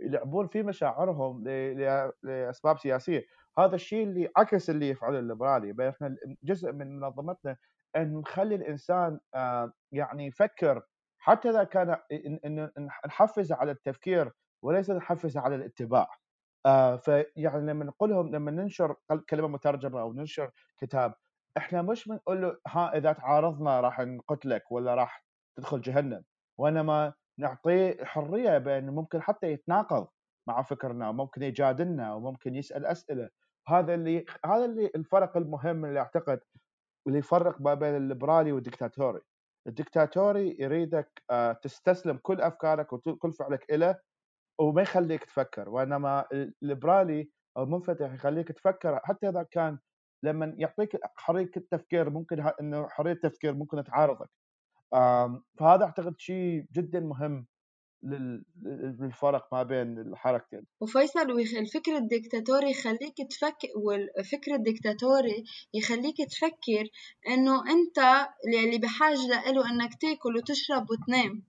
ويلعبون 0.00 0.48
في 0.48 0.62
مشاعرهم 0.62 1.48
ل... 1.48 1.76
لأسباب 2.22 2.78
سياسية. 2.78 3.22
هذا 3.58 3.74
الشيء 3.74 4.04
اللي 4.04 4.30
عكس 4.36 4.70
اللي 4.70 4.88
يفعله 4.88 5.18
الليبرالي. 5.18 5.88
إحنا 5.88 6.16
جزء 6.42 6.72
من 6.72 7.00
منظمتنا 7.00 7.56
إن 7.96 8.14
نخلي 8.14 8.54
الإنسان 8.54 9.18
آه، 9.34 9.72
يعني 9.92 10.26
يفكر. 10.26 10.82
حتى 11.18 11.50
إذا 11.50 11.64
كان 11.64 11.96
ان 12.44 12.70
نحفز 13.06 13.52
على 13.52 13.70
التفكير 13.70 14.32
وليس 14.62 14.90
نحفز 14.90 15.36
على 15.36 15.54
الاتباع. 15.54 16.08
آه 16.66 16.96
فيعني 16.96 17.66
لما 17.66 17.84
نقول 17.84 18.10
لهم 18.10 18.30
لما 18.30 18.50
ننشر 18.50 18.96
كلمة 19.30 19.48
مترجمة 19.48 20.00
أو 20.00 20.12
ننشر 20.12 20.50
كتاب 20.78 21.14
إحنا 21.56 21.82
مش 21.82 22.08
بنقول 22.08 22.42
له 22.42 22.56
ها 22.68 22.96
إذا 22.96 23.12
تعارضنا 23.12 23.80
راح 23.80 24.00
نقتلك 24.00 24.72
ولا 24.72 24.94
راح 24.94 25.24
تدخل 25.56 25.80
جهنم. 25.80 26.24
وإنما 26.58 27.14
نعطيه 27.38 28.04
حرية 28.04 28.58
بانه 28.58 28.92
ممكن 28.92 29.22
حتى 29.22 29.52
يتناقض 29.52 30.08
مع 30.48 30.62
فكرنا 30.62 31.08
وممكن 31.08 31.42
يجادلنا 31.42 32.14
وممكن 32.14 32.54
يسأل 32.54 32.86
أسئلة. 32.86 33.30
هذا 33.68 33.94
اللي 33.94 34.24
هذا 34.46 34.64
اللي 34.64 34.90
الفرق 34.94 35.36
المهم 35.36 35.84
اللي 35.84 36.00
أعتقد 36.00 36.40
واللي 37.06 37.18
يفرق 37.18 37.60
ما 37.60 37.74
بين 37.74 37.96
الليبرالي 37.96 38.52
والديكتاتوري. 38.52 39.20
الدكتاتوري 39.66 40.56
يريدك 40.60 41.22
آه، 41.30 41.52
تستسلم 41.52 42.16
كل 42.22 42.40
أفكارك 42.40 42.92
وكل 42.92 43.32
فعلك 43.32 43.66
له 43.70 43.98
وما 44.60 44.82
يخليك 44.82 45.24
تفكر 45.24 45.68
وإنما 45.68 46.24
الليبرالي 46.62 47.30
أو 47.56 47.62
المنفتح 47.62 48.12
يخليك 48.12 48.48
تفكر 48.48 49.00
حتى 49.04 49.28
إذا 49.28 49.42
كان 49.42 49.78
لما 50.24 50.54
يعطيك 50.58 50.96
حريه 51.16 51.50
التفكير 51.56 52.10
ممكن 52.10 52.40
إنه 52.60 52.88
حرية 52.88 53.12
التفكير 53.12 53.54
ممكن 53.54 53.84
تعارضك. 53.84 54.30
فهذا 55.58 55.84
أعتقد 55.84 56.14
شيء 56.18 56.64
جدا 56.72 57.00
مهم 57.00 57.46
للفرق 58.02 59.54
ما 59.54 59.62
بين 59.62 59.98
الحركتين. 59.98 60.66
وفيصل 60.80 61.30
الفكر 61.58 61.96
الدكتاتوري 61.96 62.70
يخليك 62.70 63.14
تفكر 63.30 63.68
والفكر 63.76 64.54
الدكتاتوري 64.54 65.44
يخليك 65.74 66.16
تفكر 66.30 66.84
إنه 67.28 67.70
أنت 67.70 67.98
اللي 68.64 68.78
بحاجة 68.78 69.52
له 69.52 69.70
إنك 69.70 69.94
تأكل 70.00 70.36
وتشرب 70.36 70.86
وتنام. 70.90 71.42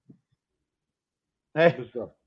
إيه. 1.57 1.77
بالظبط 1.77 2.22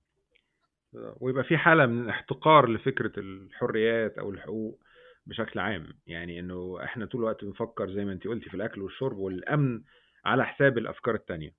ويبقى 1.20 1.44
في 1.44 1.58
حالة 1.58 1.86
من 1.86 2.08
احتقار 2.08 2.68
لفكرة 2.70 3.12
الحريات 3.18 4.18
أو 4.18 4.30
الحقوق 4.30 4.80
بشكل 5.26 5.60
عام. 5.60 5.86
يعني 6.06 6.40
إنه 6.40 6.84
إحنا 6.84 7.06
طول 7.06 7.20
الوقت 7.20 7.44
بنفكر 7.44 7.90
زي 7.90 8.04
ما 8.04 8.12
انت 8.12 8.26
قلتي 8.26 8.50
في 8.50 8.54
الأكل 8.54 8.82
والشرب 8.82 9.16
والأمن 9.16 9.82
على 10.24 10.46
حساب 10.46 10.78
الأفكار 10.78 11.14
التانية. 11.14 11.50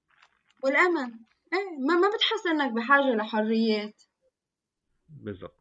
والأمن. 0.63 1.13
إيه 1.53 1.77
ما 1.87 1.93
ما 1.93 2.07
بتحس 2.15 2.47
إنك 2.47 2.73
بحاجة 2.73 3.15
لحريات. 3.15 4.03
بالظبط. 5.09 5.57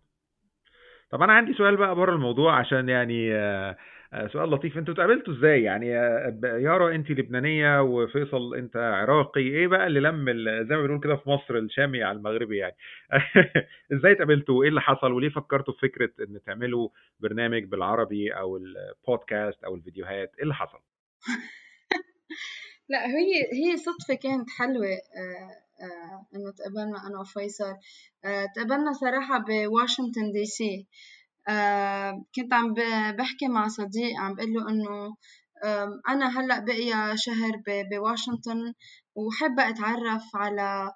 طب 1.10 1.22
أنا 1.22 1.32
عندي 1.32 1.54
سؤال 1.54 1.76
بقى 1.76 1.94
بره 1.94 2.14
الموضوع 2.14 2.58
عشان 2.58 2.88
يعني 2.88 3.34
آه، 3.34 3.76
سؤال 4.32 4.50
لطيف. 4.50 4.78
أنتوا 4.78 4.94
اتقابلتوا 4.94 5.34
إزاي؟ 5.34 5.62
يعني 5.62 5.98
آه، 5.98 6.38
يارا 6.44 6.94
انت 6.94 7.10
لبنانية 7.10 7.82
وفيصل 7.82 8.54
انت 8.54 8.76
عراقي. 8.76 9.40
إيه 9.40 9.66
بقى 9.66 9.86
اللي 9.86 10.00
لم 10.00 10.26
زي 10.68 10.76
ما 10.76 10.82
بنقول 10.82 11.00
كده 11.00 11.16
في 11.16 11.30
مصر 11.30 11.56
الشامي 11.56 12.02
على 12.02 12.18
المغربي 12.18 12.56
يعني؟ 12.56 12.76
إزاي 13.94 14.12
اتقابلتوا؟ 14.12 14.58
وايه 14.58 14.68
اللي 14.68 14.80
حصل؟ 14.80 15.12
وليه 15.12 15.28
فكرتوا 15.28 15.74
في 15.74 15.80
فكرة 15.88 16.10
ان 16.20 16.40
تعملوا 16.46 16.88
برنامج 17.20 17.64
بالعربي 17.64 18.30
أو 18.30 18.56
البودكاست 18.56 19.64
أو 19.64 19.74
الفيديوهات؟ 19.74 20.32
إيه 20.36 20.42
اللي 20.42 20.54
حصل؟ 20.54 20.78
لا 22.90 23.06
هي 23.06 23.32
هي 23.52 23.76
صدفة 23.76 24.14
كانت 24.14 24.50
حلوة. 24.58 24.86
آه، 25.82 26.26
إنه 26.34 26.50
تقابلنا 26.52 27.06
أنا 27.06 27.20
وفيصل. 27.20 27.74
آه، 28.24 28.46
تقابلنا 28.54 28.92
صراحة 28.92 29.38
بواشنطن 29.38 30.32
دي 30.32 30.44
سي 30.44 30.74
آه، 30.74 31.15
كنت 32.34 32.52
عم 32.54 32.74
بحكي 33.16 33.48
مع 33.48 33.68
صديق 33.68 34.20
عم 34.20 34.34
بقول 34.34 34.52
له 34.52 34.68
إنه 34.70 35.16
أنا 36.08 36.40
هلأ 36.40 36.58
بقي 36.58 37.16
شهر 37.16 37.62
بواشنطن 37.90 38.74
وحابة 39.16 39.68
أتعرف 39.68 40.22
على 40.34 40.92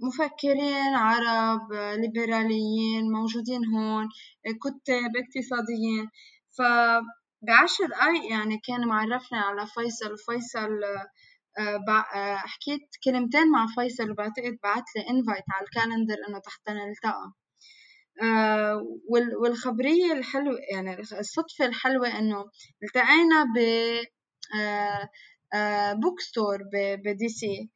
مفكرين 0.00 0.94
عرب 0.94 1.72
ليبراليين 1.72 3.12
موجودين 3.12 3.64
هون 3.74 4.08
كتاب 4.64 5.10
اقتصاديين. 5.16 6.08
فبعشر 6.58 7.86
دقايق 7.86 8.30
يعني 8.30 8.58
كان 8.68 8.88
معرفني 8.88 9.38
على 9.38 9.66
فيصل 9.66 10.12
وفيصل 10.12 10.70
آه، 11.58 11.78
آه، 12.14 12.36
حكيت 12.36 12.80
كلمتين 13.04 13.50
مع 13.50 13.66
فيصل 13.66 14.10
وبعتقد 14.10 14.58
بعت 14.62 14.84
لي 14.96 15.10
invite 15.10 15.44
على 15.50 15.64
ال 15.66 15.72
calendar 15.72 16.16
إنه 16.28 16.38
تحت 16.38 16.70
نلتقي. 16.70 17.10
آه، 17.12 17.41
والخبرية 19.42 20.12
الحلوة 20.12 20.58
يعني 20.72 21.00
الصدفة 21.00 21.64
الحلوة 21.66 22.18
إنه 22.18 22.44
التقينا 22.82 23.44
ب 23.44 23.58
bookstore 26.02 26.58
بدي 27.04 27.28
سي 27.28 27.70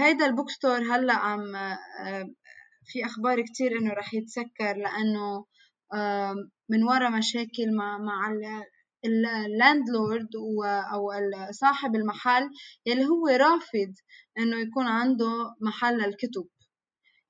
هيدا 0.00 0.26
ال 0.26 0.50
bookstore 0.50 0.78
هلأ 0.78 1.14
عم 1.14 1.52
في 2.84 3.04
أخبار 3.04 3.42
كتير 3.42 3.78
إنه 3.78 3.92
رح 3.92 4.14
يتسكر 4.14 4.76
لأنه 4.76 5.44
من 6.68 6.82
ورا 6.82 7.08
مشاكل 7.08 7.76
مع 7.76 7.98
مع 7.98 8.32
ال 9.04 9.18
landlord 9.18 10.28
أو 10.94 11.10
صاحب 11.50 11.96
المحل 11.96 12.50
يلي 12.86 13.06
هو 13.06 13.26
رافض 13.26 13.94
إنه 14.38 14.60
يكون 14.60 14.86
عنده 14.86 15.54
محل 15.60 15.94
للكتب. 15.98 16.48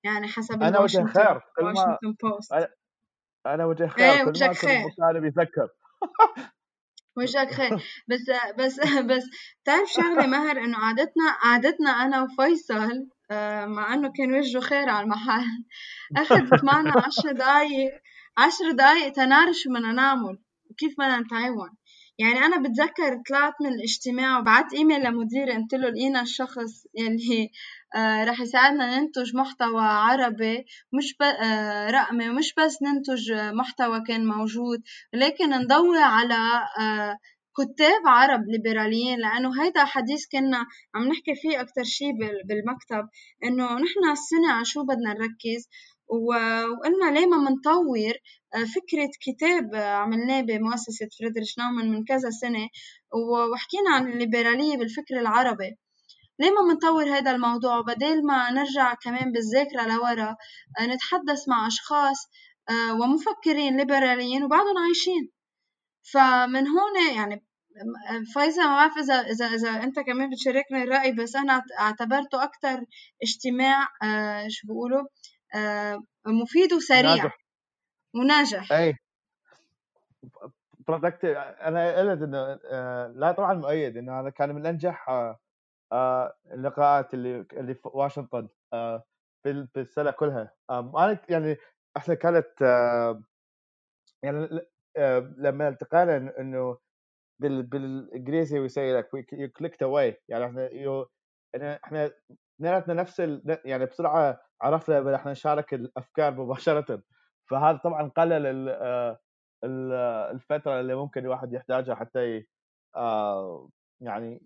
يعني 0.08 0.28
حسب 0.28 0.62
أنا 0.62 0.80
وجه 0.80 1.04
خير 1.04 1.40
واشنطن 1.62 2.14
بوست 2.22 2.52
أنا 3.46 3.64
وجه 3.64 3.86
خير 3.86 4.04
إيه 4.04 4.24
وجهك 4.24 4.52
خير. 4.52 4.84
أنا 5.10 5.20
بيذكر 5.20 5.68
وجهك 7.18 7.50
خير. 7.50 7.70
بس 8.08 8.30
بس 8.58 8.80
بس 9.10 9.24
تعرف 9.64 9.88
شغلة 9.88 10.26
ماهر 10.26 10.58
إنه 10.58 10.78
عادتنا 10.78 11.36
عادتنا 11.42 11.90
أنا 11.90 12.22
وفيصل 12.22 13.08
آه، 13.30 13.66
مع 13.66 13.94
إنه 13.94 14.12
كان 14.16 14.34
وجهه 14.34 14.60
خير 14.60 14.88
على 14.88 15.04
المحل. 15.04 15.64
أخذت 16.22 16.64
معنا 16.64 16.92
عشر 17.06 17.32
دقايق 17.32 17.92
عشر 18.38 18.70
دقايق 18.72 19.12
تنعرف 19.12 19.56
شو 19.56 19.70
بدنا 19.70 19.92
نعمل 19.92 20.38
وكيف 20.70 20.94
بدنا 20.98 21.18
نتعاون. 21.20 21.70
يعني 22.18 22.38
أنا 22.38 22.68
بتذكر 22.68 23.22
طلعت 23.28 23.54
من 23.60 23.72
الاجتماع 23.74 24.38
وبعت 24.38 24.72
إيميل 24.74 25.04
لمديري 25.04 25.52
قلت 25.52 25.74
له 25.74 25.88
لقينا 25.88 26.22
الشخص 26.22 26.86
يلي 26.94 27.50
رح 27.96 28.40
يساعدنا 28.40 29.00
ننتج 29.00 29.36
محتوى 29.36 29.80
عربي 29.82 30.64
مش 30.92 31.16
ب... 31.20 31.22
آه 31.22 31.90
رقمي 31.90 32.28
مش 32.28 32.54
بس 32.58 32.82
ننتج 32.82 33.32
محتوى 33.32 34.00
كان 34.06 34.26
موجود 34.26 34.82
ولكن 35.14 35.50
نضوي 35.50 35.98
على 35.98 36.64
آه 36.80 37.16
كتاب 37.58 38.06
عرب 38.06 38.40
ليبراليين 38.48 39.18
لأنه 39.18 39.62
هيدا 39.62 39.84
حديث 39.84 40.26
كنا 40.32 40.66
عم 40.94 41.08
نحكي 41.08 41.34
فيه 41.34 41.60
أكتر 41.60 41.84
شي 41.84 42.04
بالمكتب 42.44 43.08
إنه 43.44 43.64
نحن 43.64 44.10
السنة 44.12 44.52
على 44.52 44.64
شو 44.64 44.82
بدنا 44.84 45.12
نركز؟ 45.12 45.68
وقلنا 46.08 47.18
ليه 47.18 47.26
ما 47.26 47.36
منطور 47.36 48.14
آه، 48.54 48.64
فكرة 48.64 49.10
كتاب 49.20 49.74
عملناه 49.74 50.40
بمؤسسة 50.40 51.08
فريدريش 51.18 51.58
نومان 51.58 51.90
من 51.92 52.04
كذا 52.04 52.30
سنة 52.30 52.68
وحكينا 53.12 53.90
عن 53.90 54.12
الليبرالية 54.12 54.76
بالفكر 54.76 55.20
العربي. 55.20 55.76
ليه 56.38 56.50
ما 56.50 56.62
منطور 56.62 57.04
هذا 57.04 57.30
الموضوع 57.30 57.80
بدل 57.80 58.26
ما 58.26 58.50
نرجع 58.50 58.94
كمان 58.94 59.32
بالذاكرة 59.32 59.82
لورا 59.96 60.36
آه، 60.80 60.86
نتحدث 60.86 61.48
مع 61.48 61.66
أشخاص 61.66 62.30
آه، 62.70 62.94
ومفكرين 62.94 63.76
ليبراليين 63.76 64.44
وبعدهم 64.44 64.78
عايشين. 64.78 65.30
فمن 66.12 66.68
هون 66.68 67.16
يعني 67.16 67.44
فايزة 68.34 68.62
ما 68.62 68.74
بعرف 68.76 68.98
إذا 68.98 69.14
إذا 69.14 69.46
إذا 69.46 69.70
أنت 69.84 70.00
كمان 70.00 70.30
بتشاركني 70.30 70.82
الرأي 70.82 71.12
بس 71.12 71.36
أنا 71.36 71.62
اعتبرته 71.80 72.42
أكثر 72.44 72.84
اجتماع 73.22 73.88
آه 74.02 74.46
شو 74.48 74.66
بيقولوا 74.66 75.04
آه 75.54 75.98
مفيد 76.26 76.72
وسريع. 76.72 77.14
ناجح. 77.14 77.38
وناجح. 78.14 78.72
أي. 78.72 78.94
برودكتيف 80.88 81.36
أنا 81.38 81.98
قلت 81.98 82.22
إنه 82.22 82.58
آه، 82.72 83.06
لا 83.16 83.32
طبعا 83.32 83.54
مؤيد 83.54 83.96
إنه 83.96 84.20
هذا 84.20 84.30
كان 84.30 84.54
من 84.54 84.66
أنجح 84.66 85.08
آه، 85.08 85.38
اللقاءات 86.52 87.14
اللي 87.14 87.46
اللي 87.52 87.74
في 87.74 87.80
واشنطن 87.84 88.48
في 89.44 89.68
السنة 89.76 90.10
كلها 90.10 90.54
أنا 90.70 91.18
يعني 91.28 91.56
إحنا 91.96 92.14
كانت 92.14 92.48
يعني 94.22 94.48
لما 95.38 95.68
التقينا 95.68 96.40
إنه 96.40 96.78
بالإنجليزي 97.40 98.58
ويسوي 98.58 98.98
لك 98.98 99.08
يو 99.32 99.48
كليكت 99.50 99.82
اواي 99.82 100.22
يعني 100.28 100.44
إحنا 100.46 100.72
يو 100.72 101.08
إحنا 101.56 102.10
اثنيناتنا 102.60 102.94
نفس. 102.94 103.20
يعني 103.64 103.86
بسرعة 103.86 104.40
عرفنا 104.62 105.16
إحنا 105.16 105.32
نشارك 105.32 105.74
الأفكار 105.74 106.34
مباشرة 106.34 107.02
فهذا 107.50 107.76
طبعا 107.78 108.08
قلل 108.08 108.68
الفترة 109.64 110.80
اللي 110.80 110.94
ممكن 110.94 111.20
الواحد 111.24 111.52
يحتاجها 111.52 111.94
حتى 111.94 112.46
آه، 112.96 113.70
يعني 114.00 114.42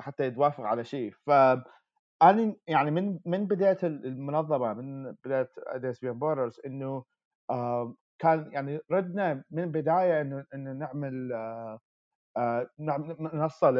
حتى 0.00 0.24
يتوافق 0.26 0.64
على 0.64 0.84
شيء. 0.84 1.12
ف 1.26 1.30
يعني 2.68 2.90
من 2.90 3.20
من 3.26 3.46
بداية 3.46 3.78
المنظمة 3.84 4.74
من 4.74 5.12
بداية 5.24 5.50
Ideas 5.58 6.00
Beyond 6.00 6.10
Borders 6.12 6.60
إنه 6.66 7.04
كان 8.18 8.52
يعني 8.52 8.80
ردنا 8.92 9.44
من 9.50 9.62
البداية 9.64 10.20
إنه 10.20 10.46
إنه 10.54 10.72
نعمل 10.72 11.32
منصه 13.20 13.70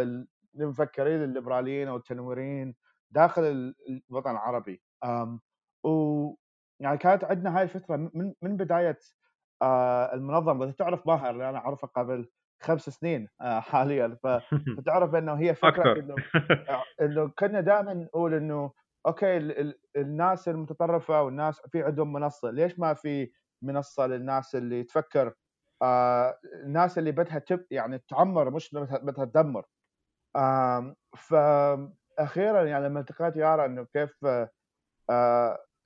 للمفكرين 0.55 1.22
الليبراليين 1.24 1.89
أو 1.89 1.97
التنويريين 1.97 2.74
داخل 3.11 3.74
الوطن 4.11 4.31
العربي. 4.31 4.83
و 5.85 6.35
يعني 6.81 6.99
كانت 6.99 7.24
عندنا 7.24 7.59
هاي 7.59 7.62
الفترة 7.62 7.97
من 7.97 8.35
من 8.43 8.57
بداية 8.57 8.99
المنظمة. 10.14 10.70
تعرف 10.72 11.07
ماهر 11.07 11.31
اللي 11.31 11.49
أنا 11.51 11.59
أعرفه 11.59 11.89
قبل 11.89 12.31
خمس 12.62 12.90
سنين 12.90 13.28
آه، 13.40 13.61
حاليا. 13.70 14.18
فتعرف 14.78 15.14
إنه 15.14 15.34
هي 15.34 15.54
فكرة 15.54 16.00
إنه 16.00 16.14
آه، 16.70 16.84
إنه 17.02 17.28
كنا 17.38 17.61
دائما 17.61 17.94
نقول 17.94 18.34
إنه 18.34 18.72
أوكي 19.07 19.36
الناس 19.96 20.48
المتطرفة 20.48 21.22
والناس 21.22 21.61
في 21.72 21.82
عندهم 21.82 22.12
منصة. 22.12 22.50
ليش 22.50 22.78
ما 22.78 22.94
في 22.94 23.32
منصة 23.62 24.07
للناس 24.07 24.54
اللي 24.54 24.82
تفكر؟ 24.84 25.34
الناس 26.64 26.98
اللي 26.98 27.12
بدها 27.12 27.38
تب 27.38 27.64
يعني 27.70 27.98
تعمر 28.09 28.50
مش 28.50 28.74
بدها 28.74 29.24
تدمر. 29.24 29.64
فاخيرا 31.16 32.62
يعني 32.64 32.84
لما 32.88 33.00
التقيت 33.00 33.36
يارا 33.36 33.66
إنه 33.66 33.86
كيف 33.94 34.24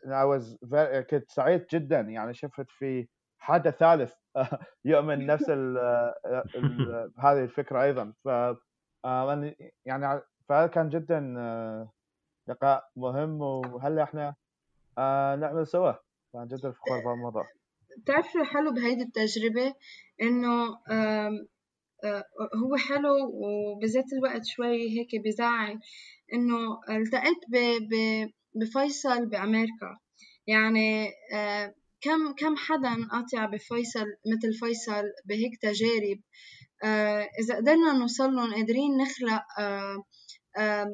I 0.07 0.25
was 0.25 0.57
very, 0.65 0.99
كنت 1.11 1.31
سعيد 1.31 1.67
جدا. 1.73 2.01
يعني 2.01 2.35
شفت 2.35 2.71
في 2.71 3.09
حدا 3.41 3.71
ثالث 3.71 4.15
يؤمن 4.85 5.27
نفس 5.27 5.51
ال 5.51 5.79
ال 6.57 7.13
هذه 7.25 7.45
الفكرة 7.45 7.83
أيضا. 7.83 8.13
ف 8.25 8.29
آه، 9.05 9.55
يعني 9.85 10.21
فهذا 10.49 10.67
كان 10.67 10.89
جدا 10.89 11.35
آه، 11.39 11.93
لقاء 12.49 12.85
مهم 12.97 13.41
وهلا 13.41 14.03
إحنا 14.03 14.35
آه، 14.99 15.37
نعمل 15.37 15.67
سوا؟ 15.67 15.93
كان 16.33 16.47
جدا 16.47 16.71
فخور 16.71 16.99
بهذا 16.99 17.15
الموضوع 17.15 17.45
تعرف 18.07 18.27
شو 18.33 18.45
حلو 18.45 18.73
بهيدي 18.73 19.03
التجربة 19.03 19.75
إنه 20.23 20.79
هو 22.55 22.77
حلو 22.77 23.15
وبذات 23.35 24.13
الوقت 24.13 24.45
شوي 24.45 24.99
هيك 24.99 25.25
بزعل 25.25 25.79
إنه 26.33 26.81
التقيت 26.91 27.39
بفيصل 28.55 29.27
بأمريكا. 29.27 29.99
يعني 30.47 31.11
كم 32.01 32.33
كم 32.33 32.57
حدا 32.57 33.07
قاطع 33.11 33.47
بفيصل 33.47 34.07
مثل 34.27 34.53
فيصل 34.53 35.05
بهيك 35.25 35.59
تجارب 35.63 36.21
آه 36.85 37.29
إذا 37.41 37.57
قدرنا 37.57 37.93
نوصل 37.93 38.35
لهم 38.35 38.55
قادرين 38.55 38.97
نخلق 38.97 39.43
آه 39.59 40.05
آه 40.59 40.93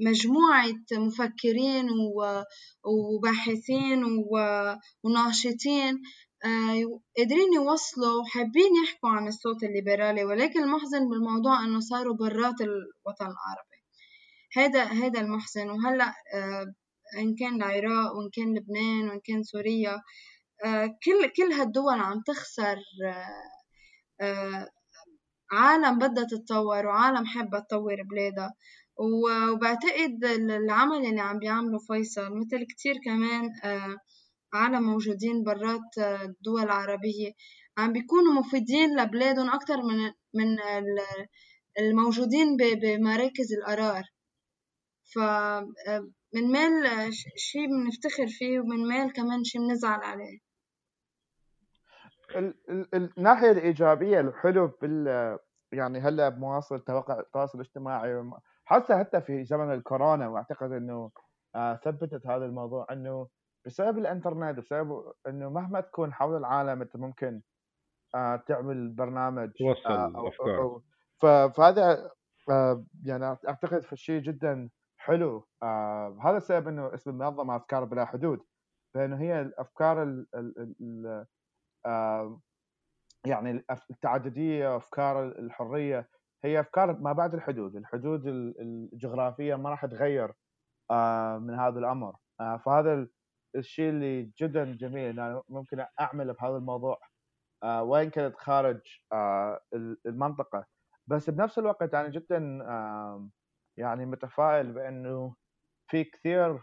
مجموعة 0.00 0.74
مفكرين 0.92 1.88
وباحثين 2.84 4.04
وناشطين 5.04 6.02
قادرين 7.16 7.52
يوصلوا 7.54 8.20
وحابين 8.20 8.72
يحكوا 8.84 9.08
عن 9.10 9.28
الصوت 9.28 9.62
الليبرالي 9.62 10.24
ولكن 10.24 10.62
المحزن 10.62 11.08
بالموضوع 11.08 11.64
إنه 11.64 11.80
صاروا 11.80 12.16
برات 12.16 12.60
الوطن 12.60 13.26
العربي. 13.26 13.80
هذا 14.56 14.84
هذا 14.84 15.20
المحزن. 15.20 15.70
وهلأ 15.70 16.14
آه، 16.34 16.74
إن 17.18 17.34
كان 17.36 17.54
العراق 17.54 18.16
وإن 18.16 18.30
كان 18.32 18.54
لبنان 18.58 19.08
وإن 19.08 19.20
كان 19.24 19.42
سوريا. 19.42 20.02
آه، 20.64 20.86
كل 21.04 21.28
كل 21.36 21.52
هالدول 21.52 21.98
عم 22.00 22.22
تخسر 22.26 22.78
آه، 23.06 24.24
آه، 24.24 24.68
عالم 25.52 25.98
بدها 25.98 26.24
تتطور 26.24 26.86
وعالم 26.86 27.26
حابة 27.26 27.58
تطور 27.60 27.96
بلادها. 28.10 28.54
وبعتقد 28.98 30.24
العمل 30.24 31.06
اللي 31.06 31.20
عم 31.20 31.38
بيعمله 31.38 31.78
فيصل 31.78 32.30
مثل 32.38 32.66
كتير 32.66 32.94
كمان 33.04 33.50
عالم 34.54 34.82
موجودين 34.82 35.44
برات 35.44 35.98
الدول 35.98 36.62
العربية 36.62 37.32
عم 37.78 37.92
بيكونوا 37.92 38.32
مفيدين 38.32 39.00
لبلادهم 39.00 39.50
أكتر 39.50 39.76
من 39.82 40.12
من 40.34 40.58
الموجودين 41.78 42.56
بمراكز 42.56 43.52
القرار. 43.52 44.04
ف 45.12 45.18
من 46.34 46.52
مال 46.52 47.10
شي 47.36 47.66
بنفتخر 47.66 48.26
فيه 48.26 48.60
ومن 48.60 48.88
مال 48.88 49.12
كمان 49.12 49.44
شي 49.44 49.58
بنزعل 49.58 50.00
عليه. 50.00 50.38
الناحية 52.94 53.50
الإيجابية 53.50 54.20
الحلو 54.20 54.66
بال 54.82 55.38
يعني 55.72 55.98
هلأ 55.98 56.28
بمواصل 56.28 56.74
التواصل 56.74 57.58
الاجتماعي 57.58 58.30
حتى 58.64 58.98
حتى 58.98 59.20
في 59.20 59.44
زمن 59.44 59.74
الكورونا 59.74 60.28
وأعتقد 60.28 60.72
إنه 60.72 61.10
آه، 61.54 61.80
ثبتت 61.84 62.26
هذا 62.26 62.44
الموضوع 62.44 62.86
إنه 62.92 63.28
بسبب 63.66 63.98
الإنترنت 63.98 64.58
بسبب 64.58 65.12
إنه 65.28 65.50
مهما 65.50 65.80
تكون 65.80 66.12
حول 66.12 66.36
العالم 66.36 66.82
أنت 66.82 66.96
ممكن 66.96 67.40
آه، 68.14 68.36
تعمل 68.36 68.88
برنامج 68.88 69.50
توصل 69.58 69.90
آه، 69.90 70.28
افكار 70.28 70.80
فهذا 71.52 72.10
يعني 73.04 73.24
أعتقد 73.24 73.82
في 73.82 73.96
شيء 73.96 74.20
جدا 74.20 74.68
حلو. 75.00 75.46
آه 75.62 76.18
هذا 76.24 76.36
السبب 76.36 76.68
إنه 76.68 76.94
اسم 76.94 77.10
المنظمة 77.10 77.56
أفكار 77.56 77.84
بلا 77.84 78.04
حدود 78.04 78.40
لأنه 78.96 79.20
هي 79.20 79.40
الأفكار 79.40 80.02
ال 80.02 80.26
ال 80.34 81.26
آه 81.86 82.40
يعني 83.26 83.64
التعددية 83.90 84.76
أفكار 84.76 85.24
الحرية 85.28 86.08
هي 86.44 86.60
أفكار 86.60 86.98
ما 86.98 87.12
بعد 87.12 87.34
الحدود. 87.34 87.76
الحدود 87.76 88.26
الجغرافية 88.60 89.54
ما 89.54 89.70
راح 89.70 89.86
تغير 89.86 90.32
آه 90.90 91.38
من 91.38 91.54
هذا 91.54 91.78
الأمر. 91.78 92.16
آه 92.40 92.56
فهذا 92.56 93.08
الشيء 93.56 93.90
اللي 93.90 94.32
جدا 94.40 94.64
جميل 94.76 95.20
إنه 95.20 95.42
ممكن 95.48 95.86
أعمل 96.00 96.32
بهذا 96.34 96.56
الموضوع 96.56 96.98
آه 97.62 97.82
وين 97.82 98.10
كانت 98.10 98.36
خارج 98.36 98.80
آه 99.12 99.60
المنطقة. 100.06 100.66
بس 101.06 101.30
بنفس 101.30 101.58
الوقت 101.58 101.94
أنا 101.94 102.08
جدا 102.08 102.62
آه 102.64 103.28
يعني 103.80 104.06
متفائل 104.06 104.72
بأنه 104.72 105.34
في 105.90 106.04
كثير 106.04 106.60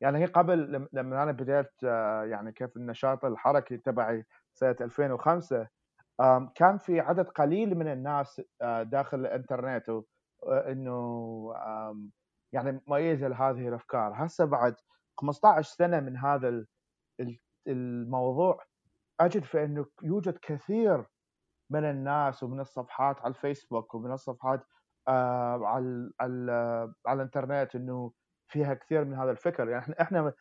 يعني 0.00 0.18
هي 0.18 0.24
قبل 0.24 0.88
لما 0.92 1.22
أنا 1.22 1.32
بديت 1.32 1.70
آه، 1.84 2.24
يعني 2.24 2.52
كيف 2.52 2.76
النشاط 2.76 3.24
الحركي 3.24 3.76
تبعي 3.76 4.24
سنة 4.54 4.76
2005 4.80 5.68
كان 6.54 6.78
في 6.78 7.00
عدد 7.00 7.28
قليل 7.28 7.74
من 7.74 7.88
الناس 7.88 8.42
آه، 8.62 8.82
داخل 8.82 9.20
الإنترنت 9.20 10.02
إنه 10.48 11.54
يعني 12.52 12.80
مؤيده 12.86 13.28
لهذه 13.28 13.68
الأفكار. 13.68 14.12
هسه 14.14 14.44
بعد 14.44 14.74
15 15.20 15.62
سنة 15.62 16.00
من 16.00 16.16
هذا 16.16 16.64
الموضوع 17.68 18.64
أجد 19.20 19.44
في 19.44 19.64
إنه 19.64 19.86
يوجد 20.02 20.38
كثير 20.42 21.04
من 21.70 21.84
الناس 21.84 22.42
ومن 22.42 22.60
الصفحات 22.60 23.20
على 23.20 23.28
الفيسبوك 23.28 23.94
ومن 23.94 24.12
الصفحات 24.12 24.66
آه، 25.08 25.66
على 25.66 26.10
على 26.20 26.52
على 27.06 27.16
الإنترنت 27.16 27.74
إنه 27.74 28.12
فيها 28.52 28.74
كثير 28.74 29.04
من 29.04 29.14
هذا 29.14 29.30
الفكر. 29.30 29.68
يعني 29.68 29.82
إحنا 29.82 30.00
إحنا 30.00 30.32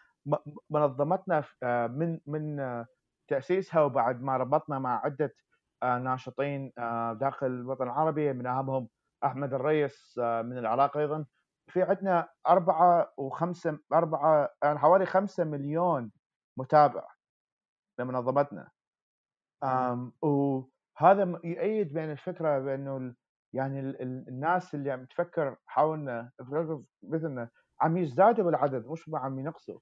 منظمتنا 0.69 1.43
آه، 1.63 1.87
من 1.87 2.19
من 2.27 2.85
تأسيسها 3.29 3.81
وبعد 3.81 4.21
ما 4.21 4.37
ربطنا 4.37 4.79
مع 4.79 5.01
عدة 5.05 5.35
آه، 5.83 5.97
ناشطين 5.97 6.71
داخل 7.19 7.47
الوطن 7.47 7.83
العربي 7.83 8.33
من 8.33 8.47
اهمهم 8.47 8.89
أحمد 9.23 9.53
الريس 9.53 10.17
من 10.17 10.57
العراق 10.57 10.97
أيضا. 10.97 11.25
في 11.71 11.83
عندنا 11.83 12.29
أربعة 12.47 13.13
وخمسة 13.17 13.79
أربعة 13.93 14.49
يعني 14.63 14.79
حوالي 14.79 15.05
خمسة 15.05 15.43
مليون 15.43 16.11
متابع 16.57 17.07
لمنظمتنا. 17.99 18.69
هذا 20.97 21.39
يؤيد 21.43 21.93
بين 21.93 22.11
الفكرة 22.11 22.59
بإنه 22.59 23.13
يعني 23.53 23.79
الناس 24.29 24.75
اللي 24.75 24.91
عم 24.91 25.05
تفكر 25.05 25.55
حولنا 25.67 26.31
مثلنا 27.03 27.49
عم 27.81 27.97
يزدادوا 27.97 28.45
بالعدد 28.45 28.85
مش 28.87 29.09
عم 29.13 29.39
ينقصوا. 29.39 29.79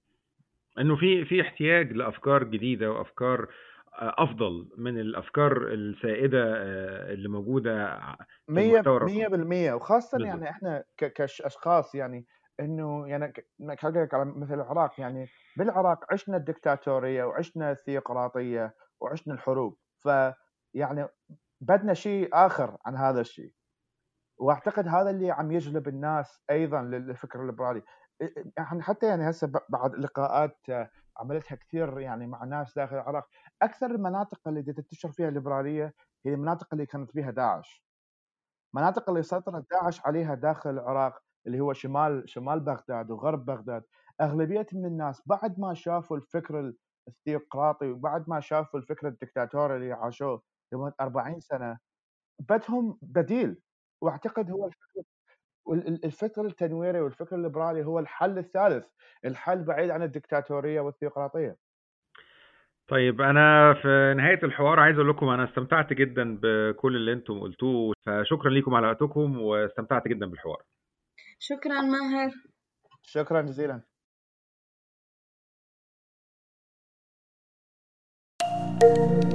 إنه 0.80 0.96
في 0.96 1.26
في 1.26 1.42
احتياج 1.42 1.92
لأفكار 1.94 2.44
جديدة 2.44 2.92
وأفكار 2.92 3.48
آه، 3.94 4.16
أفضل 4.18 4.70
من 4.78 5.00
الأفكار 5.00 5.74
السائدة 5.74 6.40
آه، 6.44 7.14
اللي 7.14 7.30
موجودة 7.30 8.00
100% 8.50 9.74
وخاصة 9.74 10.18
بالضبط. 10.18 10.34
يعني 10.36 10.50
إحنا 10.50 10.84
كأشخاص 10.98 11.96
يعني 11.96 12.26
إنه 12.60 13.08
يعني 13.08 13.34
على 14.14 14.26
مثل 14.26 14.54
العراق 14.54 15.00
يعني 15.02 15.28
بالعراق 15.58 16.14
عشنا 16.14 16.38
الدكتاتورية 16.38 17.24
وعشنا 17.24 17.72
الثيوقراطية 17.72 18.74
وعشنا 19.02 19.34
الحروب. 19.34 19.78
فيعني 20.04 21.08
بدنا 21.62 21.94
شيء 21.94 22.30
آخر 22.34 22.78
عن 22.86 22.96
هذا 22.96 23.22
الشيء. 23.22 23.52
وأعتقد 24.40 24.88
هذا 24.88 25.10
اللي 25.10 25.32
عم 25.32 25.52
يجلب 25.52 25.88
الناس 25.88 26.40
أيضا 26.52 26.82
للفكر 26.82 27.42
الليبرالي. 27.42 27.82
يعني 28.58 28.82
حتى 28.82 29.06
يعني 29.08 29.30
هسه 29.30 29.52
بعد 29.70 29.96
لقاءات 29.96 30.58
عملتها 31.18 31.56
كثير 31.56 32.00
يعني 32.00 32.28
مع 32.28 32.44
ناس 32.44 32.76
داخل 32.76 32.96
العراق. 32.96 33.28
أكثر 33.62 33.86
المناطق 33.92 34.48
اللي 34.48 34.64
تنتشر 34.64 35.12
فيها 35.12 35.30
الليبرالية 35.30 35.94
هي 36.26 36.34
المناطق 36.34 36.68
اللي 36.74 36.86
كانت 36.86 37.12
فيها 37.12 37.32
داعش. 37.32 37.86
مناطق 38.76 39.10
اللي 39.10 39.24
سيطرت 39.24 39.66
داعش 39.72 40.06
عليها 40.06 40.36
داخل 40.36 40.70
العراق 40.70 41.20
اللي 41.48 41.60
هو 41.60 41.74
شمال 41.74 42.30
شمال 42.30 42.60
بغداد 42.60 43.12
وغرب 43.12 43.46
بغداد. 43.46 43.84
أغلبية 44.22 44.68
من 44.74 44.86
الناس 44.86 45.22
بعد 45.26 45.60
ما 45.60 45.74
شافوا 45.74 46.18
الفكر 46.18 46.74
الثيوقراطي 47.08 47.92
وبعد 47.92 48.30
ما 48.30 48.40
شافوا 48.40 48.80
الفكر 48.80 49.08
الدكتاتوري 49.08 49.76
اللي 49.78 49.94
عاشوه 49.94 50.42
لمدة 50.74 50.96
40 51.02 51.40
سنة 51.40 51.80
بدهم 52.40 53.00
بديل. 53.02 53.62
واعتقد 54.02 54.52
هو 54.52 54.66
الفكر 54.66 55.04
الفكر 56.06 56.46
التنويري 56.46 57.02
والفكر 57.02 57.36
الليبرالي 57.36 57.86
هو 57.86 58.00
الحل 58.00 58.38
الثالث 58.38 58.86
الحل 59.26 59.64
بعيد 59.64 59.90
عن 59.90 60.04
الدكتاتورية 60.04 60.82
والثيوقراطيه 60.82 61.58
طيب 62.90 63.22
أنا 63.22 63.74
في 63.74 64.14
نهاية 64.18 64.40
الحوار 64.44 64.80
عايز 64.80 64.96
أقول 64.96 65.10
لكم 65.10 65.30
أنا 65.30 65.44
استمتعت 65.50 65.94
جدا 65.94 66.40
بكل 66.42 66.96
اللي 66.96 67.14
أنتم 67.14 67.40
قلتوه 67.40 67.94
فشكرا 68.06 68.50
لكم 68.50 68.76
على 68.76 68.88
وقتكم 68.88 69.42
واستمتعت 69.42 70.08
جدا 70.08 70.26
بالحوار. 70.26 70.64
شكرا 71.40 71.82
ماهر. 71.82 72.32
شكرا 73.02 73.42
جزيلا. 73.42 73.82
thank 78.80 79.24
you 79.24 79.27